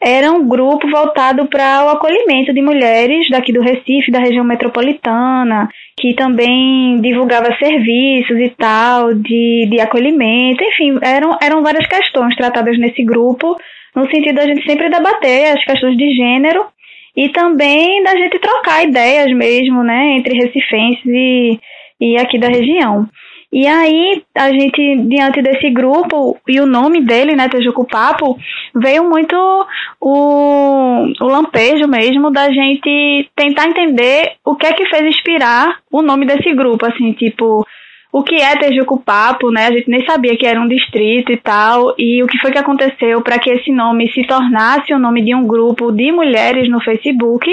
era 0.00 0.30
um 0.30 0.46
grupo 0.46 0.88
voltado 0.90 1.46
para 1.46 1.86
o 1.86 1.88
acolhimento 1.90 2.52
de 2.52 2.60
mulheres 2.60 3.28
daqui 3.30 3.52
do 3.52 3.62
Recife, 3.62 4.10
da 4.10 4.18
região 4.18 4.44
metropolitana, 4.44 5.68
que 5.98 6.14
também 6.14 7.00
divulgava 7.00 7.56
serviços 7.56 8.38
e 8.38 8.50
tal, 8.50 9.14
de, 9.14 9.66
de 9.70 9.80
acolhimento, 9.80 10.62
enfim, 10.62 10.98
eram, 11.02 11.38
eram 11.42 11.62
várias 11.62 11.86
questões 11.86 12.36
tratadas 12.36 12.78
nesse 12.78 13.02
grupo, 13.02 13.56
no 13.94 14.04
sentido 14.10 14.34
da 14.34 14.46
gente 14.46 14.66
sempre 14.66 14.90
debater 14.90 15.56
as 15.56 15.64
questões 15.64 15.96
de 15.96 16.14
gênero 16.14 16.66
e 17.16 17.28
também 17.28 18.02
da 18.02 18.16
gente 18.16 18.38
trocar 18.38 18.84
ideias 18.84 19.32
mesmo, 19.32 19.82
né, 19.82 20.16
entre 20.16 20.36
recifenses 20.36 21.06
e, 21.06 21.60
e 22.00 22.16
aqui 22.18 22.38
da 22.38 22.48
região. 22.48 23.08
E 23.54 23.68
aí, 23.68 24.24
a 24.36 24.50
gente, 24.50 24.96
diante 25.06 25.40
desse 25.40 25.70
grupo, 25.70 26.36
e 26.48 26.58
o 26.58 26.66
nome 26.66 27.00
dele, 27.00 27.36
né, 27.36 27.48
Tejuco 27.48 27.86
Papo, 27.86 28.36
veio 28.74 29.08
muito 29.08 29.36
o, 30.00 31.04
o 31.20 31.24
lampejo 31.24 31.86
mesmo 31.86 32.32
da 32.32 32.50
gente 32.50 33.30
tentar 33.36 33.68
entender 33.68 34.32
o 34.44 34.56
que 34.56 34.66
é 34.66 34.72
que 34.72 34.84
fez 34.86 35.04
inspirar 35.04 35.78
o 35.88 36.02
nome 36.02 36.26
desse 36.26 36.52
grupo, 36.52 36.84
assim, 36.84 37.12
tipo, 37.12 37.64
o 38.12 38.24
que 38.24 38.34
é 38.34 38.56
Tejuco 38.56 38.98
Papo, 38.98 39.52
né? 39.52 39.68
A 39.68 39.70
gente 39.70 39.88
nem 39.88 40.04
sabia 40.04 40.36
que 40.36 40.48
era 40.48 40.60
um 40.60 40.66
distrito 40.66 41.30
e 41.30 41.36
tal, 41.36 41.94
e 41.96 42.24
o 42.24 42.26
que 42.26 42.38
foi 42.38 42.50
que 42.50 42.58
aconteceu 42.58 43.22
para 43.22 43.38
que 43.38 43.50
esse 43.50 43.70
nome 43.70 44.10
se 44.10 44.26
tornasse 44.26 44.92
o 44.92 44.98
nome 44.98 45.24
de 45.24 45.32
um 45.32 45.46
grupo 45.46 45.92
de 45.92 46.10
mulheres 46.10 46.68
no 46.68 46.80
Facebook 46.80 47.48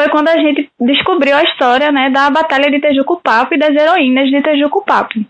foi 0.00 0.08
quando 0.08 0.28
a 0.28 0.38
gente 0.38 0.70
descobriu 0.80 1.36
a 1.36 1.42
história 1.42 1.92
né, 1.92 2.08
da 2.08 2.30
Batalha 2.30 2.70
de 2.70 2.80
Tejuco 2.80 3.20
Papo 3.22 3.54
e 3.54 3.58
das 3.58 3.74
heroínas 3.74 4.30
de 4.30 4.40
Tejuco 4.40 4.82
Papo. 4.82 5.20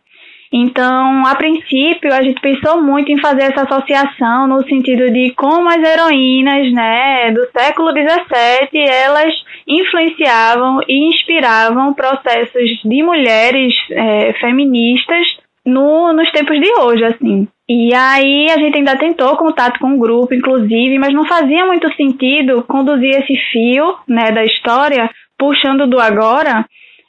Então, 0.53 1.27
a 1.27 1.35
princípio, 1.35 2.13
a 2.13 2.23
gente 2.23 2.41
pensou 2.41 2.83
muito 2.83 3.11
em 3.11 3.21
fazer 3.21 3.43
essa 3.43 3.63
associação 3.63 4.47
no 4.49 4.63
sentido 4.65 5.11
de 5.13 5.33
como 5.35 5.69
as 5.69 5.83
heroínas 5.83 6.73
né, 6.73 7.33
do 7.33 7.47
século 7.51 7.91
XVII, 7.91 8.81
elas 8.89 9.33
influenciavam 9.67 10.81
e 10.89 11.09
inspiravam 11.09 11.95
processos 11.95 12.81
de 12.85 13.03
mulheres 13.03 13.75
é, 13.91 14.33
feministas 14.35 15.27
no, 15.65 16.13
nos 16.13 16.31
tempos 16.31 16.59
de 16.61 16.73
hoje, 16.81 17.05
assim. 17.05 17.49
E 17.69 17.95
aí 17.95 18.51
a 18.51 18.59
gente 18.59 18.79
ainda 18.79 18.97
tentou 18.97 19.37
contato 19.37 19.79
com 19.79 19.95
o 19.95 19.99
grupo, 19.99 20.35
inclusive, 20.35 20.99
mas 20.99 21.15
não 21.15 21.25
fazia 21.25 21.65
muito 21.67 21.93
sentido 21.95 22.65
conduzir 22.65 23.11
esse 23.11 23.37
fio 23.53 23.95
né, 24.09 24.33
da 24.33 24.45
história, 24.45 25.09
puxando 25.39 25.87
do 25.87 26.01
agora, 26.01 26.67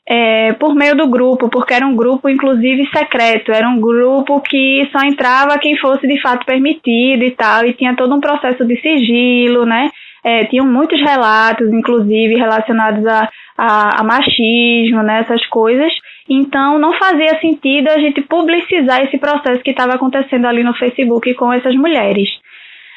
é, 0.07 0.53
por 0.53 0.75
meio 0.75 0.95
do 0.95 1.07
grupo, 1.07 1.49
porque 1.49 1.73
era 1.73 1.85
um 1.85 1.95
grupo, 1.95 2.29
inclusive, 2.29 2.89
secreto, 2.95 3.51
era 3.51 3.67
um 3.67 3.79
grupo 3.79 4.41
que 4.41 4.87
só 4.91 4.99
entrava 5.05 5.57
quem 5.57 5.77
fosse 5.77 6.07
de 6.07 6.21
fato 6.21 6.45
permitido 6.45 7.23
e 7.23 7.31
tal, 7.31 7.65
e 7.65 7.73
tinha 7.73 7.95
todo 7.95 8.13
um 8.13 8.19
processo 8.19 8.65
de 8.65 8.79
sigilo, 8.81 9.65
né? 9.65 9.89
É, 10.23 10.45
tinham 10.45 10.67
muitos 10.67 10.99
relatos, 10.99 11.71
inclusive, 11.73 12.35
relacionados 12.35 13.05
a, 13.07 13.29
a, 13.57 14.01
a 14.01 14.03
machismo, 14.03 15.01
né? 15.01 15.21
Essas 15.21 15.45
coisas. 15.47 15.91
Então, 16.33 16.79
não 16.79 16.93
fazia 16.93 17.41
sentido 17.41 17.89
a 17.89 17.99
gente 17.99 18.21
publicizar 18.21 19.01
esse 19.01 19.17
processo 19.17 19.61
que 19.61 19.71
estava 19.71 19.95
acontecendo 19.95 20.45
ali 20.45 20.63
no 20.63 20.73
Facebook 20.75 21.33
com 21.33 21.51
essas 21.51 21.75
mulheres. 21.75 22.29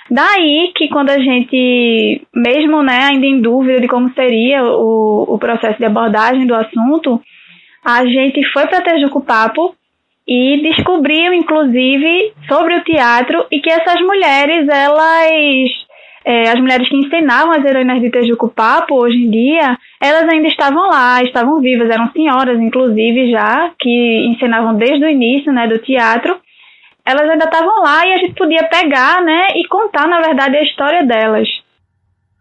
Daí 0.09 0.71
que 0.77 0.89
quando 0.89 1.11
a 1.11 1.19
gente, 1.19 2.23
mesmo 2.33 2.81
né, 2.81 3.01
ainda 3.11 3.27
em 3.27 3.41
dúvida 3.41 3.81
de 3.81 3.89
como 3.89 4.13
seria 4.15 4.63
o, 4.63 5.35
o 5.35 5.39
processo 5.39 5.79
de 5.79 5.85
abordagem 5.85 6.47
do 6.47 6.55
assunto, 6.55 7.21
a 7.85 8.07
gente 8.07 8.41
foi 8.53 8.69
para 8.69 8.83
Tejuco 8.83 9.25
Papo 9.25 9.75
e 10.29 10.61
descobriu, 10.63 11.35
inclusive, 11.35 12.33
sobre 12.47 12.77
o 12.77 12.85
teatro 12.85 13.47
e 13.51 13.61
que 13.61 13.71
essas 13.71 14.01
mulheres, 14.01 14.69
elas 14.69 15.71
é, 16.25 16.49
as 16.49 16.59
mulheres 16.59 16.89
que 16.89 16.97
ensinavam 16.97 17.53
as 17.53 17.65
heroínas 17.65 18.01
de 18.01 18.11
Tejuco 18.11 18.49
Papo 18.49 18.95
hoje 18.95 19.17
em 19.17 19.31
dia, 19.31 19.77
elas 20.01 20.27
ainda 20.29 20.49
estavam 20.49 20.89
lá, 20.89 21.23
estavam 21.23 21.61
vivas, 21.61 21.91
eram 21.91 22.11
senhoras, 22.13 22.59
inclusive, 22.59 23.31
já, 23.31 23.71
que 23.79 24.27
ensinavam 24.31 24.75
desde 24.75 25.05
o 25.05 25.09
início, 25.09 25.53
né, 25.53 25.69
do 25.69 25.79
teatro. 25.79 26.35
Elas 27.05 27.29
ainda 27.29 27.45
estavam 27.45 27.83
lá 27.83 28.07
e 28.07 28.15
a 28.15 28.17
gente 28.17 28.35
podia 28.35 28.67
pegar, 28.69 29.23
né, 29.23 29.49
e 29.55 29.69
contar, 29.69 30.09
na 30.09 30.23
verdade, 30.23 30.57
a 30.57 30.63
história 30.63 31.05
delas. 31.05 31.47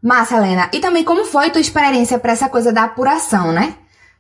Massa, 0.01 0.37
Helena. 0.37 0.69
E 0.73 0.79
também 0.79 1.03
como 1.03 1.25
foi 1.25 1.49
tua 1.49 1.61
experiência 1.61 2.17
para 2.17 2.31
essa 2.31 2.49
coisa 2.49 2.71
da 2.71 2.83
apuração, 2.83 3.51
né? 3.51 3.75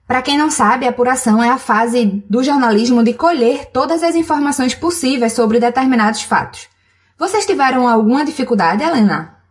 Para 0.05 0.21
quem 0.21 0.37
não 0.37 0.49
sabe, 0.49 0.85
a 0.85 0.89
apuração 0.89 1.41
é 1.41 1.49
a 1.49 1.57
fase 1.57 2.23
do 2.29 2.43
jornalismo 2.43 3.03
de 3.03 3.13
colher 3.13 3.65
todas 3.71 4.03
as 4.03 4.15
informações 4.15 4.75
possíveis 4.75 5.31
sobre 5.31 5.59
determinados 5.59 6.23
fatos. 6.23 6.67
Vocês 7.17 7.45
tiveram 7.45 7.87
alguma 7.87 8.25
dificuldade, 8.25 8.83
Helena? 8.83 9.42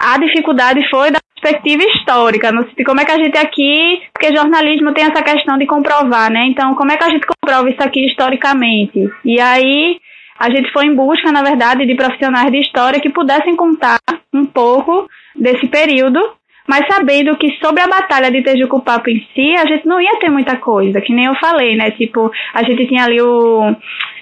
A 0.00 0.18
dificuldade 0.18 0.88
foi 0.88 1.10
da 1.10 1.20
perspectiva 1.40 1.82
histórica, 1.84 2.50
no 2.50 2.62
sentido 2.62 2.86
como 2.86 3.00
é 3.00 3.04
que 3.04 3.12
a 3.12 3.18
gente 3.18 3.36
aqui, 3.36 4.02
porque 4.12 4.34
jornalismo 4.34 4.92
tem 4.94 5.04
essa 5.04 5.22
questão 5.22 5.58
de 5.58 5.66
comprovar, 5.66 6.30
né? 6.30 6.46
Então, 6.46 6.74
como 6.74 6.90
é 6.90 6.96
que 6.96 7.04
a 7.04 7.10
gente 7.10 7.26
comprova 7.26 7.68
isso 7.68 7.82
aqui 7.82 8.06
historicamente? 8.06 9.10
E 9.24 9.38
aí 9.38 9.98
a 10.38 10.50
gente 10.50 10.72
foi 10.72 10.86
em 10.86 10.94
busca, 10.94 11.30
na 11.30 11.42
verdade, 11.42 11.84
de 11.84 11.94
profissionais 11.94 12.50
de 12.50 12.60
história 12.60 12.98
que 12.98 13.10
pudessem 13.10 13.54
contar 13.54 13.98
um 14.32 14.46
pouco 14.46 15.06
desse 15.36 15.66
período, 15.66 16.18
mas 16.66 16.86
sabendo 16.86 17.36
que 17.36 17.58
sobre 17.62 17.82
a 17.82 17.88
batalha 17.88 18.30
de 18.30 18.42
Tejucupapo 18.42 19.10
em 19.10 19.26
si, 19.34 19.54
a 19.58 19.66
gente 19.66 19.86
não 19.86 20.00
ia 20.00 20.18
ter 20.18 20.30
muita 20.30 20.56
coisa, 20.56 21.00
que 21.00 21.12
nem 21.12 21.26
eu 21.26 21.34
falei, 21.34 21.76
né? 21.76 21.90
Tipo, 21.90 22.30
a 22.54 22.62
gente 22.62 22.86
tinha 22.86 23.04
ali 23.04 23.20
o, 23.20 23.76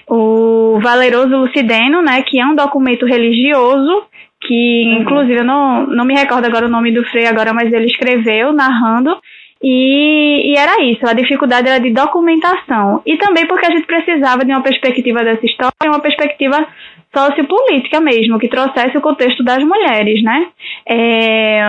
o 0.07 0.79
Valeroso 0.81 1.37
Lucideno, 1.37 2.01
né? 2.01 2.21
Que 2.23 2.39
é 2.39 2.45
um 2.45 2.55
documento 2.55 3.05
religioso 3.05 4.03
que 4.49 4.83
uhum. 4.83 5.01
inclusive 5.01 5.41
eu 5.41 5.45
não, 5.45 5.85
não 5.85 6.03
me 6.03 6.15
recordo 6.15 6.45
agora 6.45 6.65
o 6.65 6.69
nome 6.69 6.91
do 6.91 7.05
Frei 7.05 7.27
agora, 7.27 7.53
mas 7.53 7.71
ele 7.71 7.85
escreveu 7.85 8.51
narrando 8.51 9.15
e, 9.61 10.53
e, 10.53 10.57
era 10.57 10.81
isso, 10.83 11.05
a 11.05 11.13
dificuldade 11.13 11.67
era 11.67 11.79
de 11.79 11.91
documentação. 11.91 13.01
E 13.05 13.17
também 13.17 13.45
porque 13.45 13.67
a 13.67 13.71
gente 13.71 13.85
precisava 13.85 14.43
de 14.43 14.51
uma 14.51 14.63
perspectiva 14.63 15.19
dessa 15.23 15.45
história, 15.45 15.73
uma 15.85 15.99
perspectiva 15.99 16.65
sociopolítica 17.15 17.99
mesmo, 17.99 18.39
que 18.39 18.47
trouxesse 18.47 18.97
o 18.97 19.01
contexto 19.01 19.43
das 19.43 19.63
mulheres, 19.63 20.23
né? 20.23 20.47
É, 20.87 21.61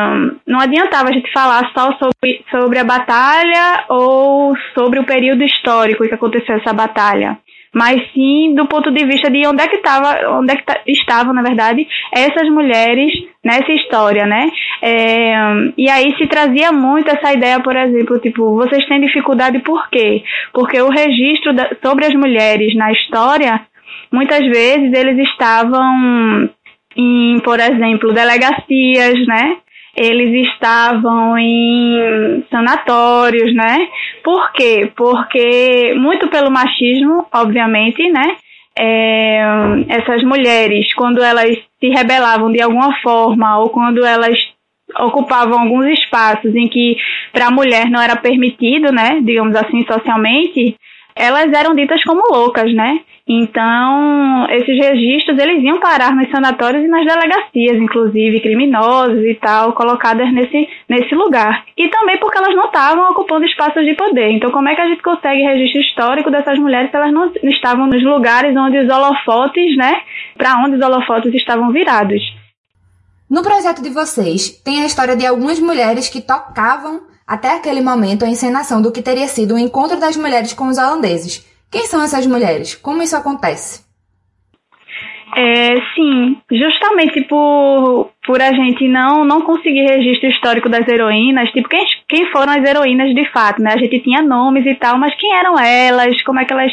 não 0.46 0.60
adiantava 0.60 1.08
a 1.08 1.12
gente 1.12 1.32
falar 1.32 1.70
só 1.74 1.92
sobre, 1.98 2.44
sobre 2.50 2.78
a 2.78 2.84
batalha 2.84 3.84
ou 3.88 4.54
sobre 4.72 5.00
o 5.00 5.04
período 5.04 5.42
histórico 5.42 6.06
que 6.06 6.14
aconteceu 6.14 6.56
essa 6.56 6.72
batalha 6.72 7.36
mas 7.74 8.00
sim 8.12 8.54
do 8.54 8.66
ponto 8.66 8.90
de 8.90 9.04
vista 9.04 9.30
de 9.30 9.46
onde 9.46 9.62
é 9.62 9.68
que 9.68 9.76
estava, 9.76 10.38
onde 10.38 10.52
é 10.52 10.56
que 10.56 10.90
estavam, 10.90 11.32
na 11.32 11.42
verdade, 11.42 11.86
essas 12.12 12.48
mulheres 12.48 13.12
nessa 13.44 13.72
história, 13.72 14.26
né? 14.26 14.50
É, 14.82 15.34
e 15.76 15.88
aí 15.88 16.14
se 16.16 16.26
trazia 16.26 16.72
muito 16.72 17.08
essa 17.08 17.32
ideia, 17.32 17.60
por 17.60 17.76
exemplo, 17.76 18.18
tipo, 18.18 18.54
vocês 18.56 18.86
têm 18.86 19.00
dificuldade 19.00 19.60
por 19.60 19.88
quê? 19.88 20.22
Porque 20.52 20.80
o 20.80 20.90
registro 20.90 21.52
da, 21.52 21.70
sobre 21.82 22.06
as 22.06 22.14
mulheres 22.14 22.74
na 22.74 22.92
história, 22.92 23.60
muitas 24.12 24.40
vezes 24.40 24.92
eles 24.92 25.18
estavam 25.28 26.50
em, 26.96 27.38
por 27.40 27.60
exemplo, 27.60 28.12
delegacias, 28.12 29.26
né? 29.26 29.56
Eles 30.00 30.48
estavam 30.48 31.36
em 31.36 32.42
sanatórios, 32.50 33.54
né? 33.54 33.86
Por 34.24 34.50
quê? 34.52 34.90
Porque, 34.96 35.94
muito 35.94 36.26
pelo 36.28 36.50
machismo, 36.50 37.26
obviamente, 37.30 38.08
né? 38.10 38.36
É, 38.78 39.42
essas 39.88 40.22
mulheres, 40.22 40.94
quando 40.94 41.22
elas 41.22 41.54
se 41.78 41.88
rebelavam 41.88 42.50
de 42.50 42.62
alguma 42.62 42.98
forma 43.02 43.58
ou 43.58 43.68
quando 43.68 44.02
elas 44.02 44.38
ocupavam 45.00 45.60
alguns 45.60 45.86
espaços 45.86 46.54
em 46.54 46.66
que 46.66 46.96
para 47.30 47.48
a 47.48 47.50
mulher 47.50 47.90
não 47.90 48.00
era 48.00 48.16
permitido, 48.16 48.90
né, 48.90 49.20
digamos 49.22 49.54
assim, 49.54 49.84
socialmente, 49.86 50.76
elas 51.14 51.52
eram 51.52 51.74
ditas 51.74 52.02
como 52.04 52.22
loucas, 52.32 52.72
né? 52.74 53.00
Então, 53.32 54.46
esses 54.50 54.76
registros, 54.76 55.38
eles 55.38 55.62
iam 55.62 55.78
parar 55.78 56.12
nos 56.16 56.28
sanatórios 56.30 56.84
e 56.84 56.88
nas 56.88 57.06
delegacias, 57.06 57.76
inclusive, 57.80 58.40
criminosos 58.40 59.24
e 59.24 59.34
tal, 59.34 59.72
colocadas 59.72 60.32
nesse, 60.32 60.68
nesse 60.88 61.14
lugar. 61.14 61.64
E 61.78 61.88
também 61.88 62.18
porque 62.18 62.38
elas 62.38 62.56
não 62.56 62.66
estavam 62.66 63.08
ocupando 63.10 63.46
espaços 63.46 63.84
de 63.84 63.94
poder. 63.94 64.32
Então, 64.32 64.50
como 64.50 64.68
é 64.68 64.74
que 64.74 64.80
a 64.80 64.88
gente 64.88 65.02
consegue 65.02 65.42
registro 65.42 65.80
histórico 65.80 66.30
dessas 66.30 66.58
mulheres 66.58 66.90
se 66.90 66.96
elas 66.96 67.12
não 67.12 67.32
estavam 67.44 67.86
nos 67.86 68.02
lugares 68.02 68.56
onde 68.56 68.78
os 68.78 68.88
holofotes, 68.88 69.76
né, 69.76 70.02
para 70.36 70.56
onde 70.64 70.74
os 70.74 70.82
holofotes 70.82 71.32
estavam 71.32 71.70
virados? 71.70 72.20
No 73.30 73.44
projeto 73.44 73.80
de 73.80 73.90
vocês, 73.90 74.60
tem 74.64 74.82
a 74.82 74.86
história 74.86 75.14
de 75.14 75.24
algumas 75.24 75.60
mulheres 75.60 76.08
que 76.08 76.20
tocavam 76.20 77.02
até 77.30 77.54
aquele 77.54 77.80
momento 77.80 78.24
a 78.24 78.28
encenação 78.28 78.82
do 78.82 78.90
que 78.90 79.00
teria 79.00 79.28
sido 79.28 79.54
o 79.54 79.58
encontro 79.58 80.00
das 80.00 80.16
mulheres 80.16 80.52
com 80.52 80.66
os 80.66 80.78
holandeses. 80.78 81.46
Quem 81.70 81.86
são 81.86 82.02
essas 82.02 82.26
mulheres? 82.26 82.74
Como 82.74 83.04
isso 83.04 83.14
acontece? 83.14 83.82
É, 85.36 85.76
sim, 85.94 86.36
justamente 86.50 87.22
por, 87.22 88.10
por 88.24 88.40
a 88.40 88.52
gente 88.52 88.88
não, 88.88 89.24
não 89.24 89.40
conseguir 89.42 89.82
registro 89.82 90.28
histórico 90.28 90.68
das 90.68 90.86
heroínas, 90.88 91.50
tipo, 91.50 91.68
quem, 91.68 91.84
quem 92.08 92.26
foram 92.26 92.52
as 92.52 92.68
heroínas 92.68 93.14
de 93.14 93.24
fato, 93.30 93.62
né? 93.62 93.72
A 93.74 93.78
gente 93.78 94.00
tinha 94.00 94.22
nomes 94.22 94.66
e 94.66 94.74
tal, 94.74 94.98
mas 94.98 95.14
quem 95.14 95.32
eram 95.34 95.58
elas? 95.58 96.20
Como 96.22 96.40
é 96.40 96.44
que 96.44 96.52
elas 96.52 96.72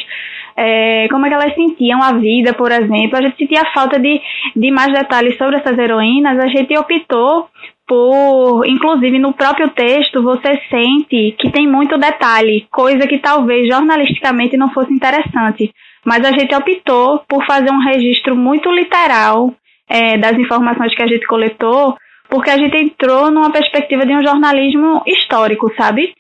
é, 0.58 1.08
como 1.10 1.24
é 1.26 1.30
que 1.30 1.36
elas 1.36 1.54
sentiam 1.54 2.02
a 2.02 2.14
vida, 2.14 2.52
por 2.52 2.72
exemplo. 2.72 3.16
A 3.16 3.22
gente 3.22 3.38
sentia 3.38 3.62
falta 3.74 4.00
de, 4.00 4.20
de 4.56 4.72
mais 4.72 4.92
detalhes 4.92 5.38
sobre 5.38 5.58
essas 5.58 5.78
heroínas, 5.78 6.40
a 6.40 6.48
gente 6.48 6.76
optou 6.76 7.48
por, 7.88 8.66
inclusive 8.68 9.20
no 9.20 9.34
próprio 9.34 9.70
texto, 9.70 10.22
você 10.22 10.60
sente 10.70 11.36
que 11.40 11.52
tem 11.52 11.68
muito 11.68 11.98
detalhe, 11.98 12.68
coisa 12.70 13.08
que 13.08 13.20
talvez 13.20 13.68
jornalisticamente 13.70 14.58
não 14.58 14.70
fosse 14.74 14.92
interessante. 14.92 15.72
Mas 16.08 16.24
a 16.24 16.32
gente 16.32 16.56
optou 16.56 17.20
por 17.28 17.46
fazer 17.46 17.70
um 17.70 17.84
registro 17.84 18.34
muito 18.34 18.72
literal 18.72 19.54
é, 19.90 20.18
das 20.18 20.40
informações 20.40 20.96
que 20.96 21.04
a 21.04 21.08
gente 21.08 21.28
coletou, 21.28 21.98
porque 22.30 22.50
a 22.50 22.58
gente 22.58 22.78
entrou 22.78 23.30
numa 23.30 23.52
perspectiva 23.52 24.06
de 24.06 24.14
um 24.14 24.24
jornalismo 24.24 25.04
histórico, 25.06 25.70
sabe? 25.76 26.14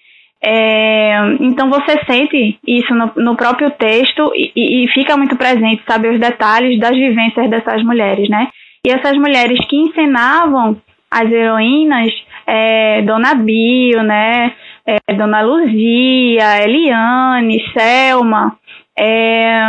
É, 0.43 1.17
então 1.39 1.69
você 1.69 2.03
sente 2.05 2.59
isso 2.67 2.93
no, 2.93 3.13
no 3.15 3.37
próprio 3.37 3.71
texto 3.71 4.29
e, 4.35 4.83
e, 4.83 4.87
fica 4.89 5.15
muito 5.15 5.37
presente, 5.37 5.81
sabe, 5.87 6.09
os 6.09 6.19
detalhes 6.19 6.77
das 6.81 6.91
vivências 6.91 7.49
dessas 7.49 7.81
mulheres, 7.81 8.27
né? 8.27 8.49
E 8.85 8.91
essas 8.91 9.17
mulheres 9.17 9.57
que 9.69 9.77
ensinavam 9.77 10.75
as 11.09 11.31
heroínas, 11.31 12.11
é, 12.45 13.01
Dona 13.03 13.35
Bio, 13.35 14.03
né? 14.03 14.53
É, 14.85 15.13
Dona 15.13 15.41
Luzia, 15.41 16.61
Eliane, 16.61 17.63
Selma, 17.71 18.57
é, 18.97 19.61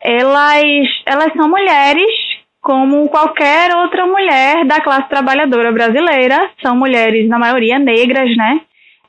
elas, 0.00 0.88
elas 1.06 1.32
são 1.34 1.48
mulheres 1.48 2.32
como 2.60 3.08
qualquer 3.08 3.74
outra 3.76 4.06
mulher 4.06 4.64
da 4.64 4.80
classe 4.80 5.08
trabalhadora 5.08 5.72
brasileira, 5.72 6.50
são 6.62 6.76
mulheres, 6.76 7.28
na 7.28 7.38
maioria, 7.38 7.78
negras, 7.78 8.36
né? 8.36 8.60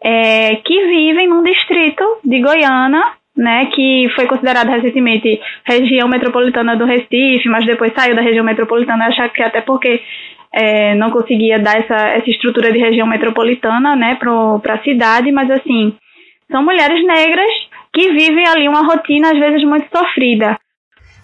É, 0.02 0.56
que 0.56 0.86
vivem 0.88 1.28
num 1.28 1.44
distrito 1.44 2.04
de 2.26 2.42
Goiânia, 2.42 3.04
né, 3.38 3.68
que 3.68 4.10
foi 4.16 4.28
considerado 4.28 4.70
recentemente 4.70 5.40
região 5.64 6.08
metropolitana 6.08 6.76
do 6.76 6.86
Recife, 6.86 7.48
mas 7.48 7.66
depois 7.66 7.94
saiu 7.96 8.16
da 8.16 8.22
região 8.22 8.44
metropolitana, 8.44 9.08
acho 9.08 9.30
que 9.30 9.42
até 9.42 9.62
porque 9.62 10.02
é, 10.52 10.94
não 10.96 11.10
conseguia 11.10 11.58
dar 11.58 11.80
essa, 11.80 11.96
essa 12.10 12.30
estrutura 12.30 12.72
de 12.72 12.80
região 12.80 13.08
metropolitana 13.08 13.96
né, 13.96 14.16
para 14.16 14.74
a 14.76 14.84
cidade, 14.84 15.32
mas 15.32 15.50
assim, 15.50 15.96
são 16.52 16.64
mulheres 16.64 17.04
negras 17.06 17.54
que 17.94 18.12
vivem 18.12 18.48
ali 18.48 18.68
uma 18.68 18.86
rotina 18.86 19.32
às 19.32 19.40
vezes 19.40 19.64
muito 19.68 19.88
sofrida. 19.96 20.58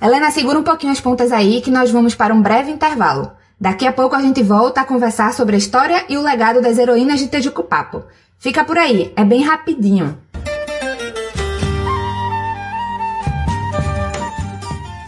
Helena, 0.02 0.32
segura 0.32 0.60
um 0.60 0.64
pouquinho 0.64 0.92
as 0.92 1.02
pontas 1.02 1.32
aí 1.32 1.62
que 1.62 1.72
nós 1.72 1.92
vamos 1.92 2.16
para 2.16 2.34
um 2.34 2.42
breve 2.42 2.72
intervalo. 2.72 3.32
Daqui 3.60 3.86
a 3.86 3.92
pouco 3.92 4.16
a 4.16 4.22
gente 4.22 4.42
volta 4.42 4.82
a 4.82 4.86
conversar 4.86 5.34
sobre 5.34 5.56
a 5.56 5.58
história 5.58 6.06
e 6.08 6.18
o 6.18 6.22
legado 6.22 6.62
das 6.62 6.78
heroínas 6.78 7.20
de 7.20 7.28
Tejucupapo. 7.28 8.06
Fica 8.38 8.64
por 8.64 8.78
aí, 8.78 9.12
é 9.18 9.26
bem 9.26 9.42
rapidinho. 9.42 10.18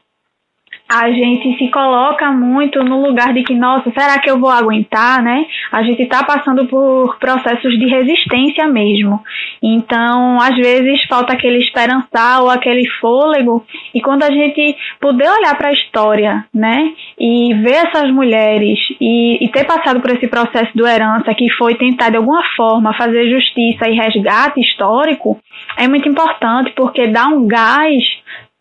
a 0.88 1.10
gente 1.10 1.56
se 1.56 1.70
coloca 1.70 2.30
muito 2.30 2.84
no 2.84 3.06
lugar 3.06 3.32
de 3.32 3.42
que, 3.42 3.54
nossa, 3.54 3.90
será 3.90 4.18
que 4.18 4.30
eu 4.30 4.38
vou 4.38 4.50
aguentar, 4.50 5.22
né? 5.22 5.46
A 5.72 5.82
gente 5.82 6.02
está 6.02 6.22
passando 6.22 6.66
por 6.66 7.18
processos 7.18 7.78
de 7.78 7.86
resistência 7.86 8.66
mesmo. 8.66 9.20
Então, 9.62 10.38
às 10.40 10.54
vezes, 10.54 11.04
falta 11.08 11.32
aquele 11.32 11.58
esperançar 11.58 12.42
ou 12.42 12.50
aquele 12.50 12.86
fôlego. 13.00 13.64
E 13.94 14.00
quando 14.00 14.24
a 14.24 14.30
gente 14.30 14.76
puder 15.00 15.30
olhar 15.30 15.56
para 15.56 15.70
a 15.70 15.72
história, 15.72 16.44
né? 16.52 16.92
E 17.18 17.54
ver 17.54 17.86
essas 17.86 18.10
mulheres 18.10 18.78
e, 19.00 19.42
e 19.42 19.48
ter 19.48 19.64
passado 19.64 20.00
por 20.02 20.10
esse 20.10 20.28
processo 20.28 20.76
do 20.76 20.86
herança, 20.86 21.34
que 21.34 21.50
foi 21.52 21.76
tentar, 21.76 22.10
de 22.10 22.18
alguma 22.18 22.42
forma, 22.56 22.94
fazer 22.94 23.30
justiça 23.30 23.88
e 23.88 23.94
resgate 23.94 24.60
histórico, 24.60 25.40
é 25.78 25.88
muito 25.88 26.08
importante, 26.08 26.72
porque 26.76 27.06
dá 27.06 27.26
um 27.26 27.48
gás 27.48 28.02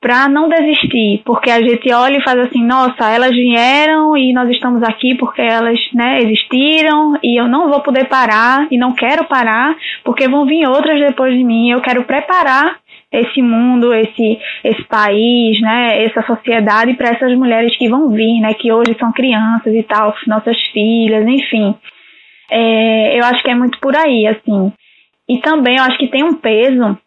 para 0.04 0.28
não 0.28 0.49
desistir, 0.49 1.22
porque 1.24 1.49
a 1.49 1.62
gente 1.62 1.91
olha 1.93 2.18
e 2.18 2.24
faz 2.24 2.38
assim, 2.38 2.62
nossa, 2.62 3.10
elas 3.10 3.32
vieram 3.32 4.18
e 4.18 4.34
nós 4.34 4.49
estamos 4.49 4.84
aqui 4.84 5.16
porque 5.16 5.41
elas, 5.41 5.80
né, 5.93 6.20
existiram 6.20 7.18
e 7.24 7.39
eu 7.39 7.47
não 7.47 7.70
vou 7.70 7.80
poder 7.80 8.10
parar 8.10 8.68
e 8.70 8.78
não 8.78 8.93
quero 8.93 9.24
parar, 9.24 9.74
porque 10.04 10.28
vão 10.28 10.45
vir 10.45 10.68
outras 10.68 10.99
depois 10.99 11.34
de 11.34 11.41
mim. 11.45 11.72
Eu 11.72 11.80
quero 11.80 12.04
preparar 12.04 12.76
esse 13.10 13.41
mundo, 13.41 13.93
esse 13.93 14.38
esse 14.62 14.84
país, 14.84 15.62
né, 15.62 16.04
essa 16.04 16.22
sociedade 16.24 16.95
para 16.95 17.12
essas 17.12 17.34
mulheres 17.38 17.74
que 17.78 17.88
vão 17.88 18.10
vir, 18.10 18.41
né, 18.41 18.54
que 18.56 18.74
hoje 18.74 18.97
são 18.99 19.14
crianças 19.14 19.74
e 19.74 19.84
tal, 19.84 20.14
nossas 20.28 20.58
filhas, 20.74 21.26
enfim. 21.26 21.76
É, 22.51 23.18
eu 23.18 23.24
acho 23.24 23.41
que 23.41 23.51
é 23.51 23.56
muito 23.56 23.80
por 23.80 23.95
aí, 23.95 24.28
assim. 24.28 24.74
E 25.30 25.38
também 25.38 25.78
eu 25.78 25.84
acho 25.84 25.97
que 25.97 26.10
tem 26.10 26.26
um 26.26 26.34
peso 26.34 26.97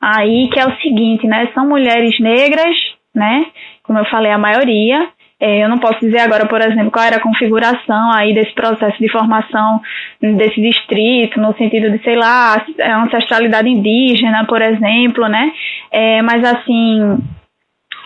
aí 0.00 0.48
que 0.50 0.58
é 0.58 0.66
o 0.66 0.76
seguinte, 0.80 1.26
né? 1.26 1.48
São 1.54 1.68
mulheres 1.68 2.18
negras, 2.18 2.76
né? 3.14 3.46
Como 3.82 3.98
eu 3.98 4.04
falei, 4.06 4.32
a 4.32 4.38
maioria. 4.38 5.08
É, 5.42 5.64
eu 5.64 5.68
não 5.70 5.78
posso 5.78 5.98
dizer 6.00 6.18
agora, 6.18 6.46
por 6.46 6.60
exemplo, 6.60 6.90
qual 6.90 7.04
era 7.04 7.16
a 7.16 7.22
configuração 7.22 8.12
aí 8.12 8.34
desse 8.34 8.52
processo 8.52 8.98
de 8.98 9.10
formação 9.10 9.80
desse 10.20 10.60
distrito, 10.60 11.40
no 11.40 11.54
sentido 11.56 11.90
de, 11.90 12.02
sei 12.04 12.14
lá, 12.14 12.62
ancestralidade 13.02 13.68
indígena, 13.68 14.44
por 14.46 14.60
exemplo, 14.60 15.26
né? 15.28 15.50
É, 15.90 16.20
mas 16.20 16.44
assim, 16.44 17.18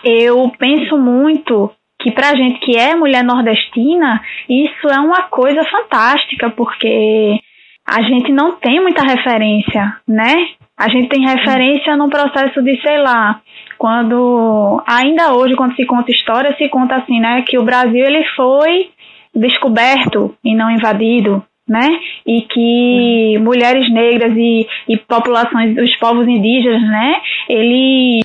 eu 0.05 0.49
penso 0.57 0.97
muito 0.97 1.69
que 1.99 2.11
pra 2.11 2.35
gente 2.35 2.59
que 2.59 2.77
é 2.77 2.95
mulher 2.95 3.23
nordestina, 3.23 4.21
isso 4.47 4.87
é 4.87 4.99
uma 4.99 5.23
coisa 5.23 5.61
fantástica, 5.65 6.49
porque 6.51 7.37
a 7.85 8.01
gente 8.01 8.31
não 8.31 8.55
tem 8.55 8.81
muita 8.81 9.03
referência, 9.03 9.97
né? 10.07 10.49
A 10.77 10.89
gente 10.89 11.07
tem 11.09 11.25
referência 11.25 11.95
no 11.95 12.09
processo 12.09 12.61
de, 12.61 12.79
sei 12.81 12.97
lá, 13.01 13.39
quando 13.77 14.83
ainda 14.85 15.33
hoje 15.33 15.55
quando 15.55 15.75
se 15.75 15.85
conta 15.85 16.11
história, 16.11 16.55
se 16.57 16.67
conta 16.69 16.95
assim, 16.95 17.19
né, 17.19 17.43
que 17.47 17.57
o 17.57 17.63
Brasil 17.63 18.03
ele 18.05 18.23
foi 18.35 18.89
descoberto 19.33 20.35
e 20.43 20.53
não 20.55 20.69
invadido, 20.69 21.43
né? 21.67 21.87
E 22.25 22.41
que 22.41 23.37
mulheres 23.39 23.91
negras 23.91 24.33
e, 24.35 24.67
e 24.87 24.97
populações 24.97 25.75
dos 25.75 25.95
povos 25.97 26.27
indígenas, 26.27 26.81
né, 26.81 27.15
eles 27.49 28.23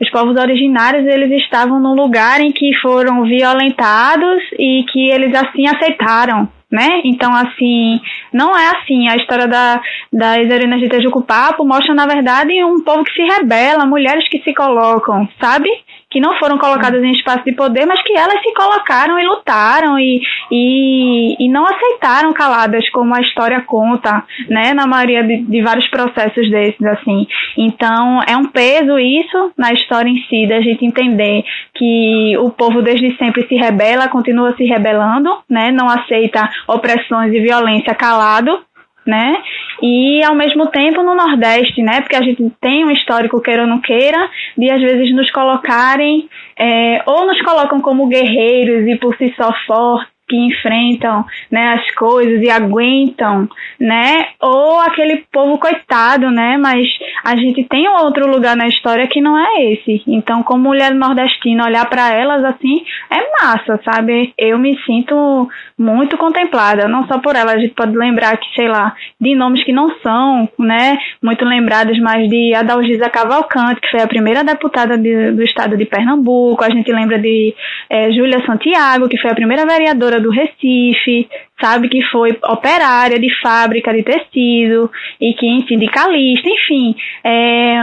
os 0.00 0.10
povos 0.10 0.36
originários 0.36 1.06
eles 1.06 1.30
estavam 1.44 1.78
num 1.78 1.94
lugar 1.94 2.40
em 2.40 2.50
que 2.50 2.74
foram 2.82 3.22
violentados 3.22 4.42
e 4.58 4.84
que 4.92 5.08
eles 5.08 5.32
assim 5.32 5.64
aceitaram, 5.68 6.48
né? 6.72 7.02
Então, 7.04 7.34
assim, 7.34 8.00
não 8.32 8.56
é 8.56 8.70
assim. 8.70 9.06
A 9.06 9.16
história 9.16 9.46
da, 9.46 9.80
das 10.10 10.48
heroínas 10.48 10.80
de 10.80 10.88
Tejucupapo 10.88 11.64
mostra, 11.66 11.94
na 11.94 12.06
verdade, 12.06 12.64
um 12.64 12.82
povo 12.82 13.04
que 13.04 13.12
se 13.12 13.22
rebela, 13.22 13.84
mulheres 13.84 14.26
que 14.30 14.40
se 14.42 14.54
colocam, 14.54 15.28
sabe? 15.38 15.68
Que 16.12 16.20
não 16.20 16.36
foram 16.38 16.58
colocadas 16.58 17.02
em 17.02 17.10
espaço 17.12 17.42
de 17.44 17.52
poder, 17.52 17.86
mas 17.86 18.02
que 18.02 18.16
elas 18.16 18.40
se 18.42 18.52
colocaram 18.54 19.18
e 19.18 19.26
lutaram 19.26 19.98
e, 19.98 20.20
e, 20.50 21.36
e 21.44 21.48
não 21.48 21.64
aceitaram 21.66 22.32
caladas, 22.32 22.88
como 22.90 23.14
a 23.14 23.20
história 23.20 23.62
conta, 23.62 24.22
né, 24.48 24.74
na 24.74 24.86
maioria 24.86 25.24
de, 25.24 25.38
de, 25.38 25.62
vários 25.62 25.88
processos 25.88 26.50
desses, 26.50 26.84
assim. 26.84 27.26
Então, 27.56 28.20
é 28.28 28.36
um 28.36 28.44
peso 28.44 28.98
isso 28.98 29.52
na 29.56 29.72
história 29.72 30.10
em 30.10 30.22
si, 30.28 30.46
da 30.46 30.60
gente 30.60 30.84
entender 30.84 31.44
que 31.74 32.36
o 32.38 32.50
povo 32.50 32.82
desde 32.82 33.16
sempre 33.16 33.46
se 33.48 33.54
rebela, 33.54 34.08
continua 34.08 34.54
se 34.54 34.64
rebelando, 34.64 35.30
né, 35.48 35.72
não 35.72 35.88
aceita 35.88 36.48
opressões 36.68 37.32
e 37.32 37.40
violência 37.40 37.94
calado, 37.94 38.60
né? 39.06 39.42
E 39.82 40.22
ao 40.24 40.34
mesmo 40.34 40.66
tempo 40.68 41.02
no 41.02 41.14
Nordeste, 41.14 41.82
né? 41.82 42.00
Porque 42.00 42.16
a 42.16 42.22
gente 42.22 42.42
tem 42.60 42.84
um 42.84 42.90
histórico, 42.90 43.40
queira 43.40 43.62
ou 43.62 43.68
não 43.68 43.80
queira, 43.80 44.28
de 44.56 44.70
às 44.70 44.80
vezes 44.80 45.14
nos 45.14 45.30
colocarem, 45.30 46.28
é, 46.58 47.02
ou 47.06 47.26
nos 47.26 47.40
colocam 47.42 47.80
como 47.80 48.06
guerreiros 48.06 48.86
e 48.86 48.96
por 48.96 49.16
si 49.16 49.32
só 49.36 49.52
fortes, 49.66 50.11
que 50.32 50.36
enfrentam 50.38 51.26
né, 51.50 51.74
as 51.74 51.94
coisas 51.94 52.42
e 52.42 52.48
aguentam, 52.48 53.46
né? 53.78 54.28
Ou 54.40 54.80
aquele 54.80 55.24
povo 55.30 55.58
coitado, 55.58 56.30
né? 56.30 56.56
Mas 56.56 56.88
a 57.22 57.36
gente 57.36 57.62
tem 57.64 57.86
outro 57.86 58.26
lugar 58.30 58.56
na 58.56 58.66
história 58.66 59.06
que 59.06 59.20
não 59.20 59.38
é 59.38 59.72
esse. 59.72 60.02
Então, 60.06 60.42
como 60.42 60.62
mulher 60.62 60.94
nordestina, 60.94 61.66
olhar 61.66 61.84
para 61.90 62.14
elas 62.14 62.42
assim 62.44 62.82
é 63.10 63.44
massa, 63.44 63.78
sabe? 63.84 64.32
Eu 64.38 64.58
me 64.58 64.74
sinto 64.86 65.48
muito 65.76 66.16
contemplada, 66.16 66.88
não 66.88 67.06
só 67.06 67.18
por 67.18 67.36
elas. 67.36 67.56
A 67.56 67.58
gente 67.58 67.74
pode 67.74 67.94
lembrar 67.94 68.38
que, 68.38 68.46
sei 68.54 68.68
lá, 68.68 68.94
de 69.20 69.34
nomes 69.34 69.62
que 69.64 69.72
não 69.72 69.88
são, 70.00 70.48
né? 70.58 70.96
Muito 71.22 71.44
lembrados, 71.44 71.98
mas 72.00 72.26
de 72.30 72.54
Adalgisa 72.54 73.10
Cavalcante, 73.10 73.82
que 73.82 73.90
foi 73.90 74.00
a 74.00 74.06
primeira 74.06 74.42
deputada 74.42 74.96
de, 74.96 75.32
do 75.32 75.42
estado 75.42 75.76
de 75.76 75.84
Pernambuco. 75.84 76.64
A 76.64 76.70
gente 76.70 76.90
lembra 76.90 77.18
de 77.18 77.54
é, 77.90 78.10
Júlia 78.12 78.44
Santiago, 78.46 79.08
que 79.08 79.18
foi 79.18 79.30
a 79.30 79.34
primeira 79.34 79.66
vereadora 79.66 80.21
do 80.22 80.30
Recife, 80.30 81.28
sabe 81.60 81.88
que 81.88 82.02
foi 82.10 82.30
operária 82.44 83.18
de 83.18 83.28
fábrica 83.40 83.92
de 83.92 84.02
tecido 84.02 84.90
e 85.20 85.34
que 85.34 85.66
sindicalista, 85.68 86.48
enfim, 86.48 86.94
é, 87.24 87.76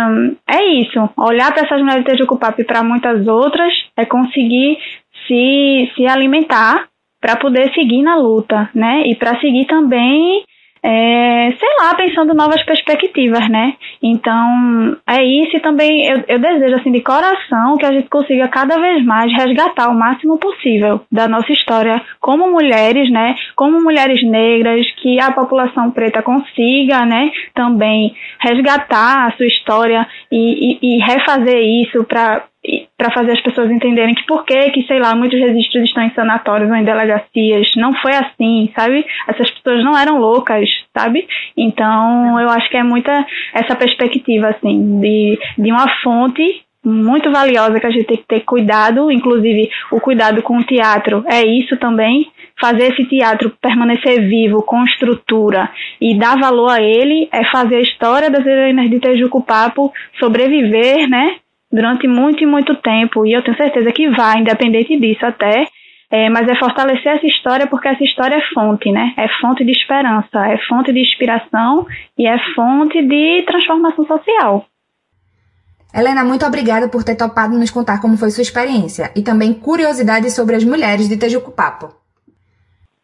é 0.47 0.65
isso. 0.81 1.09
Olhar 1.17 1.53
para 1.53 1.65
essas 1.65 1.79
mulheres 1.79 2.03
de 2.03 2.11
Tejucupap 2.11 2.59
e 2.59 2.65
para 2.65 2.83
muitas 2.83 3.27
outras 3.27 3.73
é 3.95 4.05
conseguir 4.05 4.77
se, 5.27 5.91
se 5.95 6.07
alimentar 6.07 6.87
para 7.21 7.35
poder 7.35 7.73
seguir 7.73 8.01
na 8.01 8.15
luta, 8.15 8.69
né? 8.73 9.03
E 9.05 9.15
para 9.15 9.39
seguir 9.39 9.65
também 9.65 10.43
é, 10.81 11.49
sei 11.59 11.69
lá, 11.81 11.93
pensando 11.95 12.33
novas 12.33 12.63
perspectivas, 12.63 13.47
né? 13.49 13.73
Então, 14.01 14.97
é 15.07 15.23
isso 15.23 15.57
e 15.57 15.59
também 15.59 16.05
eu, 16.05 16.23
eu, 16.27 16.39
desejo, 16.39 16.75
assim, 16.75 16.91
de 16.91 17.01
coração 17.01 17.77
que 17.77 17.85
a 17.85 17.91
gente 17.91 18.09
consiga 18.09 18.47
cada 18.47 18.79
vez 18.79 19.03
mais 19.03 19.31
resgatar 19.33 19.89
o 19.89 19.95
máximo 19.95 20.37
possível 20.37 21.01
da 21.11 21.27
nossa 21.27 21.51
história 21.51 22.01
como 22.19 22.51
mulheres, 22.51 23.11
né? 23.11 23.35
Como 23.55 23.81
mulheres 23.81 24.23
negras, 24.23 24.85
que 25.01 25.19
a 25.19 25.31
população 25.31 25.91
preta 25.91 26.21
consiga, 26.21 27.05
né? 27.05 27.31
Também 27.53 28.15
resgatar 28.39 29.27
a 29.27 29.31
sua 29.35 29.47
história 29.47 30.07
e, 30.31 30.77
e, 30.81 30.95
e 30.95 30.99
refazer 30.99 31.59
isso 31.59 32.03
para 32.05 32.45
para 32.99 33.13
fazer 33.13 33.31
as 33.31 33.41
pessoas 33.41 33.71
entenderem 33.71 34.13
que 34.13 34.25
por 34.25 34.43
que, 34.43 34.71
que, 34.71 34.85
sei 34.85 34.99
lá, 34.99 35.15
muitos 35.15 35.39
registros 35.39 35.85
estão 35.85 36.03
em 36.03 36.13
sanatórios 36.13 36.69
ou 36.69 36.75
em 36.75 36.83
delegacias. 36.83 37.71
Não 37.77 37.93
foi 37.93 38.11
assim, 38.13 38.69
sabe? 38.75 39.05
Essas 39.25 39.49
pessoas 39.51 39.81
não 39.85 39.97
eram 39.97 40.17
loucas, 40.17 40.69
sabe? 40.95 41.25
Então, 41.55 42.37
eu 42.41 42.49
acho 42.49 42.69
que 42.69 42.75
é 42.75 42.83
muita 42.83 43.25
essa 43.53 43.73
perspectiva, 43.73 44.49
assim, 44.49 44.99
de, 44.99 45.39
de 45.57 45.71
uma 45.71 45.87
fonte 46.03 46.61
muito 46.83 47.31
valiosa 47.31 47.79
que 47.79 47.87
a 47.87 47.91
gente 47.91 48.05
tem 48.05 48.17
que 48.17 48.27
ter 48.27 48.41
cuidado, 48.41 49.09
inclusive 49.09 49.69
o 49.91 49.99
cuidado 50.01 50.41
com 50.41 50.57
o 50.57 50.63
teatro 50.63 51.23
é 51.27 51.45
isso 51.45 51.77
também, 51.77 52.29
fazer 52.59 52.91
esse 52.91 53.05
teatro 53.05 53.51
permanecer 53.61 54.27
vivo, 54.27 54.61
com 54.63 54.83
estrutura 54.83 55.69
e 56.01 56.17
dar 56.17 56.37
valor 56.37 56.69
a 56.69 56.81
ele 56.81 57.29
é 57.31 57.43
fazer 57.51 57.75
a 57.75 57.81
história 57.81 58.29
das 58.29 58.45
heroínas 58.45 58.89
de 58.89 58.99
Tejuco 58.99 59.43
Papo 59.43 59.91
sobreviver, 60.19 61.09
né, 61.09 61.35
durante 61.71 62.07
muito 62.07 62.43
e 62.43 62.47
muito 62.47 62.75
tempo. 62.75 63.25
E 63.25 63.33
eu 63.33 63.43
tenho 63.43 63.57
certeza 63.57 63.91
que 63.91 64.09
vai, 64.09 64.39
independente 64.39 64.99
disso 64.99 65.25
até. 65.25 65.67
É, 66.11 66.27
mas 66.27 66.47
é 66.47 66.55
fortalecer 66.55 67.15
essa 67.15 67.27
história 67.27 67.67
porque 67.67 67.87
essa 67.87 68.03
história 68.03 68.35
é 68.35 68.53
fonte, 68.53 68.91
né? 68.91 69.13
É 69.15 69.27
fonte 69.39 69.63
de 69.63 69.71
esperança, 69.71 70.47
é 70.47 70.57
fonte 70.67 70.91
de 70.91 70.99
inspiração 70.99 71.85
e 72.17 72.25
é 72.25 72.35
fonte 72.55 72.99
de 72.99 73.43
transformação 73.43 74.05
social. 74.07 74.65
Helena, 75.93 76.23
muito 76.23 76.45
obrigada 76.45 76.87
por 76.87 77.03
ter 77.03 77.15
topado 77.15 77.57
nos 77.57 77.69
contar 77.69 78.01
como 78.01 78.17
foi 78.17 78.31
sua 78.31 78.41
experiência 78.41 79.11
e 79.15 79.21
também 79.21 79.53
curiosidades 79.53 80.33
sobre 80.33 80.55
as 80.55 80.63
mulheres 80.63 81.07
de 81.07 81.17
Tejuco 81.17 81.51
Papo. 81.51 81.93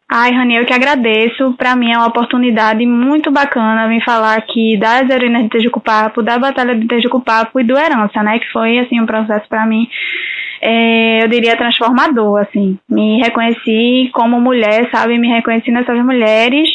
Ai, 0.08 0.30
Rani, 0.30 0.54
eu 0.54 0.64
que 0.64 0.72
agradeço. 0.72 1.52
Para 1.54 1.74
mim 1.74 1.92
é 1.92 1.98
uma 1.98 2.06
oportunidade 2.06 2.86
muito 2.86 3.30
bacana 3.30 3.88
vir 3.88 4.04
falar 4.04 4.38
aqui 4.38 4.76
das 4.76 5.10
heroínas 5.10 5.42
de 5.42 5.48
Tejucupapo, 5.48 6.22
da 6.22 6.38
Batalha 6.38 6.76
de 6.76 6.86
Tejucupapo 6.86 7.58
e 7.58 7.64
do 7.64 7.76
Herança, 7.76 8.22
né? 8.22 8.38
Que 8.38 8.48
foi, 8.52 8.78
assim, 8.78 9.00
um 9.00 9.06
processo 9.06 9.48
para 9.48 9.66
mim 9.66 9.88
é, 10.60 11.22
eu 11.22 11.28
diria, 11.28 11.56
transformador, 11.56 12.40
assim. 12.40 12.78
Me 12.88 13.20
reconheci 13.20 14.10
como 14.12 14.40
mulher, 14.40 14.88
sabe? 14.90 15.18
Me 15.18 15.28
reconheci 15.28 15.70
nessas 15.70 15.98
mulheres 16.04 16.68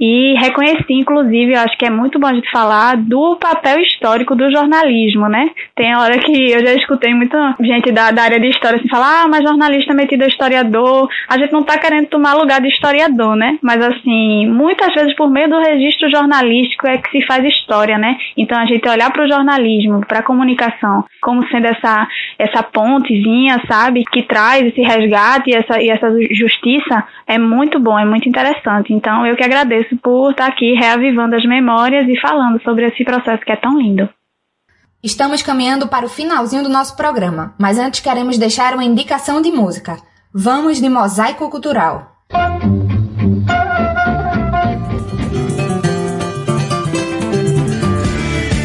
e 0.00 0.34
reconheci, 0.38 0.92
inclusive, 0.92 1.54
eu 1.54 1.60
acho 1.60 1.76
que 1.76 1.84
é 1.84 1.90
muito 1.90 2.20
bom 2.20 2.28
a 2.28 2.34
gente 2.34 2.48
falar 2.52 2.96
do 2.96 3.36
papel 3.36 3.80
histórico 3.80 4.36
do 4.36 4.48
jornalismo, 4.48 5.28
né? 5.28 5.50
Tem 5.74 5.96
hora 5.96 6.16
que 6.18 6.52
eu 6.52 6.64
já 6.64 6.72
escutei 6.74 7.12
muita 7.12 7.56
gente 7.60 7.90
da, 7.90 8.12
da 8.12 8.22
área 8.22 8.38
de 8.38 8.46
história 8.46 8.78
assim 8.78 8.88
falar, 8.88 9.24
ah, 9.24 9.28
mas 9.28 9.42
jornalista 9.42 9.92
metido 9.92 10.22
a 10.22 10.28
historiador. 10.28 11.08
A 11.28 11.36
gente 11.36 11.52
não 11.52 11.64
tá 11.64 11.76
querendo 11.78 12.06
tomar 12.06 12.34
lugar 12.34 12.60
de 12.60 12.68
historiador, 12.68 13.34
né? 13.34 13.58
Mas, 13.60 13.82
assim, 13.82 14.46
muitas 14.46 14.94
vezes 14.94 15.16
por 15.16 15.28
meio 15.28 15.48
do 15.48 15.58
registro 15.58 16.08
jornalístico 16.08 16.86
é 16.86 16.98
que 16.98 17.10
se 17.10 17.26
faz 17.26 17.44
história, 17.44 17.98
né? 17.98 18.16
Então, 18.36 18.56
a 18.56 18.66
gente 18.66 18.88
olhar 18.88 19.12
para 19.12 19.24
o 19.24 19.28
jornalismo, 19.28 20.06
para 20.06 20.20
a 20.20 20.24
comunicação, 20.24 21.04
como 21.20 21.44
sendo 21.48 21.66
essa, 21.66 22.06
essa 22.38 22.62
pontezinha 22.62 23.60
sabe, 23.66 24.04
que 24.04 24.22
traz 24.22 24.64
esse 24.64 24.80
resgate 24.80 25.50
e 25.50 25.56
essa, 25.56 25.82
e 25.82 25.90
essa 25.90 26.08
justiça, 26.30 27.04
é 27.26 27.36
muito 27.36 27.80
bom, 27.80 27.98
é 27.98 28.04
muito 28.04 28.28
interessante. 28.28 28.92
Então, 28.92 29.26
eu 29.26 29.34
que 29.34 29.44
agradeço 29.44 29.87
por 29.96 30.30
estar 30.30 30.46
aqui 30.46 30.74
reavivando 30.74 31.36
as 31.36 31.44
memórias 31.44 32.08
e 32.08 32.20
falando 32.20 32.60
sobre 32.62 32.86
esse 32.86 33.04
processo 33.04 33.44
que 33.44 33.52
é 33.52 33.56
tão 33.56 33.78
lindo. 33.78 34.08
Estamos 35.02 35.42
caminhando 35.42 35.86
para 35.86 36.06
o 36.06 36.08
finalzinho 36.08 36.62
do 36.62 36.68
nosso 36.68 36.96
programa, 36.96 37.54
mas 37.58 37.78
antes 37.78 38.00
queremos 38.00 38.36
deixar 38.36 38.74
uma 38.74 38.84
indicação 38.84 39.40
de 39.40 39.50
música. 39.50 39.96
Vamos 40.34 40.80
de 40.80 40.88
Mosaico 40.88 41.48
Cultural. 41.48 42.16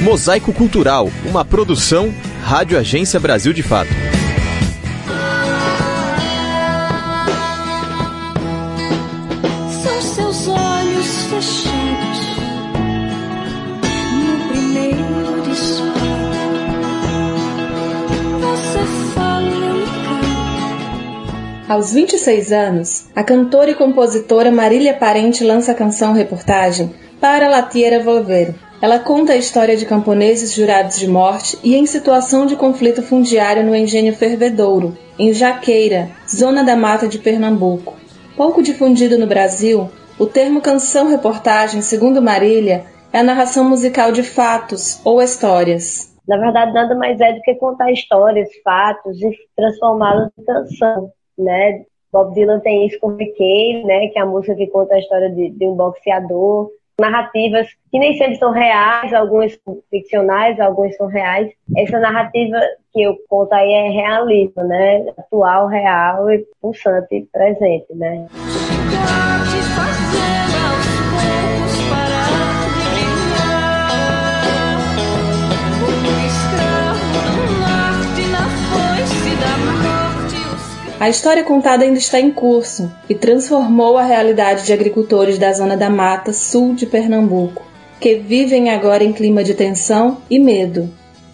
Mosaico 0.04 0.52
Cultural, 0.52 1.08
uma 1.30 1.46
produção 1.46 2.14
Rádio 2.44 2.78
Agência 2.78 3.20
Brasil 3.20 3.54
de 3.54 3.64
Fato. 3.64 3.92
Aos 21.68 21.94
26 21.94 22.52
anos, 22.52 23.10
a 23.16 23.24
cantora 23.24 23.72
e 23.72 23.76
compositora 23.76 24.52
Marília 24.52 24.94
Parente 24.94 25.46
lança 25.46 25.72
a 25.72 25.76
canção-reportagem 25.76 26.94
Para 27.22 27.48
la 27.48 27.64
Tierra 27.64 28.04
Volver. 28.04 28.54
Ela 28.82 29.00
conta 29.00 29.32
a 29.32 29.38
história 29.38 29.78
de 29.78 29.86
camponeses 29.86 30.54
jurados 30.54 31.00
de 31.00 31.08
morte 31.08 31.58
e 31.64 31.74
em 31.74 31.86
situação 31.86 32.46
de 32.46 32.58
conflito 32.58 33.02
fundiário 33.02 33.66
no 33.66 33.74
engenho 33.74 34.14
Fervedouro, 34.14 34.98
em 35.18 35.32
Jaqueira, 35.32 36.10
zona 36.30 36.66
da 36.66 36.76
mata 36.76 37.08
de 37.08 37.18
Pernambuco. 37.18 37.96
Pouco 38.36 38.62
difundido 38.62 39.18
no 39.18 39.26
Brasil, 39.26 39.90
o 40.20 40.26
termo 40.26 40.60
canção-reportagem, 40.60 41.82
segundo 41.82 42.22
Marília, 42.22 42.84
é 43.14 43.20
a 43.20 43.24
narração 43.24 43.64
musical 43.70 44.12
de 44.12 44.22
fatos 44.22 45.00
ou 45.06 45.22
histórias. 45.22 46.14
Na 46.28 46.38
verdade, 46.38 46.74
nada 46.74 46.94
mais 46.96 47.18
é 47.22 47.32
do 47.32 47.42
que 47.42 47.56
contar 47.56 47.90
histórias, 47.90 48.50
fatos 48.66 49.22
e 49.22 49.32
transformá-los 49.56 50.30
em 50.38 50.44
canção 50.44 51.10
né? 51.38 51.84
Bob 52.12 52.34
Dylan 52.34 52.60
tem 52.60 52.86
isso 52.86 53.00
com 53.00 53.16
Vicky, 53.16 53.84
né? 53.84 54.08
Que 54.10 54.20
é 54.20 54.22
a 54.22 54.26
música 54.26 54.56
que 54.56 54.68
conta 54.68 54.94
a 54.94 55.00
história 55.00 55.30
de, 55.30 55.50
de 55.50 55.66
um 55.66 55.76
boxeador. 55.76 56.70
Narrativas 57.00 57.68
que 57.92 57.98
nem 57.98 58.16
sempre 58.16 58.36
são 58.36 58.52
reais, 58.52 59.12
algumas 59.14 59.60
ficcionais, 59.90 60.60
algumas 60.60 60.96
são 60.96 61.08
reais. 61.08 61.52
Essa 61.76 62.00
narrativa 62.00 62.60
que 62.94 63.02
eu 63.02 63.18
conto 63.28 63.52
aí 63.54 63.72
é 63.74 63.90
realista, 63.90 64.64
né? 64.64 65.12
Atual, 65.18 65.68
real 65.68 66.30
e 66.30 66.46
pulsante, 66.62 67.28
presente, 67.32 67.88
né? 67.96 68.28
A 81.04 81.10
história 81.10 81.44
contada 81.44 81.84
ainda 81.84 82.00
está 82.00 82.18
em 82.18 82.32
curso 82.32 82.90
e 83.10 83.14
transformou 83.14 83.98
a 83.98 84.06
realidade 84.06 84.66
de 84.66 84.72
agricultores 84.72 85.38
da 85.38 85.52
zona 85.52 85.76
da 85.76 85.90
mata 85.90 86.32
sul 86.32 86.74
de 86.74 86.86
Pernambuco, 86.86 87.62
que 88.00 88.16
vivem 88.16 88.70
agora 88.70 89.04
em 89.04 89.12
clima 89.12 89.44
de 89.44 89.54
tensão 89.54 90.20
e 90.30 90.40
medo. 90.40 90.90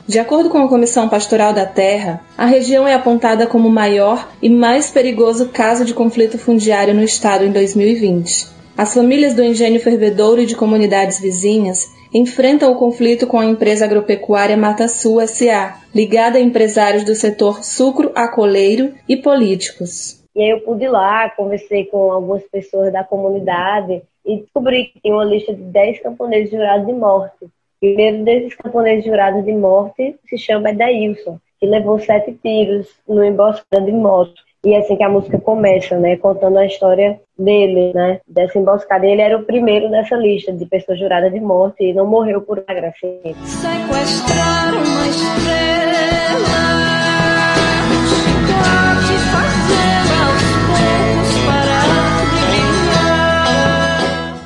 De 0.08 0.18
acordo 0.18 0.50
com 0.50 0.58
a 0.58 0.68
Comissão 0.68 1.08
Pastoral 1.08 1.54
da 1.54 1.68
Terra, 1.68 2.20
a 2.36 2.48
região 2.48 2.88
é 2.88 2.96
apontada 2.96 3.46
como 3.46 3.68
o 3.68 3.72
maior 3.72 4.30
e 4.42 4.50
mais 4.50 4.90
perigoso 4.90 5.50
caso 5.50 5.86
de 5.86 5.94
conflito 5.94 6.40
fundiário 6.40 6.96
no 6.96 7.04
estado 7.04 7.46
em 7.46 7.52
2020. 7.52 8.48
As 8.76 8.96
famílias 8.96 9.36
do 9.36 9.44
engenho 9.44 9.80
fervedouro 9.80 10.42
e 10.42 10.48
de 10.48 10.56
comunidades 10.56 11.20
vizinhas 11.20 11.92
enfrentam 12.14 12.72
o 12.72 12.76
conflito 12.76 13.28
com 13.28 13.40
a 13.40 13.46
empresa 13.46 13.86
agropecuária 13.86 14.58
Mata 14.58 14.88
Sul 14.88 15.26
SA, 15.28 15.82
ligada 15.94 16.38
a 16.38 16.42
empresários 16.42 17.04
do 17.04 17.14
setor 17.16 17.64
sucro-acoleiro 17.64 18.94
e 19.08 19.18
políticos. 19.18 20.20
E 20.36 20.42
aí 20.42 20.50
eu 20.50 20.62
pude 20.62 20.86
ir 20.86 20.90
lá, 20.90 21.30
conversei 21.32 21.86
com 21.86 22.12
algumas 22.12 22.44
pessoas 22.44 22.92
da 22.94 23.04
comunidade 23.04 24.02
e 24.26 24.38
descobri 24.38 24.86
que 24.86 25.02
tinha 25.02 25.14
uma 25.14 25.24
lista 25.24 25.54
de 25.54 25.62
10 25.62 26.02
camponeses 26.02 26.52
jurados 26.52 26.88
de 26.88 26.94
morte. 26.94 27.46
O 27.46 27.50
primeiro 27.80 28.24
desses 28.24 28.56
camponeses 28.56 29.06
jurados 29.06 29.44
de 29.46 29.54
morte 29.54 30.16
se 30.28 30.38
chama 30.38 30.70
Edailson, 30.72 31.40
que 31.60 31.66
levou 31.66 32.00
sete 32.00 32.34
tiros 32.42 32.88
no 33.08 33.24
emboscada 33.24 33.86
de 33.86 33.92
moto. 33.92 34.49
E 34.66 34.74
é 34.74 34.80
assim 34.80 34.98
que 34.98 35.04
a 35.04 35.10
música 35.10 35.40
começa, 35.40 35.98
né? 35.98 36.18
Contando 36.18 36.58
a 36.58 36.66
história 36.66 37.22
dele, 37.38 37.94
né? 37.94 38.20
Dessa 38.28 38.60
emboscada. 38.60 39.06
Ele 39.06 39.22
era 39.22 39.38
o 39.38 39.46
primeiro 39.46 39.90
dessa 39.90 40.18
lista 40.18 40.52
de 40.52 40.66
pessoas 40.66 41.00
juradas 41.00 41.32
de 41.32 41.40
morte 41.40 41.82
e 41.84 41.94
não 41.94 42.06
morreu 42.06 42.42
por 42.42 42.62
agraciamento. 42.68 43.40
Sequestrar 43.46 44.74
uma 44.74 45.08
estrela, 45.08 45.80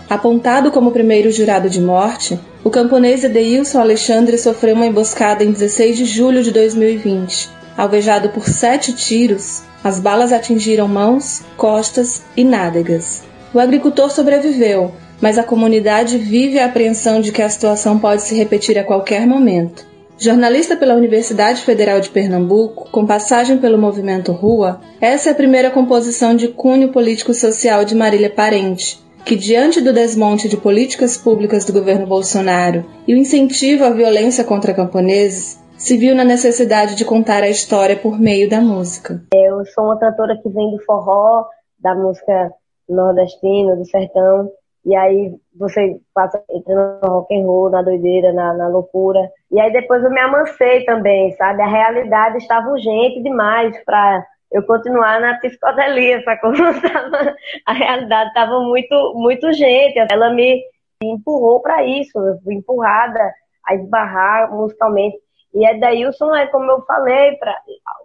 Apontado 0.07 0.69
como 0.69 0.91
primeiro 0.91 1.31
jurado 1.31 1.67
de 1.71 1.81
morte, 1.81 2.39
o 2.63 2.69
camponês 2.69 3.23
Edeilson 3.23 3.79
Alexandre 3.79 4.37
sofreu 4.37 4.75
uma 4.75 4.85
emboscada 4.85 5.43
em 5.43 5.51
16 5.51 5.97
de 5.97 6.05
julho 6.05 6.43
de 6.43 6.51
2020. 6.51 7.49
Alvejado 7.75 8.29
por 8.29 8.47
sete 8.47 8.93
tiros, 8.93 9.63
as 9.83 9.99
balas 9.99 10.31
atingiram 10.31 10.87
mãos, 10.87 11.41
costas 11.57 12.23
e 12.37 12.43
nádegas. 12.43 13.23
O 13.53 13.59
agricultor 13.59 14.09
sobreviveu, 14.09 14.91
mas 15.21 15.37
a 15.37 15.43
comunidade 15.43 16.17
vive 16.17 16.59
a 16.59 16.65
apreensão 16.65 17.21
de 17.21 17.31
que 17.31 17.41
a 17.41 17.49
situação 17.49 17.99
pode 17.99 18.23
se 18.23 18.35
repetir 18.35 18.77
a 18.79 18.83
qualquer 18.83 19.27
momento. 19.27 19.85
Jornalista 20.17 20.75
pela 20.75 20.95
Universidade 20.95 21.61
Federal 21.61 21.99
de 21.99 22.09
Pernambuco, 22.09 22.87
com 22.91 23.05
passagem 23.05 23.57
pelo 23.57 23.77
movimento 23.77 24.31
Rua, 24.31 24.79
essa 25.01 25.29
é 25.29 25.31
a 25.31 25.35
primeira 25.35 25.71
composição 25.71 26.35
de 26.35 26.47
cunho 26.47 26.89
político-social 26.89 27.83
de 27.83 27.95
Marília 27.95 28.29
Parente, 28.29 28.99
que, 29.25 29.35
diante 29.35 29.81
do 29.81 29.91
desmonte 29.91 30.47
de 30.47 30.57
políticas 30.57 31.17
públicas 31.17 31.65
do 31.65 31.73
governo 31.73 32.05
Bolsonaro 32.05 32.85
e 33.07 33.13
o 33.13 33.17
incentivo 33.17 33.83
à 33.83 33.89
violência 33.89 34.43
contra 34.43 34.73
camponeses, 34.73 35.57
se 35.83 35.97
viu 35.97 36.15
na 36.15 36.23
necessidade 36.23 36.95
de 36.95 37.03
contar 37.03 37.43
a 37.43 37.49
história 37.49 37.97
por 37.97 38.17
meio 38.17 38.49
da 38.49 38.61
música. 38.61 39.21
Eu 39.33 39.65
sou 39.65 39.83
uma 39.83 39.99
cantora 39.99 40.39
que 40.41 40.47
vem 40.47 40.71
do 40.71 40.81
forró, 40.85 41.45
da 41.77 41.93
música 41.93 42.53
nordestina, 42.87 43.75
do 43.75 43.83
sertão, 43.83 44.49
e 44.85 44.95
aí 44.95 45.35
você 45.53 45.99
passa 46.13 46.41
entrando 46.49 46.99
no 47.01 47.09
rock 47.09 47.35
and 47.35 47.45
roll, 47.45 47.69
na 47.69 47.81
doideira, 47.81 48.31
na, 48.31 48.53
na, 48.53 48.69
loucura. 48.69 49.19
E 49.51 49.59
aí 49.59 49.73
depois 49.73 50.01
eu 50.01 50.09
me 50.09 50.21
amancei 50.21 50.85
também, 50.85 51.33
sabe? 51.33 51.61
A 51.61 51.67
realidade 51.67 52.37
estava 52.37 52.69
urgente 52.69 53.21
demais 53.21 53.77
para 53.83 54.25
eu 54.53 54.63
continuar 54.65 55.19
na 55.19 55.37
psicodelia, 55.39 56.23
sacou? 56.23 56.53
a 57.67 57.73
realidade 57.73 58.29
estava 58.29 58.57
muito, 58.61 59.13
muito 59.15 59.47
urgente. 59.47 59.99
Ela 60.09 60.29
me 60.33 60.61
empurrou 61.01 61.61
para 61.61 61.83
isso, 61.85 62.17
eu 62.17 62.39
fui 62.41 62.55
empurrada 62.55 63.33
a 63.65 63.75
esbarrar 63.75 64.49
musicalmente. 64.53 65.17
E 65.53 65.67
Edailson 65.67 66.35
é 66.35 66.47
como 66.47 66.71
eu 66.71 66.81
falei 66.85 67.35
para 67.37 67.55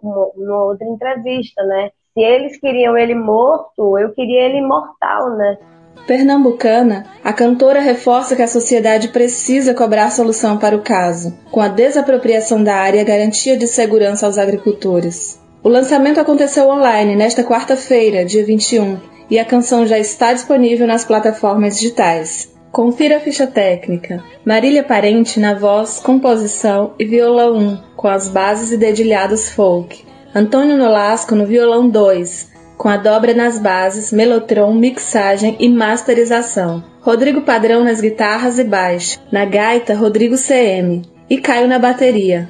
uma 0.01 0.63
outra 0.65 0.87
entrevista, 0.87 1.63
né? 1.63 1.89
Se 2.13 2.21
eles 2.21 2.59
queriam 2.59 2.97
ele 2.97 3.15
morto, 3.15 3.97
eu 3.97 4.13
queria 4.13 4.45
ele 4.45 4.57
imortal, 4.57 5.31
né? 5.35 5.57
Pernambucana, 6.05 7.05
a 7.23 7.33
cantora 7.33 7.79
reforça 7.79 8.35
que 8.35 8.41
a 8.41 8.47
sociedade 8.47 9.09
precisa 9.09 9.73
cobrar 9.73 10.09
solução 10.09 10.57
para 10.57 10.75
o 10.75 10.81
caso, 10.81 11.37
com 11.51 11.61
a 11.61 11.67
desapropriação 11.67 12.63
da 12.63 12.75
área 12.75 12.97
e 12.97 13.01
a 13.01 13.05
garantia 13.05 13.57
de 13.57 13.67
segurança 13.67 14.25
aos 14.25 14.37
agricultores. 14.37 15.39
O 15.63 15.69
lançamento 15.69 16.19
aconteceu 16.19 16.67
online 16.67 17.15
nesta 17.15 17.43
quarta-feira, 17.43 18.25
dia 18.25 18.43
21, 18.43 18.97
e 19.29 19.37
a 19.37 19.45
canção 19.45 19.85
já 19.85 19.99
está 19.99 20.33
disponível 20.33 20.87
nas 20.87 21.05
plataformas 21.05 21.79
digitais. 21.79 22.58
Confira 22.71 23.17
a 23.17 23.19
ficha 23.19 23.47
técnica. 23.47 24.23
Marília 24.45 24.83
Parente 24.83 25.39
na 25.39 25.55
voz, 25.55 25.99
composição 25.99 26.93
e 26.99 27.05
violão 27.05 27.57
1, 27.57 27.77
com 27.95 28.07
as 28.07 28.29
bases 28.29 28.71
e 28.71 28.77
dedilhados 28.77 29.49
folk. 29.49 30.05
Antônio 30.35 30.77
Nolasco 30.77 31.33
no 31.33 31.47
violão 31.47 31.89
2, 31.89 32.51
com 32.77 32.87
a 32.87 32.95
dobra 32.95 33.33
nas 33.33 33.59
bases, 33.59 34.13
melotron, 34.13 34.71
mixagem 34.73 35.57
e 35.59 35.67
masterização. 35.67 36.83
Rodrigo 37.01 37.41
Padrão 37.41 37.83
nas 37.83 37.99
guitarras 37.99 38.59
e 38.59 38.63
baixo. 38.63 39.19
Na 39.31 39.45
gaita, 39.45 39.95
Rodrigo 39.95 40.35
CM. 40.37 41.01
E 41.29 41.37
Caio 41.39 41.67
na 41.67 41.79
bateria. 41.79 42.47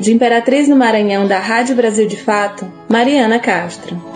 De 0.00 0.12
Imperatriz 0.12 0.66
no 0.66 0.76
Maranhão, 0.76 1.26
da 1.26 1.38
Rádio 1.38 1.76
Brasil 1.76 2.06
de 2.06 2.16
Fato, 2.16 2.70
Mariana 2.88 3.38
Castro. 3.38 4.13